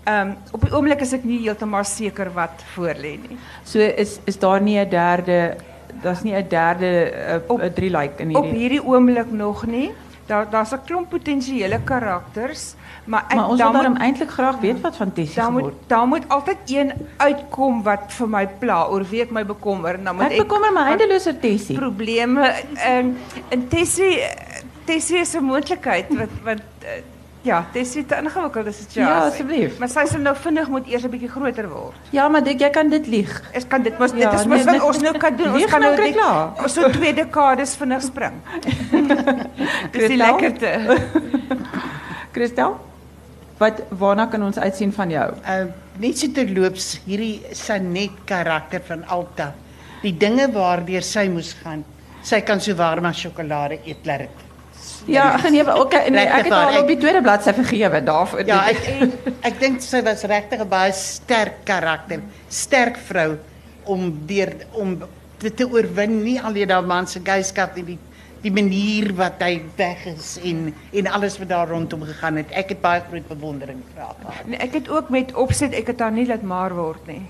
Ehm 0.03 0.35
op 0.51 0.61
die 0.65 0.73
oomblik 0.75 1.01
is 1.05 1.13
ek 1.13 1.23
nie 1.23 1.39
heeltemal 1.45 1.85
seker 1.87 2.31
wat 2.33 2.63
voor 2.75 2.97
lê 2.99 3.15
nie. 3.21 3.37
So 3.63 3.79
is 3.79 4.19
is 4.25 4.39
daar 4.39 4.61
nie 4.61 4.79
'n 4.79 4.89
derde 4.89 5.55
daar's 6.01 6.21
nie 6.23 6.33
'n 6.35 6.47
derde 6.47 7.41
Op- 7.47 7.61
'n 7.61 7.73
drie 7.73 7.89
like 7.97 8.21
in 8.23 8.35
Op 8.35 8.43
hierdie. 8.43 8.59
hierdie 8.59 8.83
oomblik 8.85 9.31
nog 9.31 9.65
nie. 9.65 9.91
Daar 10.25 10.49
daar's 10.49 10.71
'n 10.73 10.79
klomp 10.85 11.09
potensiële 11.09 11.79
karakters, 11.83 12.75
maar 13.05 13.23
ek 13.27 13.35
Maar 13.35 13.49
ons 13.49 13.59
dan 13.59 13.71
wil 13.71 13.81
daarom 13.81 13.97
eintlik 13.97 14.29
graag 14.29 14.59
weet 14.59 14.81
wat 14.81 14.95
van 14.95 15.13
Tessie 15.13 15.35
Daar 15.41 15.51
moet 15.51 15.73
daar 15.87 16.07
moet 16.07 16.29
altyd 16.29 16.57
een 16.65 16.91
uitkom 17.17 17.83
wat 17.83 18.03
vir 18.07 18.27
my 18.29 18.47
pla 18.59 18.85
oor 18.87 19.03
wie 19.09 19.21
ek 19.21 19.31
my 19.31 19.45
bekommer. 19.45 20.03
Dan 20.03 20.15
moet 20.15 20.31
Ek 20.31 20.37
bekommer 20.37 20.71
my 20.73 20.81
eindeloos 20.81 21.27
oor 21.27 21.39
Tessie. 21.39 21.77
probleme 21.77 22.53
in 22.87 23.17
in 23.49 23.67
Tessie 23.67 24.19
Tessie 24.85 25.17
is 25.19 25.33
'n 25.35 25.43
moontlikheid 25.43 26.05
wat 26.17 26.29
wat 26.43 26.61
eh, 26.81 27.01
ja, 27.43 27.65
Tessie 27.73 28.01
het 28.01 28.11
'n 28.11 28.25
ingewikkelde 28.25 28.71
situasie. 28.71 29.01
Ja, 29.01 29.25
asseblief. 29.27 29.77
Maar 29.79 29.89
sy 29.89 30.05
sal 30.05 30.19
nou 30.19 30.35
vinnig 30.35 30.67
moet 30.69 30.87
eers 30.87 31.03
'n 31.03 31.09
bietjie 31.09 31.29
groter 31.29 31.69
word. 31.69 31.95
Ja, 32.11 32.27
maar 32.29 32.43
dit, 32.43 32.59
jy 32.59 32.69
kan 32.69 32.89
dit 32.89 33.07
lieg. 33.07 33.41
Ek 33.53 33.69
kan 33.69 33.81
dit 33.83 33.97
mos 33.99 34.11
Ja, 34.11 34.29
dit 34.29 34.39
is 34.39 34.45
nee, 34.45 34.57
mos 34.57 34.65
wat 34.65 34.73
dit- 34.73 34.83
ons 34.83 35.01
nou 35.01 35.17
kan 35.17 35.35
doen. 35.35 35.53
Ons 35.53 35.65
kan 35.65 35.81
nou 35.81 35.91
nou 35.91 35.95
kry 35.95 36.11
dit- 36.11 36.21
klaar. 36.21 36.51
ons 36.63 36.73
so 36.73 36.89
twee 36.89 37.13
dekades 37.13 37.75
vinnig 37.75 38.01
spring. 38.01 38.33
Dis 39.91 40.07
die 40.07 40.17
lekkerte. 40.17 40.97
Christel, 42.33 42.75
wat 43.57 43.81
waarna 43.89 44.25
kan 44.31 44.43
ons 44.43 44.57
uitsien 44.57 44.93
van 44.93 45.09
jou? 45.09 45.31
Uh 45.45 45.65
net 46.01 46.17
so 46.17 46.27
terloops 46.33 47.01
hierdie 47.05 47.41
Sanet 47.53 48.11
karakter 48.25 48.81
van 48.87 49.03
Alta. 49.07 49.53
Die 50.01 50.17
dinge 50.17 50.47
waardeur 50.51 51.03
sy 51.05 51.27
moes 51.29 51.53
gaan. 51.63 51.83
Sy 52.23 52.39
kan 52.41 52.59
so 52.61 52.73
warm 52.75 53.05
as 53.05 53.19
sjokolade 53.21 53.77
eet 53.85 54.05
laat 54.05 54.19
dit. 54.19 54.29
Ja, 55.05 55.37
nee, 55.49 55.63
okay, 55.79 56.09
nee, 56.09 56.25
ek 56.25 56.43
het 56.45 56.53
al 56.53 56.81
op 56.81 56.87
die 56.87 56.97
tweede 56.97 57.21
bladsy 57.21 57.53
vergewe 57.53 58.03
daarvoor. 58.03 58.45
Ja, 58.45 58.59
ek 58.69 59.09
ek 59.41 59.59
dink 59.59 59.81
sy 59.81 60.01
was 60.05 60.23
regtig 60.23 60.59
'n 60.61 60.67
baie 60.69 60.91
sterk 60.93 61.63
karakter, 61.65 62.19
sterk 62.49 62.97
vrou 62.97 63.37
om 63.85 64.11
deur 64.27 64.53
om 64.71 64.99
dit 65.41 65.55
te 65.57 65.65
oorwin, 65.69 66.23
nie 66.23 66.39
alleen 66.41 66.69
haar 66.69 66.83
man 66.85 67.07
se 67.07 67.19
geyskap 67.23 67.75
nie, 67.75 67.83
die 67.85 67.99
die 68.41 68.51
manier 68.51 69.11
wat 69.13 69.37
hy 69.41 69.61
weg 69.77 70.05
is 70.05 70.39
en 70.43 70.73
en 70.93 71.07
alles 71.07 71.37
wat 71.37 71.49
daar 71.49 71.67
rondom 71.69 72.01
gegaan 72.03 72.35
het. 72.41 72.49
Ek 72.51 72.69
het 72.69 72.81
baie 72.81 73.01
groot 73.09 73.27
bewondering 73.27 73.81
vir 73.93 74.01
haar 74.03 74.15
gehad. 74.21 74.47
Nee, 74.47 74.57
ek 74.57 74.73
het 74.73 74.89
ook 74.89 75.09
met 75.09 75.33
opset 75.33 75.73
ek 75.73 75.87
het 75.87 75.99
haar 75.99 76.11
nie 76.11 76.25
laat 76.25 76.41
maar 76.41 76.73
word 76.73 77.05
nie. 77.07 77.21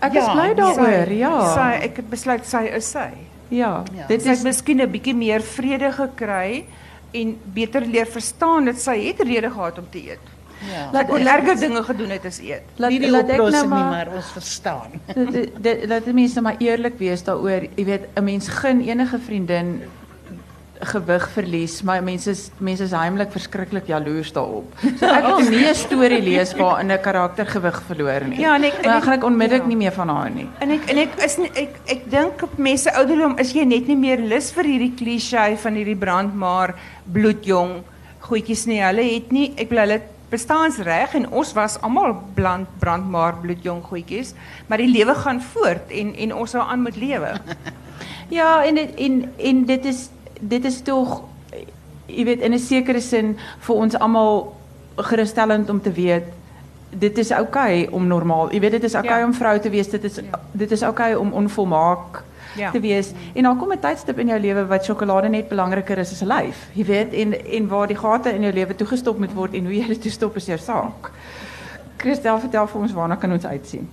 ek 0.00 0.12
Ja, 0.12 0.20
is 0.20 0.32
bly 0.32 0.46
nee. 0.46 0.54
daaroor, 0.54 1.12
ja. 1.12 1.54
Sy 1.54 1.84
ek 1.84 1.96
het 1.96 2.08
besluit 2.10 2.46
sy 2.46 2.64
is 2.76 2.90
sy. 2.90 3.10
Ja, 3.50 3.82
Ja. 3.94 4.06
dit 4.08 4.24
is 4.26 4.42
miskien 4.42 4.80
'n 4.80 4.90
bietjie 4.90 5.14
meer 5.14 5.42
vrede 5.42 5.92
gekry 5.92 6.64
en 7.14 7.34
beter 7.56 7.86
leer 7.86 8.06
verstaan 8.10 8.64
dat 8.70 8.80
sy 8.82 8.96
het 9.06 9.20
rede 9.22 9.50
gehad 9.50 9.78
om 9.78 9.86
te 9.90 9.98
eet. 10.10 10.32
Ja. 10.64 10.88
Laat 10.92 11.10
erger 11.12 11.58
dinge 11.60 11.82
gedoen 11.82 12.10
het 12.14 12.24
as 12.24 12.38
eet. 12.40 12.62
laat, 12.80 12.90
nie 12.90 13.00
die 13.02 13.10
laat 13.10 13.28
ek 13.28 13.36
nou 13.36 13.50
nie, 13.50 13.66
maar 13.68 13.90
maar 13.90 14.08
ons 14.16 14.30
verstaan. 14.32 15.00
dit- 15.66 15.84
laat 15.90 16.06
mense 16.06 16.40
maar 16.40 16.56
eerlik 16.58 16.98
wees 16.98 17.24
daaroor. 17.26 17.66
Jy 17.76 17.84
weet, 17.84 18.06
'n 18.16 18.24
mens 18.24 18.48
gun 18.48 18.80
enige 18.80 19.18
vriendin 19.18 19.82
gewig 20.80 21.28
verlies, 21.32 21.82
maar 21.82 22.02
mense 22.02 22.30
is 22.30 22.50
mense 22.58 22.82
is 22.84 22.90
heimlik 22.92 23.30
verskriklik 23.32 23.86
jaloers 23.86 24.32
daarop. 24.32 24.72
So 25.00 25.06
ek 25.06 25.24
het 25.24 25.50
nie 25.50 25.68
'n 25.68 25.74
storie 25.74 26.22
lees 26.22 26.52
waarin 26.54 26.90
'n 26.92 27.00
karakter 27.00 27.46
gewig 27.46 27.82
verloor 27.86 28.24
nie. 28.28 28.40
Ja, 28.40 28.54
en 28.54 28.64
ek- 28.64 28.72
en 28.74 28.82
maar 28.82 28.92
dan 28.92 28.96
ek- 28.96 29.04
gaan 29.04 29.18
ek 29.18 29.24
onmiddellik 29.24 29.62
ja. 29.62 29.68
nie 29.68 29.76
meer 29.76 29.92
van 29.92 30.08
haar 30.08 30.30
nie. 30.30 30.48
En 30.60 30.70
ek 30.70 30.90
en 30.90 30.98
ek 30.98 31.14
is 31.24 31.36
nie, 31.38 31.50
ek 31.54 31.70
ek 31.86 32.10
dink 32.10 32.42
op 32.42 32.58
mense 32.58 32.90
ouderdom 32.94 33.38
is 33.38 33.52
jy 33.52 33.64
net 33.64 33.86
nie 33.86 33.96
meer 33.96 34.18
lus 34.18 34.50
vir 34.52 34.64
hierdie 34.64 34.94
klise 34.96 35.56
van 35.56 35.74
hierdie 35.74 35.96
brandmaar 35.96 36.74
bloedjong 37.12 37.82
goedjies 38.20 38.66
nie. 38.66 38.80
Hulle 38.82 39.02
het 39.14 39.32
nie 39.32 39.52
ek 39.56 39.68
wil 39.70 39.78
hulle 39.78 40.00
bestaansreg 40.30 41.14
en 41.14 41.28
ons 41.30 41.52
was 41.54 41.78
almal 41.82 42.14
brand 42.34 42.66
brandmaar 42.80 43.34
bloedjong 43.42 43.82
goedjies, 43.82 44.34
maar 44.68 44.78
die 44.78 44.88
lewe 44.90 45.14
gaan 45.14 45.40
voort 45.40 45.90
en 45.90 46.14
en 46.16 46.32
ons 46.34 46.50
sou 46.50 46.62
aan 46.62 46.82
moet 46.82 46.96
lewe. 46.96 47.32
Ja, 48.30 48.64
en 48.64 48.74
dit 48.74 48.94
en 49.04 49.30
en 49.38 49.64
dit 49.64 49.84
is 49.84 50.08
dit 50.48 50.64
is 50.64 50.82
tog 50.82 51.22
jy 52.06 52.24
weet 52.24 52.40
in 52.40 52.52
'n 52.52 52.58
sekere 52.58 53.00
sin 53.00 53.36
vir 53.60 53.74
ons 53.76 53.94
almal 53.98 54.54
gerusstellend 54.96 55.70
om 55.70 55.80
te 55.80 55.92
weet 55.92 56.24
dit 56.90 57.18
is 57.18 57.30
oukei 57.32 57.82
okay 57.82 57.88
om 57.92 58.06
normaal. 58.06 58.52
Jy 58.52 58.60
weet 58.60 58.70
dit 58.70 58.84
is 58.84 58.94
oukei 58.94 59.10
okay 59.10 59.20
Ja. 59.20 59.26
om 59.26 59.34
vrou 59.34 59.58
te 59.60 59.70
wees. 59.70 59.88
Dit 59.88 60.04
is 60.04 60.20
dit 60.52 60.70
is 60.70 60.82
oukei 60.82 61.14
okay 61.14 61.20
om 61.26 61.32
onvolmaak 61.32 62.22
Ja. 62.56 62.70
te 62.70 62.80
wees. 62.80 63.12
En 63.34 63.42
dan 63.42 63.58
kom 63.58 63.72
'n 63.72 63.78
tydstip 63.80 64.18
in 64.18 64.26
jou 64.28 64.40
lewe 64.40 64.66
wat 64.66 64.84
sjokolade 64.84 65.28
net 65.28 65.48
belangriker 65.48 65.98
is 65.98 66.12
as 66.12 66.22
'n 66.22 66.26
lyf. 66.26 66.68
Jy 66.74 66.84
weet 66.84 67.12
en 67.12 67.34
en 67.52 67.68
waar 67.68 67.86
die 67.86 67.96
gate 67.96 68.34
in 68.34 68.42
jou 68.42 68.52
lewe 68.52 68.74
toegestop 68.74 69.18
moet 69.18 69.32
word 69.34 69.54
en 69.54 69.64
hoe 69.64 69.74
jy 69.74 69.86
dit 69.86 70.02
toestop 70.02 70.36
is 70.36 70.46
jou 70.46 70.58
saak. 70.58 71.10
Christel, 71.96 72.38
vertel 72.38 72.66
vir 72.66 72.80
ons 72.82 72.92
waarna 72.92 73.16
kan 73.16 73.32
ons 73.32 73.44
uitsien? 73.46 73.88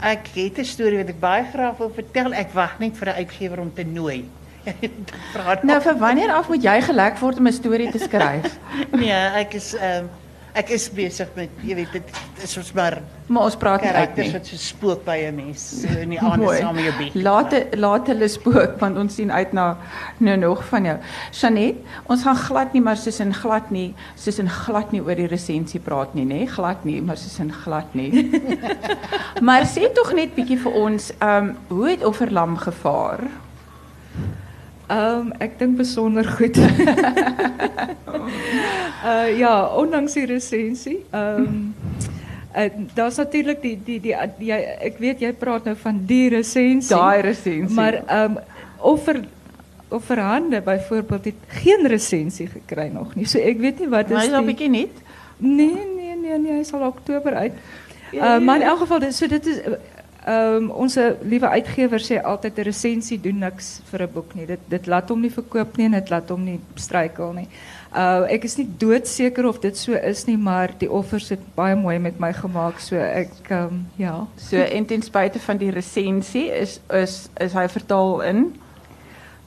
Ek 0.00 0.26
het 0.34 0.58
'n 0.58 0.64
storie 0.64 0.98
wat 0.98 1.08
ek 1.08 1.20
baie 1.20 1.44
graag 1.52 1.76
wil 1.78 1.90
vertel. 1.94 2.32
Ek 2.32 2.52
wag 2.54 2.78
net 2.78 2.96
vir 2.96 3.08
'n 3.08 3.16
uitgewer 3.16 3.60
om 3.60 3.72
te 3.74 3.84
nooi. 3.84 4.24
Praat 5.34 5.62
Nou 5.62 5.78
vir 5.82 5.98
wanneer 5.98 6.32
af 6.32 6.48
moet 6.48 6.62
jy 6.62 6.80
gelek 6.88 7.18
word 7.18 7.38
om 7.38 7.46
'n 7.46 7.52
storie 7.52 7.90
te 7.90 7.98
skryf? 7.98 8.58
Nee, 9.02 9.22
ek 9.42 9.54
is 9.54 9.74
ehm 9.74 10.10
Ek 10.52 10.68
is 10.76 10.84
besig 10.92 11.30
met 11.32 11.52
jy 11.64 11.74
weet 11.78 11.94
dit 11.96 12.10
is 12.44 12.52
ons 12.60 12.72
maar 12.76 12.98
Maar 13.32 13.46
ons 13.48 13.54
praat 13.56 13.84
nie 13.86 13.92
uit 13.96 14.18
nie. 14.20 14.26
wat 14.34 14.48
so 14.50 14.58
spook 14.60 15.04
by 15.06 15.14
'n 15.24 15.34
mens 15.34 15.62
so 15.80 15.88
in 16.00 16.10
die 16.12 16.20
aande 16.28 16.50
saam 16.58 16.74
met 16.76 16.84
jou 16.84 16.96
bed. 16.98 17.14
Laat 17.14 17.54
laat 17.72 18.10
hulle 18.12 18.28
spook 18.28 18.76
want 18.80 18.98
ons 19.00 19.14
sien 19.14 19.32
uit 19.32 19.52
na 19.52 19.78
nou 20.18 20.36
nog 20.36 20.64
van 20.68 20.84
jou. 20.84 20.98
Janet, 21.30 21.76
ons 22.06 22.22
gaan 22.22 22.36
glad 22.36 22.72
nie 22.72 22.82
maar 22.82 22.96
soos 22.96 23.20
in 23.20 23.32
glad 23.34 23.70
nie, 23.70 23.94
soos 24.14 24.38
in 24.38 24.50
glad 24.50 24.92
nie 24.92 25.00
oor 25.00 25.16
die 25.16 25.26
resensie 25.26 25.80
praat 25.80 26.14
nie, 26.14 26.26
nê? 26.26 26.46
Glad 26.46 26.84
nie, 26.84 27.00
maar 27.00 27.16
soos 27.16 27.38
in 27.38 27.52
glad 27.52 27.94
nie. 27.94 28.28
maar 29.48 29.64
sê 29.64 29.88
tog 29.94 30.12
net 30.12 30.34
bietjie 30.34 30.58
vir 30.58 30.72
ons, 30.72 31.12
ehm 31.18 31.48
um, 31.48 31.56
hoe 31.68 31.88
het 31.88 32.04
Offerlam 32.04 32.56
gevaar? 32.56 33.24
Um, 34.92 35.30
ek 35.40 35.54
dink 35.60 35.78
besonder 35.78 36.26
goed. 36.28 36.58
uh, 39.00 39.28
ja, 39.42 39.54
ondanks 39.78 40.12
die 40.18 40.26
recensie. 40.28 40.98
Um, 41.16 41.74
uh, 42.52 42.68
daar's 42.94 43.16
natuurlik 43.16 43.62
die 43.62 43.76
die 43.80 44.00
die, 44.04 44.16
die 44.38 44.50
jy, 44.50 44.58
ek 44.90 44.98
weet 45.00 45.22
jy 45.24 45.32
praat 45.32 45.64
nou 45.70 45.76
van 45.80 46.02
die 46.08 46.28
recensie. 46.34 46.92
Daai 46.92 47.22
resensie. 47.24 47.76
Maar 47.78 48.02
ehm 48.02 48.36
um, 48.36 48.42
offer 48.82 49.22
offerhande 49.92 50.60
byvoorbeeld 50.64 51.24
het 51.24 51.40
geen 51.62 51.86
resensie 51.86 52.48
gekry 52.50 52.88
nog 52.92 53.14
nie. 53.14 53.26
So 53.28 53.38
ek 53.38 53.60
weet 53.60 53.80
nie 53.80 53.88
wat 53.92 54.08
maar 54.10 54.24
is 54.24 54.28
is 54.28 54.34
al 54.34 54.44
die 54.44 54.52
bietjie 54.52 54.70
net. 54.72 55.00
Nee, 55.36 55.86
nee, 55.96 56.16
nee, 56.16 56.38
nee, 56.38 56.56
hy 56.58 56.64
sal 56.68 56.84
Oktober 56.86 57.34
uit. 57.46 57.52
Uh, 58.12 58.38
maar 58.44 58.60
in 58.60 58.68
elk 58.68 58.78
geval 58.84 58.98
dit 59.06 59.14
so 59.16 59.26
dit 59.28 59.46
is 59.46 59.60
ehm 59.64 59.91
um, 60.26 60.70
ons 60.70 60.96
liewe 61.22 61.48
uitgewer 61.48 62.00
sê 62.00 62.20
altyd 62.22 62.58
'n 62.58 62.62
resensie 62.62 63.20
doen 63.20 63.38
niks 63.38 63.80
vir 63.90 64.02
'n 64.02 64.12
boek 64.12 64.34
nie. 64.34 64.46
Dit 64.46 64.60
dit 64.68 64.86
laat 64.86 65.08
hom 65.08 65.20
nie 65.20 65.30
verkoop 65.30 65.76
nie 65.76 65.86
en 65.86 65.92
dit 65.92 66.10
laat 66.10 66.28
hom 66.28 66.44
nie 66.44 66.60
struikel 66.74 67.32
nie. 67.32 67.48
Uh 67.94 68.24
ek 68.30 68.44
is 68.44 68.56
nie 68.56 68.68
doodseker 68.78 69.46
of 69.46 69.60
dit 69.60 69.76
so 69.76 69.92
is 69.92 70.26
nie, 70.26 70.36
maar 70.36 70.70
die 70.78 70.90
offers 70.90 71.28
het 71.28 71.54
baie 71.54 71.76
mooi 71.76 71.98
met 71.98 72.20
my 72.20 72.32
gemaak. 72.32 72.80
So 72.80 72.96
ek 72.96 73.50
ehm 73.50 73.64
um, 73.64 73.86
ja. 73.96 74.26
So 74.36 74.56
en 74.56 74.86
ten 74.86 75.02
spyte 75.02 75.38
van 75.38 75.56
die 75.56 75.70
resensie 75.70 76.50
is 76.50 76.80
is 76.90 77.28
is 77.40 77.52
hy 77.52 77.68
vertaal 77.68 78.22
in 78.22 78.52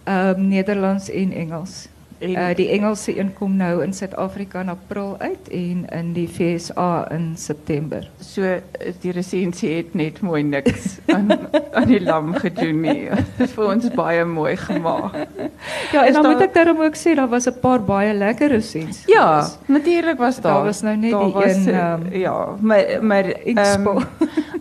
Ehm 0.06 0.40
um, 0.40 0.48
Nederlands 0.48 1.10
en 1.10 1.32
Engels. 1.32 1.88
En- 2.26 2.50
Uh, 2.50 2.56
die 2.56 2.70
Engelse 2.70 3.20
een 3.20 3.34
kom 3.34 3.56
nou 3.56 3.84
in 3.84 3.94
Suid-Afrika 3.94 4.62
in 4.62 4.70
April 4.70 5.16
uit 5.20 5.50
en 5.52 5.86
in 5.92 6.14
die 6.14 6.28
VSA 6.30 7.12
in 7.12 7.34
September. 7.38 8.10
So 8.20 8.42
eh, 8.42 8.60
die 9.02 9.12
resensie 9.12 9.76
het 9.78 9.94
net 9.94 10.22
mooi 10.22 10.44
niks 10.44 10.98
aan 11.06 11.28
aan 11.78 11.88
die 11.88 12.02
lam 12.02 12.34
gedoen 12.34 12.82
nie. 12.82 13.10
Dit 13.38 13.50
vir 13.52 13.66
ons 13.68 13.90
baie 13.96 14.26
mooi 14.26 14.56
gemaak. 14.58 15.14
Ja, 15.92 16.02
en 16.02 16.08
Is 16.08 16.14
dan 16.14 16.24
daar- 16.24 16.32
moet 16.32 16.42
ek 16.42 16.54
daarom 16.54 16.82
ook 16.82 16.96
sê 16.98 17.16
daar 17.16 17.28
was 17.30 17.46
'n 17.48 17.60
paar 17.62 17.82
baie 17.84 18.14
lekker 18.14 18.48
resensies. 18.50 19.04
Ja, 19.06 19.48
natuurlik 19.66 20.18
was 20.18 20.42
daar. 20.42 20.54
Daar 20.54 20.64
was 20.64 20.82
nou 20.82 20.96
net 20.98 21.12
die 21.12 21.44
een, 21.46 21.68
eh, 21.68 21.78
ehm, 21.80 22.02
ja, 22.18 22.48
maar 22.60 22.84
maar 23.02 23.26
inspo. 23.44 23.92
ehm, 23.98 24.04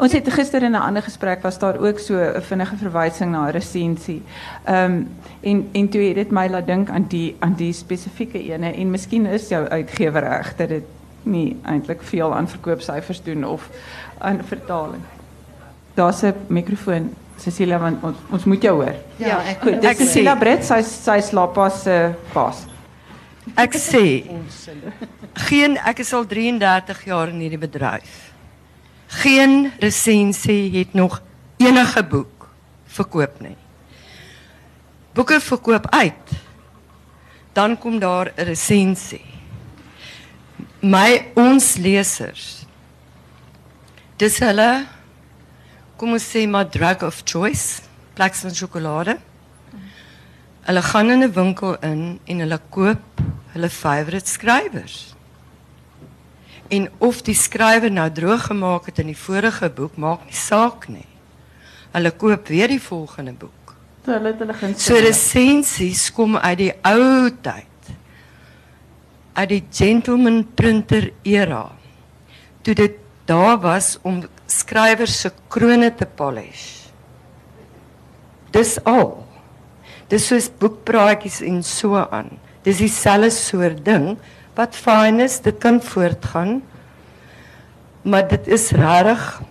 ons 0.05 0.12
het 0.12 0.28
gister 0.32 0.62
in 0.62 0.74
'n 0.76 0.86
ander 0.88 1.02
gesprek 1.02 1.42
was 1.42 1.59
daar 1.59 1.78
ook 1.80 1.98
so 1.98 2.14
'n 2.14 2.42
vinnige 2.42 2.76
verwysing 2.76 3.30
na 3.30 3.46
'n 3.46 3.50
resensie. 3.50 4.22
Ehm 4.64 4.84
um, 4.84 5.09
en 5.40 5.68
en 5.72 5.88
toe 5.88 6.00
het 6.00 6.14
dit 6.14 6.30
my 6.30 6.48
laat 6.48 6.66
dink 6.66 6.90
aan 6.90 7.05
die 7.09 7.36
aan 7.38 7.55
die 7.55 7.72
spesifieke 7.72 8.38
ene 8.52 8.72
en 8.72 8.90
miskien 8.90 9.26
is 9.26 9.48
jou 9.48 9.68
uitgewer 9.68 10.22
reg 10.22 10.57
dat 10.57 10.68
dit 10.68 10.84
nie 11.22 11.57
eintlik 11.62 12.02
veel 12.02 12.34
aan 12.34 12.48
verkoopsyfers 12.48 13.22
doen 13.22 13.44
of 13.44 13.70
aan 14.18 14.40
vertaling. 14.44 15.02
Daar's 15.94 16.22
'n 16.22 16.34
mikrofoon. 16.46 17.14
Cecilia 17.36 17.78
want 17.78 18.02
ons, 18.02 18.16
ons 18.30 18.44
moet 18.44 18.62
jou 18.62 18.74
hoor. 18.82 18.94
Ja, 19.16 19.42
ek 19.42 19.61
Goed, 19.61 19.82
dis 19.82 19.96
Cecilia 19.96 20.36
Brett, 20.36 20.64
sy 20.64 20.82
sy 20.82 21.20
slaapas 21.20 21.82
se 21.82 22.14
baas. 22.32 22.66
Ek 23.55 23.74
sê 23.74 24.24
geen 25.32 25.76
ek 25.76 25.98
is 25.98 26.12
al 26.12 26.26
33 26.26 27.05
jaar 27.05 27.28
in 27.28 27.40
hierdie 27.40 27.59
bedryf. 27.59 28.34
Geen 29.15 29.73
resensie 29.79 30.79
het 30.79 30.93
nog 30.93 31.21
enige 31.57 32.03
boek 32.05 32.49
verkoop 32.87 33.41
nie. 33.41 33.57
Boeke 35.15 35.41
verkoop 35.41 35.87
uit. 35.95 36.35
Dan 37.53 37.79
kom 37.79 37.99
daar 37.99 38.33
'n 38.35 38.43
resensie. 38.43 39.25
My 40.81 41.31
ons 41.35 41.77
lesers. 41.77 42.67
Dis 44.17 44.39
hulle 44.39 44.87
kom 45.97 46.12
ons 46.12 46.27
sê 46.37 46.49
maar 46.49 46.69
drug 46.69 47.03
of 47.03 47.23
choice, 47.25 47.83
plaks 48.15 48.41
van 48.41 48.55
sjokolade. 48.55 49.19
Hulle 50.61 50.83
gaan 50.83 51.11
in 51.11 51.23
'n 51.23 51.33
winkel 51.33 51.79
in 51.81 52.21
en 52.25 52.39
hulle 52.39 52.61
koop 52.71 53.21
hulle 53.53 53.71
favourite 53.71 54.31
skrywers. 54.31 55.14
En 56.75 56.89
of 56.99 57.20
die 57.27 57.37
skrywer 57.39 57.93
nou 57.93 58.07
droog 58.14 58.49
gemaak 58.51 58.89
het 58.91 59.03
in 59.03 59.12
die 59.12 59.18
vorige 59.18 59.68
boek 59.70 59.99
maak 60.01 60.25
nie 60.27 60.39
saak 60.39 60.89
nie. 60.91 61.07
Hulle 61.95 62.11
koop 62.18 62.49
weer 62.51 62.72
die 62.72 62.83
volgende 62.83 63.35
boek. 63.39 63.75
So 64.05 64.12
hulle 64.16 64.33
het 64.33 64.43
hulle 64.43 64.57
gunsteling. 64.59 64.83
So 64.83 65.07
resensies 65.07 66.09
kom 66.16 66.37
uit 66.37 66.59
die 66.61 66.72
ou 66.89 67.31
tyd. 67.45 67.93
Uit 69.35 69.51
die 69.51 69.62
gentleman 69.70 70.43
printer 70.55 71.11
era. 71.22 71.66
Toe 72.64 72.75
dit 72.79 72.99
daar 73.29 73.59
was 73.62 73.95
om 74.03 74.22
skrywers 74.51 75.20
se 75.25 75.31
krone 75.49 75.91
te 75.95 76.07
polish. 76.07 76.89
Dis 78.55 78.77
al. 78.85 79.22
Dis 80.12 80.27
soos 80.29 80.51
boekpraatjies 80.61 81.41
en 81.47 81.62
so 81.64 81.97
aan. 81.99 82.31
Dis 82.64 82.81
dieselfde 82.83 83.31
soort 83.35 83.85
ding 83.85 84.14
wat 84.55 84.76
fyn 84.76 85.20
is, 85.24 85.40
dit 85.40 85.59
kan 85.59 85.80
voortgaan. 85.82 86.62
Maar 88.02 88.28
dit 88.28 88.46
is 88.46 88.70
regtig 88.76 89.42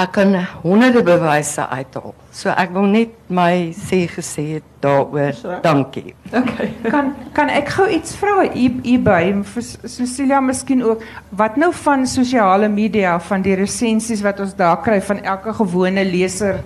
ek 0.00 0.12
kan 0.16 0.34
honderde 0.62 1.02
bewyse 1.04 1.64
uithaal. 1.68 2.14
So 2.32 2.52
ek 2.56 2.72
wil 2.72 2.88
net 2.88 3.12
my 3.28 3.72
sê 3.76 4.06
gesê 4.10 4.44
het 4.56 4.68
daaroor. 4.84 5.36
Dankie. 5.64 6.14
Okay. 6.32 6.70
Kan 6.92 7.12
kan 7.36 7.52
ek 7.52 7.68
gou 7.76 7.86
iets 7.92 8.16
vra 8.18 8.46
hier 8.54 8.78
hierby 8.84 9.42
vir 9.52 9.64
Cecilia 9.64 10.40
miskien 10.40 10.82
ook 10.84 11.04
wat 11.38 11.58
nou 11.60 11.70
van 11.84 12.06
sosiale 12.08 12.70
media 12.72 13.18
van 13.20 13.44
die 13.44 13.56
resensies 13.58 14.24
wat 14.24 14.40
ons 14.40 14.56
daar 14.56 14.80
kry 14.82 14.98
van 15.04 15.22
elke 15.22 15.54
gewone 15.60 16.04
leser 16.08 16.62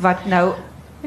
wat 0.00 0.24
nou 0.26 0.54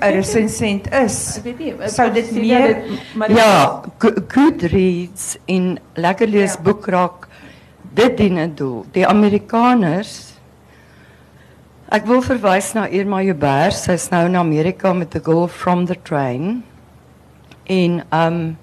'n 0.01 0.11
resensent 0.13 0.87
is. 0.93 1.37
Ek 1.37 1.43
weet 1.47 1.59
nie, 1.59 1.71
ek- 1.73 1.89
Sou 1.89 2.11
dit 2.11 2.31
meer- 2.31 2.75
dit- 2.83 3.15
maar 3.15 3.31
Ja, 3.31 3.81
Go- 3.99 4.13
Goodreads 4.27 5.37
en 5.45 5.79
lekker 5.95 6.27
lees 6.27 6.53
Ja. 6.53 6.61
boekrak 6.61 7.27
dit 7.93 8.17
dien 8.17 8.37
'n 8.37 8.55
doel. 8.55 8.85
Die 8.91 9.07
Amerikaners 9.07 10.25
Ek 11.89 12.05
wil 12.05 12.21
verwys 12.21 12.73
na 12.73 12.85
Irma 12.89 13.21
Joubert. 13.21 13.73
Sy's 13.73 14.09
nou 14.09 14.25
in 14.25 14.35
Amerika 14.35 14.93
met 14.93 15.09
The 15.11 15.21
Girl 15.23 15.47
from 15.47 15.85
the 15.85 15.95
Train. 16.03 16.63
En 17.65 18.03
um 18.11 18.57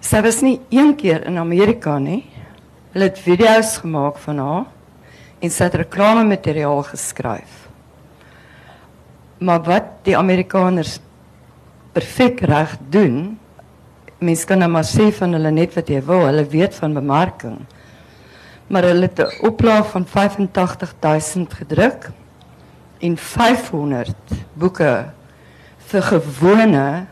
sy 0.00 0.20
was 0.22 0.40
nie 0.42 0.60
een 0.70 0.94
keer 0.96 1.26
in 1.26 1.38
Amerika 1.38 1.98
nie. 1.98 2.24
Hulle 2.92 3.04
het 3.08 3.18
video's 3.18 3.78
gemaak 3.78 4.16
van 4.18 4.38
haar 4.38 4.64
en 5.40 5.50
sy 5.50 5.64
het 5.64 5.74
reklamemateriaal 5.74 6.82
geskryf. 6.82 7.61
Maar 9.42 9.62
wat 9.66 9.88
die 10.06 10.16
Amerikaners 10.16 10.98
perfek 11.92 12.40
reg 12.46 12.76
doen, 12.90 13.38
mense 14.22 14.46
kan 14.46 14.62
nou 14.62 14.70
maar 14.70 14.86
sê 14.86 15.08
van 15.16 15.34
hulle 15.34 15.50
net 15.50 15.74
wat 15.74 15.90
jy 15.90 16.00
wil, 16.06 16.26
hulle 16.28 16.44
weet 16.52 16.76
van 16.78 16.94
bemarking. 16.94 17.58
Maar 18.70 18.86
hulle 18.92 19.08
het 19.10 19.18
'n 19.20 19.46
oplaag 19.46 19.90
van 19.90 20.06
85000 20.06 21.54
gedruk 21.54 22.10
en 23.00 23.16
500 23.16 24.16
boeke 24.54 25.10
vir 25.78 26.02
gewone 26.02 27.06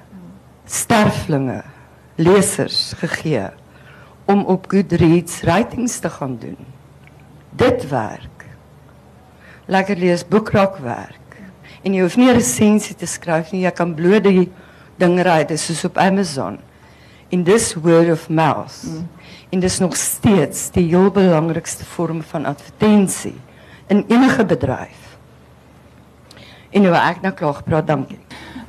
sterflinge, 0.65 1.63
lesers 2.17 2.93
gegee 2.97 3.49
om 4.25 4.45
op 4.45 4.71
Goodreads 4.71 5.43
ratings 5.43 5.99
te 5.99 6.11
gaan 6.11 6.39
doen. 6.39 6.57
Dit 7.51 7.89
werk. 7.89 8.47
Lekker 9.67 9.97
lees 9.97 10.29
boekrak 10.29 10.77
werk. 10.77 11.20
En 11.83 11.95
jy 11.95 12.03
hoef 12.03 12.17
nie 12.17 12.29
'n 12.29 12.37
resensie 12.37 12.97
te 12.97 13.07
skryf 13.07 13.53
nie, 13.53 13.65
jy 13.65 13.71
kan 13.71 13.95
bloot 13.95 14.25
die 14.25 14.51
ding 14.99 15.21
ry, 15.21 15.45
dis 15.45 15.65
soos 15.65 15.85
op 15.85 15.97
Amazon. 15.99 16.59
En 17.31 17.43
dis 17.43 17.75
word 17.75 18.11
of 18.11 18.29
mouth. 18.29 18.83
Mm. 18.85 19.09
En 19.51 19.61
dis 19.61 19.79
nog 19.79 19.97
steeds 19.97 20.71
die 20.71 20.89
heel 20.89 21.11
belangrikste 21.11 21.85
vorm 21.85 22.23
van 22.23 22.45
advertensie 22.45 23.35
in 23.87 24.05
enige 24.09 24.45
bedryf. 24.45 25.17
En 26.71 26.83
nou 26.83 26.95
ek 26.95 27.23
nou 27.23 27.33
klaar 27.35 27.55
gepraat, 27.55 27.87
dankie. 27.87 28.19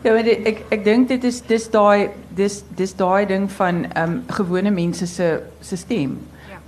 Ja, 0.01 0.13
maar 0.13 0.23
dit, 0.23 0.45
ek 0.49 0.63
ek 0.73 0.83
dink 0.83 1.11
dit 1.11 1.23
is 1.23 1.41
dis 1.45 1.67
daai 1.69 2.09
dis 2.33 2.63
dis 2.77 2.93
daai 2.97 3.25
ding 3.29 3.51
van 3.51 3.83
ehm 3.91 4.03
um, 4.09 4.23
gewone 4.27 4.71
mense 4.71 5.05
se 5.07 5.27
se 5.61 5.77
stem 5.77 6.17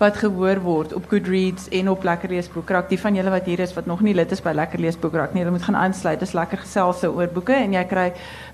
wat 0.04 0.18
gehoor 0.20 0.60
word 0.64 0.94
op 0.98 1.06
Goodreads 1.10 1.70
en 1.72 1.90
op 1.90 2.04
Lekker 2.04 2.32
Lees 2.34 2.50
Boekrak. 2.52 2.90
Die 2.92 3.00
van 3.00 3.16
julle 3.16 3.32
wat 3.32 3.48
hier 3.48 3.62
is 3.64 3.74
wat 3.78 3.88
nog 3.88 4.02
nie 4.04 4.16
lid 4.16 4.32
is 4.36 4.44
by 4.44 4.52
Lekker 4.56 4.82
Lees 4.84 5.00
Boekrak 5.00 5.32
nie, 5.34 5.44
hulle 5.46 5.56
moet 5.56 5.64
gaan 5.64 5.80
aansluit. 5.80 6.20
Dis 6.20 6.36
lekker 6.36 6.60
gesels 6.66 7.06
oor 7.08 7.32
boeke 7.32 7.56
en 7.56 7.76
jy 7.78 7.84
kry 7.88 8.10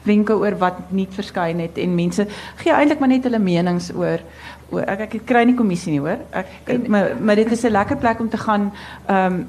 wenke 0.05 0.37
oor 0.37 0.57
wat 0.61 0.93
nie 0.93 1.07
verskyn 1.15 1.63
het 1.63 1.79
en 1.81 1.97
mense 1.97 2.27
gee 2.61 2.73
eintlik 2.75 3.01
maar 3.01 3.13
net 3.15 3.25
hulle 3.27 3.41
menings 3.41 3.89
oor 3.95 4.21
oor 4.69 4.85
ek 4.93 5.07
ek 5.07 5.15
kry 5.29 5.43
nie 5.49 5.57
kommissie 5.57 5.95
nie 5.95 6.03
hoor. 6.03 6.21
Ek 6.35 6.85
maar 6.87 7.15
maar 7.17 7.39
dit 7.41 7.51
is 7.51 7.65
'n 7.65 7.73
lekker 7.73 7.97
plek 7.97 8.19
om 8.19 8.29
te 8.29 8.37
gaan 8.37 8.71
ehm 9.07 9.33
um, 9.33 9.47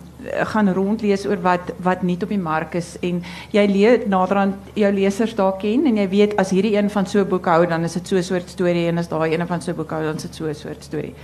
gaan 0.53 0.72
rondlees 0.72 1.26
oor 1.26 1.40
wat 1.40 1.72
wat 1.82 2.03
nie 2.03 2.16
op 2.22 2.28
die 2.28 2.38
mark 2.38 2.74
is 2.74 2.96
en 3.01 3.22
jy 3.53 3.66
leer 3.66 4.03
naderhand 4.09 4.55
jou 4.74 4.92
lesers 4.92 5.34
daar 5.34 5.57
ken 5.59 5.86
en 5.86 5.96
jy 5.96 6.09
weet 6.09 6.36
as 6.36 6.51
hierdie 6.51 6.76
een 6.76 6.90
van 6.90 7.07
so 7.07 7.20
'n 7.20 7.28
boek 7.28 7.46
hou 7.46 7.66
dan 7.66 7.84
is 7.84 7.92
dit 7.92 8.09
so 8.09 8.16
'n 8.16 8.22
soort 8.22 8.48
storie 8.48 8.88
en 8.88 8.98
as 8.98 9.09
daai 9.09 9.32
een 9.32 9.46
van 9.46 9.61
so 9.62 9.70
'n 9.70 9.76
boek 9.76 9.90
hou 9.90 10.03
dan 10.03 10.16
is 10.16 10.22
dit 10.22 10.34
so 10.34 10.46
'n 10.46 10.55
soort 10.55 10.84
storie. 10.84 11.14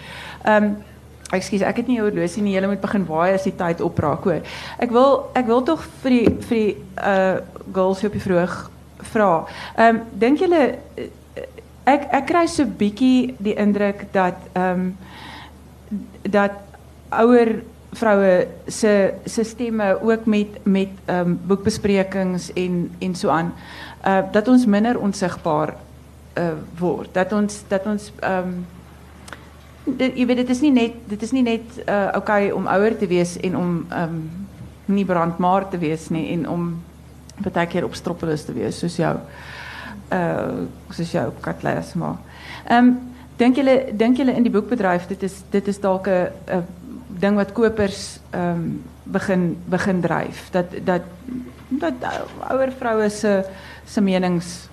Ehm 0.46 0.64
um, 0.64 0.76
Ekskuus, 1.34 1.64
ek 1.66 1.80
het 1.80 1.88
nie 1.90 1.98
horlosie 1.98 2.42
nie. 2.42 2.52
Julle 2.54 2.68
moet 2.70 2.82
begin 2.84 3.02
waai 3.08 3.32
as 3.34 3.42
die 3.48 3.54
tyd 3.58 3.80
opraak, 3.82 4.22
hoor. 4.28 4.44
Ek 4.78 4.92
wil 4.94 5.24
ek 5.34 5.48
wil 5.48 5.64
tog 5.66 5.82
vir 6.04 6.14
die 6.14 6.34
vir 6.46 6.58
die 6.60 6.74
uh 7.02 7.40
girls 7.74 8.04
op 8.06 8.14
die 8.14 8.22
vroeg 8.22 8.54
vra. 9.10 9.30
Ehm 9.74 9.96
um, 9.96 10.02
dink 10.22 10.44
julle 10.44 10.60
ek 11.86 12.06
ek 12.20 12.28
kry 12.30 12.44
so 12.50 12.66
bietjie 12.66 13.34
die 13.42 13.56
indruk 13.58 14.06
dat 14.14 14.38
ehm 14.54 14.92
dat 16.22 16.62
ouer 17.10 17.56
vroue 17.96 18.46
se 18.68 18.94
se 19.26 19.44
stemme 19.44 19.96
ook 20.02 20.26
met 20.26 20.62
met 20.62 20.94
ehm 21.06 21.34
um, 21.34 21.40
boekbesprekings 21.46 22.52
en 22.54 22.78
en 23.00 23.14
so 23.14 23.34
aan 23.34 23.52
uh 24.06 24.22
dat 24.32 24.48
ons 24.48 24.66
minder 24.66 24.98
onsigbaar 24.98 25.74
uh 26.38 26.54
word. 26.78 27.14
Dat 27.14 27.32
ons 27.32 27.62
dat 27.68 27.86
ons 27.86 28.12
ehm 28.20 28.54
um, 28.54 28.66
dit, 29.86 30.16
jy 30.16 30.26
weet 30.26 30.42
dit 30.42 30.50
is 30.50 30.60
nie 30.60 30.72
net 30.74 30.94
dit 31.08 31.22
is 31.22 31.32
nie 31.32 31.44
net 31.46 31.80
uh 31.86 32.10
okay 32.18 32.50
om 32.50 32.66
ouer 32.66 32.96
te 32.98 33.06
wees 33.06 33.36
en 33.46 33.56
om 33.56 33.72
um, 33.92 34.20
nie 34.86 35.04
brandmaar 35.04 35.68
te 35.70 35.78
wees 35.78 36.08
nie 36.10 36.28
en 36.34 36.46
om 36.48 36.70
baie 37.42 37.66
keer 37.66 37.84
op 37.84 37.94
stroppelis 37.94 38.46
te 38.46 38.54
wees 38.56 38.78
soos 38.78 38.96
jou 38.96 39.14
uh 40.12 40.64
soos 40.90 41.12
jou 41.12 41.28
katles 41.40 41.94
maar. 41.94 42.18
Ehm 42.66 42.88
um, 42.88 42.96
dink 43.36 43.56
julle 43.56 43.92
dink 43.92 44.16
julle 44.16 44.32
in 44.32 44.46
die 44.46 44.52
boekbedryf 44.52 45.06
dit 45.06 45.22
is 45.22 45.42
dit 45.50 45.68
is 45.68 45.80
dalk 45.80 46.08
'n 46.08 46.64
ding 47.20 47.36
wat 47.36 47.52
kopers 47.52 48.18
ehm 48.30 48.50
um, 48.50 48.82
begin 49.02 49.56
begin 49.66 50.00
dryf 50.00 50.48
dat 50.50 50.66
dat 50.84 51.02
dat 51.68 51.94
ouer 52.50 52.72
vroue 52.72 53.10
se 53.10 53.44
se 53.86 54.00
menings 54.00 54.68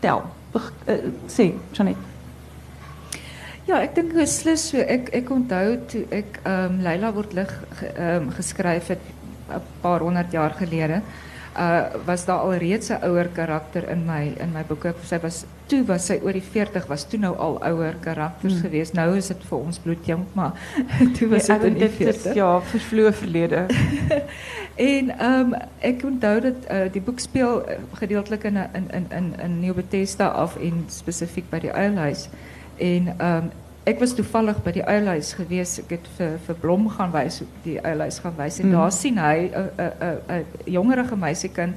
tel. 0.00 0.22
Beg, 0.52 0.72
uh, 0.86 0.94
sê, 1.26 1.52
Janet. 1.72 2.07
Ja, 3.68 3.82
ek 3.84 3.98
dink 3.98 4.14
beslis 4.16 4.70
so. 4.70 4.80
Ek 4.80 5.10
ek 5.12 5.28
onthou 5.34 5.76
toe 5.92 6.06
ek 6.14 6.40
ehm 6.40 6.78
um, 6.78 6.82
Leila 6.86 7.12
word 7.12 7.34
lig 7.36 7.50
ehm 7.92 8.28
um, 8.28 8.30
geskryf 8.32 8.88
het 8.94 9.02
'n 9.52 9.60
paar 9.82 10.00
honderd 10.00 10.32
jaar 10.32 10.54
gelede. 10.56 11.02
Uh 11.58 11.92
was 12.06 12.24
daar 12.24 12.38
al 12.38 12.54
reeds 12.54 12.88
'n 12.88 13.04
ouer 13.04 13.28
karakter 13.28 13.88
in 13.90 14.06
my 14.06 14.32
in 14.40 14.52
my 14.52 14.64
boeke. 14.64 14.94
Sy 15.04 15.20
was 15.20 15.44
toe 15.66 15.84
was 15.84 16.06
sy 16.06 16.18
oor 16.22 16.32
die 16.32 16.48
40 16.52 16.86
was 16.86 17.04
toe 17.04 17.20
nou 17.20 17.36
al 17.36 17.60
ouer 17.64 17.94
karakters 18.00 18.52
hmm. 18.52 18.62
geweest. 18.62 18.92
Nou 18.94 19.16
is 19.16 19.26
dit 19.26 19.44
vir 19.50 19.58
ons 19.58 19.78
bloedjong, 19.78 20.24
maar 20.32 20.52
toe 21.18 21.28
was 21.28 21.46
dit 21.46 21.60
ja, 21.60 21.66
in 21.66 21.74
die 21.74 21.88
40. 21.88 22.34
ja, 22.34 22.60
vervloë 22.60 23.12
verlede. 23.12 23.66
en 24.92 25.10
ehm 25.18 25.52
um, 25.52 25.54
ek 25.78 26.04
onthou 26.04 26.40
dat 26.40 26.70
uh, 26.70 26.92
die 26.92 27.02
boek 27.02 27.18
speel 27.20 27.64
gedeeltelik 27.92 28.44
in 28.44 28.56
in 28.56 28.90
in 28.90 29.06
in 29.10 29.34
in 29.40 29.60
Nieuw 29.60 29.74
Bethesda 29.74 30.28
af 30.28 30.56
en 30.56 30.84
spesifiek 30.88 31.50
by 31.50 31.58
die 31.58 31.72
Uilhuis. 31.72 32.28
En 32.78 33.14
ehm 33.18 33.36
um, 33.36 33.50
ek 33.88 34.02
was 34.02 34.12
toevallig 34.12 34.58
by 34.64 34.72
die 34.76 34.84
uilhuis 34.84 35.32
gewees. 35.38 35.78
Ek 35.80 35.94
het 35.96 36.08
vir 36.18 36.34
vir 36.44 36.56
Blom 36.60 36.88
gaan 36.92 37.12
wys, 37.14 37.40
die 37.64 37.78
uilhuis 37.80 38.18
gaan 38.20 38.34
wys 38.36 38.58
en 38.60 38.68
mm. 38.68 38.74
daar 38.76 38.92
sien 38.92 39.18
hy 39.18 39.48
'n 39.48 39.70
'n 39.78 39.92
'n 40.08 40.18
'n 40.34 40.72
jongerige 40.76 41.16
meisiekind 41.16 41.74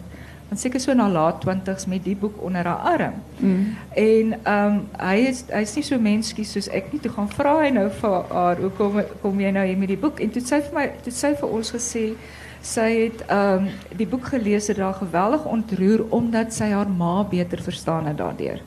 van 0.52 0.60
seker 0.60 0.80
so 0.84 0.94
na 0.94 1.08
laat 1.10 1.40
20s 1.46 1.86
met 1.88 2.04
die 2.04 2.16
boek 2.16 2.42
onder 2.44 2.66
haar 2.68 3.00
arm. 3.00 3.14
Mm. 3.38 3.78
En 3.96 4.34
ehm 4.44 4.66
um, 4.66 4.82
hy 5.00 5.16
is 5.30 5.44
hy's 5.48 5.76
nie 5.76 5.84
so 5.84 6.00
menskie 6.00 6.46
soos 6.46 6.68
ek 6.68 6.92
nie. 6.92 7.00
Toe 7.00 7.12
gaan 7.12 7.30
vra 7.32 7.54
hy 7.62 7.70
nou 7.70 7.88
vir 8.02 8.24
haar, 8.30 8.58
"Hoekom 8.60 9.02
kom 9.22 9.40
jy 9.40 9.52
nou 9.52 9.66
hier 9.66 9.78
met 9.78 9.88
die 9.88 9.98
boek?" 9.98 10.20
En 10.20 10.30
toe 10.30 10.42
sê 10.42 10.60
vir 10.62 10.74
my, 10.74 10.92
toe 11.04 11.14
sê 11.14 11.32
vir 11.40 11.50
ons 11.50 11.72
gesê 11.72 12.14
sy 12.62 12.90
het 13.04 13.24
ehm 13.28 13.64
um, 13.64 13.70
die 13.98 14.08
boek 14.08 14.26
gelees 14.26 14.70
en 14.70 14.76
daar 14.76 14.94
geweldig 14.94 15.46
ontroer 15.46 16.06
omdat 16.10 16.54
sy 16.54 16.70
haar 16.70 16.90
ma 16.90 17.24
beter 17.24 17.62
verstaan 17.62 18.06
het 18.06 18.18
daardeur. 18.18 18.60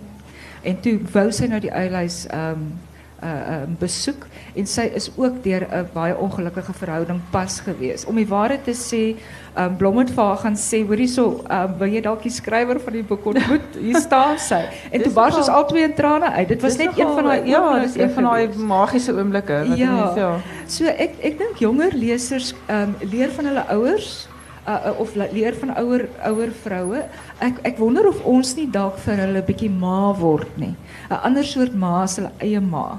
En 0.64 0.80
toe 0.80 0.98
wou 1.12 1.28
sy 1.32 1.46
nou 1.50 1.60
die 1.60 1.72
ehm 2.32 2.50
um, 2.50 2.66
uh, 3.24 3.62
besoek 3.78 4.26
en 4.54 4.66
sy 4.68 4.84
is 4.94 5.08
ook 5.16 5.42
deur 5.42 5.66
'n 5.66 5.88
baie 5.92 6.16
ongelukkige 6.16 6.72
verhouding 6.72 7.20
pas 7.30 7.60
gewees. 7.60 8.04
Om 8.04 8.14
die 8.14 8.28
waarheid 8.28 8.64
te 8.64 8.74
sê, 8.74 9.16
um, 9.58 9.76
Blom 9.76 9.98
haar 10.26 10.36
gaan 10.36 10.56
sê, 10.56 10.86
hoorie 10.86 11.08
so, 11.08 11.44
um, 11.50 11.78
wil 11.78 11.88
jy 11.88 12.00
dalk 12.00 12.22
die 12.22 12.30
skrywer 12.30 12.80
van 12.80 12.92
die 12.92 13.02
boek 13.02 13.26
ontmoet? 13.26 13.76
Hier 13.86 13.96
staan 13.96 14.38
sy. 14.38 14.64
En 14.90 15.02
toe 15.02 15.12
bars 15.12 15.36
ons 15.36 15.48
al 15.48 15.66
twee 15.66 15.82
in 15.82 15.94
trane 15.94 16.30
uit. 16.30 16.48
Dit 16.48 16.62
was 16.62 16.76
net 16.76 16.98
een 16.98 17.14
van 17.14 17.24
daai 17.24 17.48
ja, 17.48 17.78
dis 17.78 17.96
een 17.96 18.10
van 18.10 18.22
daai 18.22 18.48
magiese 18.56 19.12
oomblikke 19.12 19.64
wat 19.68 19.78
ja. 19.78 20.12
Ja. 20.16 20.40
So 20.66 20.84
dink 21.38 21.58
jonger 21.58 21.94
lesers 21.94 22.54
um, 22.68 22.94
leer 23.00 23.30
van 23.30 23.44
hulle 23.44 23.66
ouers. 23.66 24.28
Uh, 24.64 24.94
of 24.96 25.12
leer 25.14 25.52
van 25.60 25.74
ouer 25.76 26.06
ouer 26.24 26.52
vroue. 26.62 27.02
Ek 27.44 27.58
ek 27.68 27.76
wonder 27.76 28.06
of 28.08 28.22
ons 28.24 28.54
nie 28.56 28.64
dalk 28.72 28.96
vir 29.04 29.18
hulle 29.20 29.42
bietjie 29.44 29.68
ma 29.68 30.14
word 30.16 30.56
nie. 30.56 30.72
'n 31.10 31.20
Ander 31.20 31.44
soort 31.44 31.74
ma 31.76 32.02
as 32.02 32.16
hulle 32.16 32.30
eie 32.40 32.60
ma. 32.60 32.98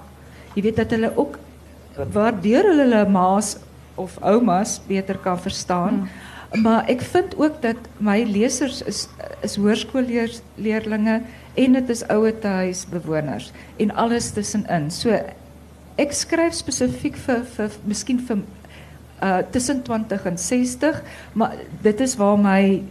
Jy 0.53 0.61
weet 0.61 0.77
dat 0.77 0.93
hulle 0.93 1.09
ook 1.17 1.39
waardeur 2.13 2.69
hulle 2.69 2.83
hulle 2.85 3.09
ma's 3.09 3.57
of 3.95 4.17
oumas 4.21 4.77
beter 4.87 5.17
kan 5.17 5.39
verstaan. 5.41 6.05
Hmm. 6.05 6.61
Maar 6.61 6.85
ek 6.85 7.01
vind 7.01 7.33
ook 7.37 7.61
dat 7.61 7.77
my 7.97 8.23
lesers 8.23 8.81
is 8.81 9.07
is 9.41 9.55
hoërskoolleerlinge 9.55 11.21
en 11.53 11.73
dit 11.73 11.89
is 11.89 12.03
ouer 12.13 12.33
huisbewoners 12.41 13.51
en 13.77 13.95
alles 13.95 14.31
tussenin. 14.31 14.91
So 14.91 15.17
ek 15.97 16.13
skryf 16.13 16.53
spesifiek 16.53 17.17
vir 17.25 17.43
vir 17.57 17.71
miskien 17.87 18.19
vir 18.19 18.43
uh 19.23 19.39
tussen 19.51 19.81
20 19.83 20.25
en 20.25 20.37
60, 20.37 21.01
maar 21.33 21.55
dit 21.81 21.99
is 21.99 22.15
waar 22.15 22.39
my 22.39 22.83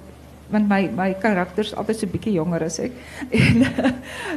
want 0.51 0.69
my 0.69 0.89
my 0.93 1.09
karakters 1.21 1.73
altyd 1.75 1.99
so 1.99 2.11
bietjie 2.13 2.35
jonger 2.37 2.67
as 2.67 2.79
ek. 2.83 2.97
En 3.41 3.65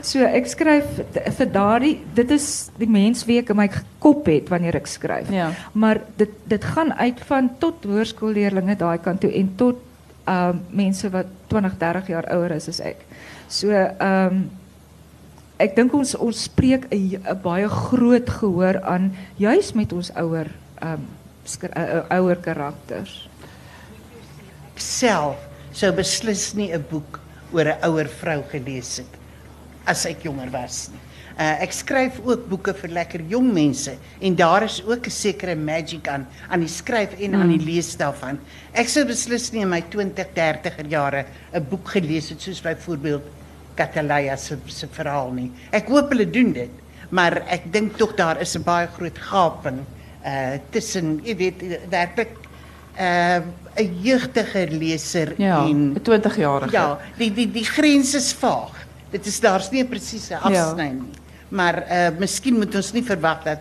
so 0.05 0.23
ek 0.23 0.47
skryf 0.49 1.01
vir 1.39 1.49
daardie 1.53 1.95
dit 2.17 2.31
is 2.35 2.69
die 2.79 2.89
mens 2.89 3.25
wie 3.27 3.39
ek 3.41 3.51
in 3.53 3.59
my 3.59 3.67
kop 4.03 4.27
het 4.31 4.51
wanneer 4.53 4.79
ek 4.79 4.89
skryf. 4.91 5.31
Ja. 5.33 5.51
Maar 5.73 6.01
dit 6.19 6.31
dit 6.47 6.69
gaan 6.75 6.93
uit 6.93 7.19
van 7.29 7.51
tot 7.61 7.87
hoërskoolleerlinge 7.87 8.77
daai 8.79 8.97
kant 9.03 9.23
toe 9.25 9.33
en 9.33 9.51
tot 9.59 9.83
ehm 10.27 10.57
uh, 10.57 10.75
mense 10.75 11.07
wat 11.11 11.27
20, 11.47 11.77
30 11.79 12.07
jaar 12.11 12.25
ouer 12.35 12.57
is 12.57 12.67
as 12.71 12.81
ek. 12.83 13.03
So 13.47 13.71
ehm 13.71 14.31
um, 14.31 14.47
ek 15.57 15.73
dink 15.73 15.93
ons 15.97 16.13
ons 16.21 16.43
spreek 16.47 16.85
'n 16.93 17.39
baie 17.41 17.67
groot 17.67 18.29
gehoor 18.29 18.77
aan 18.85 19.11
juis 19.37 19.73
met 19.73 19.93
ons 19.93 20.11
ouer 20.15 20.51
ehm 20.81 20.93
um, 20.93 21.07
ouer 22.09 22.39
karakters. 22.43 23.27
Self 24.75 25.37
sou 25.73 25.91
beslis 25.91 26.53
nie 26.55 26.71
'n 26.73 26.85
boek 26.89 27.19
oor 27.53 27.67
'n 27.67 27.83
ouer 27.83 28.07
vrou 28.07 28.43
gelees 28.51 28.97
het 28.97 29.13
as 29.85 30.05
ek 30.05 30.23
jonger 30.23 30.49
was 30.51 30.89
nie. 30.89 30.99
Uh, 31.37 31.61
ek 31.61 31.71
skryf 31.71 32.15
ook 32.25 32.47
boeke 32.49 32.73
vir 32.73 32.89
lekker 32.89 33.21
jong 33.29 33.51
mense 33.53 33.91
en 34.25 34.35
daar 34.35 34.63
is 34.63 34.81
ook 34.81 35.05
'n 35.05 35.11
sekere 35.11 35.55
magic 35.55 36.07
aan 36.07 36.25
aan 36.49 36.59
die 36.59 36.67
skryf 36.67 37.13
en 37.19 37.31
mm. 37.31 37.41
aan 37.41 37.49
die 37.49 37.65
lees 37.65 37.95
daarvan. 37.95 38.39
Ek 38.73 38.89
sou 38.89 39.05
beslis 39.05 39.51
nie 39.51 39.61
in 39.61 39.69
my 39.69 39.81
20, 39.81 40.33
30er 40.33 40.89
jare 40.89 41.25
'n 41.53 41.67
boek 41.69 41.89
gelees 41.89 42.29
het 42.29 42.41
soos 42.41 42.61
byvoorbeeld 42.61 43.21
Catalaya 43.75 44.35
se 44.35 44.57
se 44.65 44.87
verhaal 44.87 45.31
nie. 45.31 45.51
Ek 45.71 45.87
hoop 45.87 46.09
hulle 46.09 46.25
doen 46.25 46.53
dit, 46.53 46.71
maar 47.09 47.43
ek 47.47 47.71
dink 47.71 47.97
tog 47.97 48.15
daar 48.15 48.41
is 48.41 48.55
'n 48.55 48.63
baie 48.63 48.87
groot 48.87 49.17
gaping 49.17 49.85
tussen, 50.69 51.19
jy 51.23 51.35
weet, 51.35 51.63
werklik 51.89 52.33
uh 52.97 53.41
'n 53.77 53.99
jeugdiger 54.01 54.71
leser 54.71 55.33
ja, 55.37 55.61
en 55.65 55.93
'n 55.93 56.01
20-jarige. 56.01 56.71
Ja, 56.71 56.97
die 57.17 57.31
die 57.33 57.51
die 57.51 57.65
grens 57.65 58.15
is 58.15 58.33
vaag. 58.33 58.73
Dit 59.09 59.25
is 59.25 59.39
daar's 59.39 59.69
nie 59.71 59.83
'n 59.83 59.87
presiese 59.87 60.33
ja. 60.33 60.39
afsny 60.39 60.85
ja. 60.85 61.05
Maar 61.49 61.83
miskien 62.19 62.57
moet 62.57 62.75
ons 62.75 62.91
nie 62.91 63.03
verwag 63.03 63.43
dat 63.43 63.59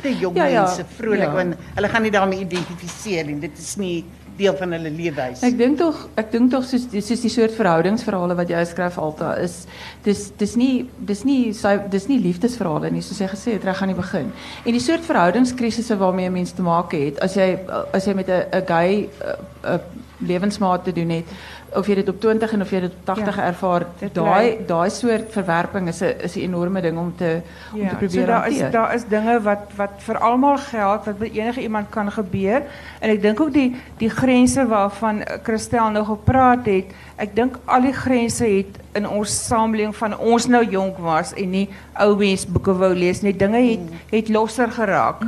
te 0.00 0.12
jong 0.18 0.36
ja, 0.36 0.44
ja. 0.44 0.62
mense 0.62 0.84
vrolik 0.96 1.28
ja. 1.28 1.32
want 1.32 1.54
hulle 1.74 1.88
gaan 1.88 2.02
nie 2.02 2.14
daarmee 2.14 2.44
identifiseer 2.44 3.26
nie. 3.26 3.38
Dit 3.42 3.58
is 3.58 3.74
nie 3.76 4.04
deel 4.38 4.56
van 4.58 4.72
hulle 4.76 4.90
lewenswys. 4.90 5.44
Ek 5.46 5.58
dink 5.58 5.78
tog 5.80 6.04
ek 6.20 6.30
dink 6.32 6.52
tog 6.52 6.66
soos 6.68 6.86
soos 6.90 7.24
die 7.24 7.32
soort 7.32 7.54
verhoudingsverhale 7.58 8.36
wat 8.38 8.52
jy 8.52 8.62
skryf 8.70 8.98
Alta 9.02 9.34
is 9.42 9.60
dis 10.06 10.28
dis 10.40 10.54
nie 10.60 10.88
dis 11.10 11.24
nie 11.28 11.52
sy 11.56 11.76
dis 11.92 12.08
nie 12.10 12.20
liefdesverhale 12.22 12.92
nie 12.94 13.04
soos 13.04 13.20
jy 13.22 13.30
gesê 13.32 13.56
het 13.56 13.66
reg 13.68 13.82
aan 13.82 13.92
die 13.92 13.98
begin. 13.98 14.32
En 14.64 14.78
die 14.78 14.84
soort 14.84 15.06
verhoudingskrisisse 15.08 15.98
waarmee 16.00 16.30
mense 16.34 16.54
te 16.54 16.66
maak 16.66 16.94
het 16.96 17.20
as 17.24 17.36
jy 17.38 17.50
as 17.92 18.06
jy 18.06 18.14
met 18.14 18.28
'n 18.28 18.46
'n 18.60 18.66
gay 18.66 19.08
'n 19.62 19.80
lewensmaat 20.18 20.84
te 20.84 20.92
doen 20.92 21.08
het. 21.08 21.24
Of 21.74 21.86
jy 21.86 21.94
dit 21.94 22.08
op 22.08 22.20
20 22.20 22.52
en 22.52 22.62
of 22.62 22.70
jy 22.70 22.80
dit 22.80 22.90
op 22.92 23.04
80 23.04 23.36
Ja. 23.36 23.42
ervaar 23.42 23.86
daai 24.12 24.56
daai 24.66 24.90
soort 24.90 25.32
verwerping 25.32 25.88
is 25.88 26.00
'n 26.00 26.14
is 26.22 26.36
'n 26.36 26.40
enorme 26.40 26.80
ding 26.80 26.98
om 26.98 27.12
te 27.16 27.40
om 27.72 27.78
te 27.78 27.84
Ja, 27.84 27.90
so 27.90 27.96
probeer 27.96 28.26
daar 28.26 28.48
is 28.48 28.70
daar 28.70 28.94
is 28.94 29.04
dinge 29.04 29.40
wat 29.42 29.70
wat 29.76 29.90
vir 29.98 30.18
almal 30.18 30.58
geld 30.58 31.04
wat 31.04 31.18
met 31.18 31.32
enige 31.32 31.60
iemand 31.60 31.88
kan 31.90 32.12
gebeur. 32.12 32.62
En 33.00 33.10
ek 33.10 33.22
dink 33.22 33.40
ook 33.40 33.52
die 33.52 33.76
die 33.98 34.10
grense 34.10 34.66
waarvan 34.66 35.22
eh, 35.22 35.38
Christel 35.42 35.90
nou 35.90 36.04
gepraat 36.04 36.66
het 36.66 36.84
ek 37.16 37.34
dink 37.36 37.58
al 37.64 37.80
die 37.80 37.92
grense 37.92 38.44
het 38.44 38.78
in 38.92 39.08
ons 39.08 39.46
samelewing 39.46 39.96
van 39.96 40.18
ons 40.18 40.46
nou 40.46 40.64
jonk 40.70 40.98
was 40.98 41.34
en 41.34 41.50
nie 41.50 41.68
ou 41.92 42.16
mens 42.16 42.46
boeke 42.46 42.72
wou 42.76 42.94
lees 42.94 43.20
nie. 43.22 43.36
Dinge 43.36 43.70
het 43.70 43.80
het 44.10 44.28
losser 44.28 44.70
geraak 44.70 45.22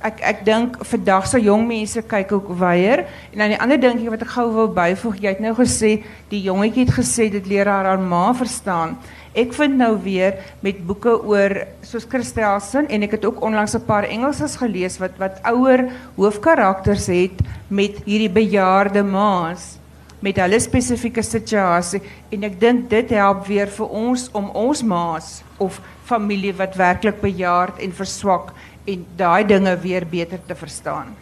Ek 0.00 0.20
ek 0.24 0.38
dink 0.46 0.78
vandag 0.88 1.26
se 1.28 1.36
jong 1.44 1.66
mense 1.68 2.00
kyk 2.08 2.30
ook 2.32 2.46
weier. 2.56 3.02
En 3.34 3.42
dan 3.42 3.52
die 3.52 3.58
ander 3.60 3.80
dingetjie 3.80 4.08
wat 4.08 4.22
ek 4.24 4.30
gou 4.32 4.46
wil 4.54 4.70
byvoeg 4.72 5.18
jy 5.20 5.32
het 5.34 5.42
nou 5.44 5.52
gesê 5.58 5.98
die 6.30 6.40
jongetjie 6.46 6.86
het 6.86 6.94
gesê 6.96 7.26
dit 7.28 7.50
leer 7.50 7.68
haar 7.68 7.84
haar 7.84 8.00
ma 8.00 8.30
verstaan. 8.32 8.96
Ek 9.36 9.52
vind 9.54 9.76
nou 9.76 9.92
weer 10.00 10.40
met 10.64 10.80
boeke 10.86 11.12
oor 11.20 11.52
soos 11.84 12.08
Christelsen 12.08 12.88
en 12.88 13.04
ek 13.04 13.18
het 13.18 13.28
ook 13.28 13.44
onlangs 13.44 13.76
'n 13.76 13.84
paar 13.84 14.08
Engelses 14.08 14.56
gelees 14.56 14.96
wat 14.98 15.20
wat 15.20 15.36
ouer 15.44 15.92
hoofkarakters 16.16 17.06
het 17.06 17.36
met 17.68 18.00
hierdie 18.08 18.32
bejaarde 18.32 19.04
ma's 19.04 19.76
met 20.20 20.36
hulle 20.36 20.60
spesifieke 20.60 21.22
situasie. 21.22 22.00
En 22.32 22.44
ek 22.44 22.58
dink 22.60 22.90
dit 22.90 23.10
help 23.16 23.46
weer 23.46 23.68
vir 23.68 23.88
ons 23.88 24.28
om 24.32 24.50
ons 24.52 24.82
ma's 24.82 25.42
of 25.58 25.80
familie 26.04 26.52
wat 26.56 26.76
werklik 26.76 27.20
bejaard 27.20 27.78
en 27.78 27.92
verswak 27.92 28.52
en 28.92 29.06
daai 29.16 29.44
dinge 29.46 29.76
weer 29.82 30.06
beter 30.06 30.38
te 30.46 30.54
verstaan. 30.54 31.14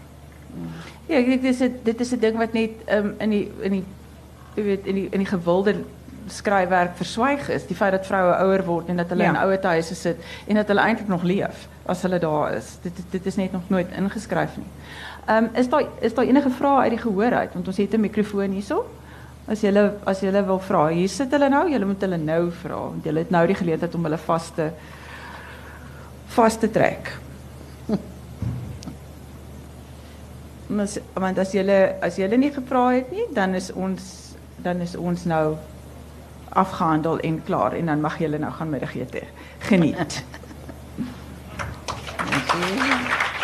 Ja, 1.08 1.16
ek 1.20 1.26
dink 1.26 1.42
dit 1.42 1.54
is 1.54 1.60
'n 1.62 1.80
dit 1.84 2.00
is 2.00 2.12
'n 2.12 2.20
ding 2.20 2.36
wat 2.36 2.52
net 2.52 2.70
um, 2.92 3.14
in 3.18 3.30
die 3.30 3.50
in 3.62 3.72
die 3.72 3.84
jy 4.56 4.62
weet 4.64 4.86
in 4.86 4.94
die 4.94 5.08
in 5.10 5.18
die 5.24 5.26
gewilde 5.30 5.74
skryfwerk 6.28 6.96
verswyg 6.96 7.48
is, 7.48 7.66
die 7.66 7.76
feit 7.76 7.92
dat 7.92 8.06
vroue 8.06 8.34
ouer 8.44 8.64
word 8.64 8.88
en 8.88 8.96
dat 8.96 9.08
hulle 9.08 9.22
Ja. 9.22 9.30
in 9.30 9.36
ouer 9.36 9.62
huise 9.62 9.94
sit 9.94 10.16
en 10.46 10.54
dat 10.54 10.68
hulle 10.68 10.80
eintlik 10.80 11.08
nog 11.08 11.22
leef 11.22 11.68
as 11.86 12.02
hulle 12.02 12.18
daar 12.18 12.52
is. 12.54 12.76
Dit 12.82 12.92
dit 13.10 13.26
is 13.26 13.36
net 13.36 13.52
nog 13.52 13.62
nooit 13.68 13.86
ingeskryf 13.96 14.56
nie. 14.56 14.66
Ehm 15.26 15.44
um, 15.44 15.50
is 15.54 15.68
daar 15.68 15.84
is 16.00 16.14
daar 16.14 16.24
enige 16.24 16.50
vrae 16.50 16.80
uit 16.82 16.90
die 16.90 16.98
gehoor 17.00 17.32
uit 17.32 17.52
want 17.54 17.66
ons 17.66 17.76
het 17.76 17.94
'n 17.94 18.00
mikrofoon 18.00 18.50
hierso. 18.50 18.84
As 19.48 19.60
jy 19.62 19.90
as 20.04 20.20
jy 20.20 20.44
wil 20.44 20.58
vra, 20.58 20.88
hier 20.88 21.08
sit 21.08 21.30
hulle 21.30 21.48
nou, 21.48 21.70
jy 21.70 21.78
moet 21.84 22.00
hulle 22.00 22.16
nou 22.16 22.50
vra 22.50 22.74
want 22.76 23.04
jy 23.04 23.14
het 23.14 23.30
nou 23.30 23.46
die 23.46 23.54
geleentheid 23.56 23.94
om 23.94 24.02
hulle 24.04 24.18
vas 24.18 24.50
te 24.50 24.70
vas 26.26 26.56
te 26.58 26.70
trek. 26.70 27.12
Mas, 30.68 30.98
want 31.14 31.38
as 31.38 31.52
julle 31.56 31.96
as 32.04 32.18
julle 32.20 32.36
nie 32.36 32.52
gevra 32.52 32.90
het 32.92 33.10
nie, 33.10 33.24
dan 33.32 33.54
is 33.54 33.72
ons 33.72 34.34
dan 34.62 34.80
is 34.84 34.96
ons 34.96 35.24
nou 35.24 35.56
afgehandel 36.48 37.20
en 37.24 37.42
klaar 37.44 37.72
en 37.72 37.86
dan 37.86 38.00
mag 38.00 38.18
julle 38.18 38.38
nou 38.38 38.52
gaan 38.52 38.70
middagete 38.70 39.22
geniet. 39.70 40.24
Dankie. 42.30 43.37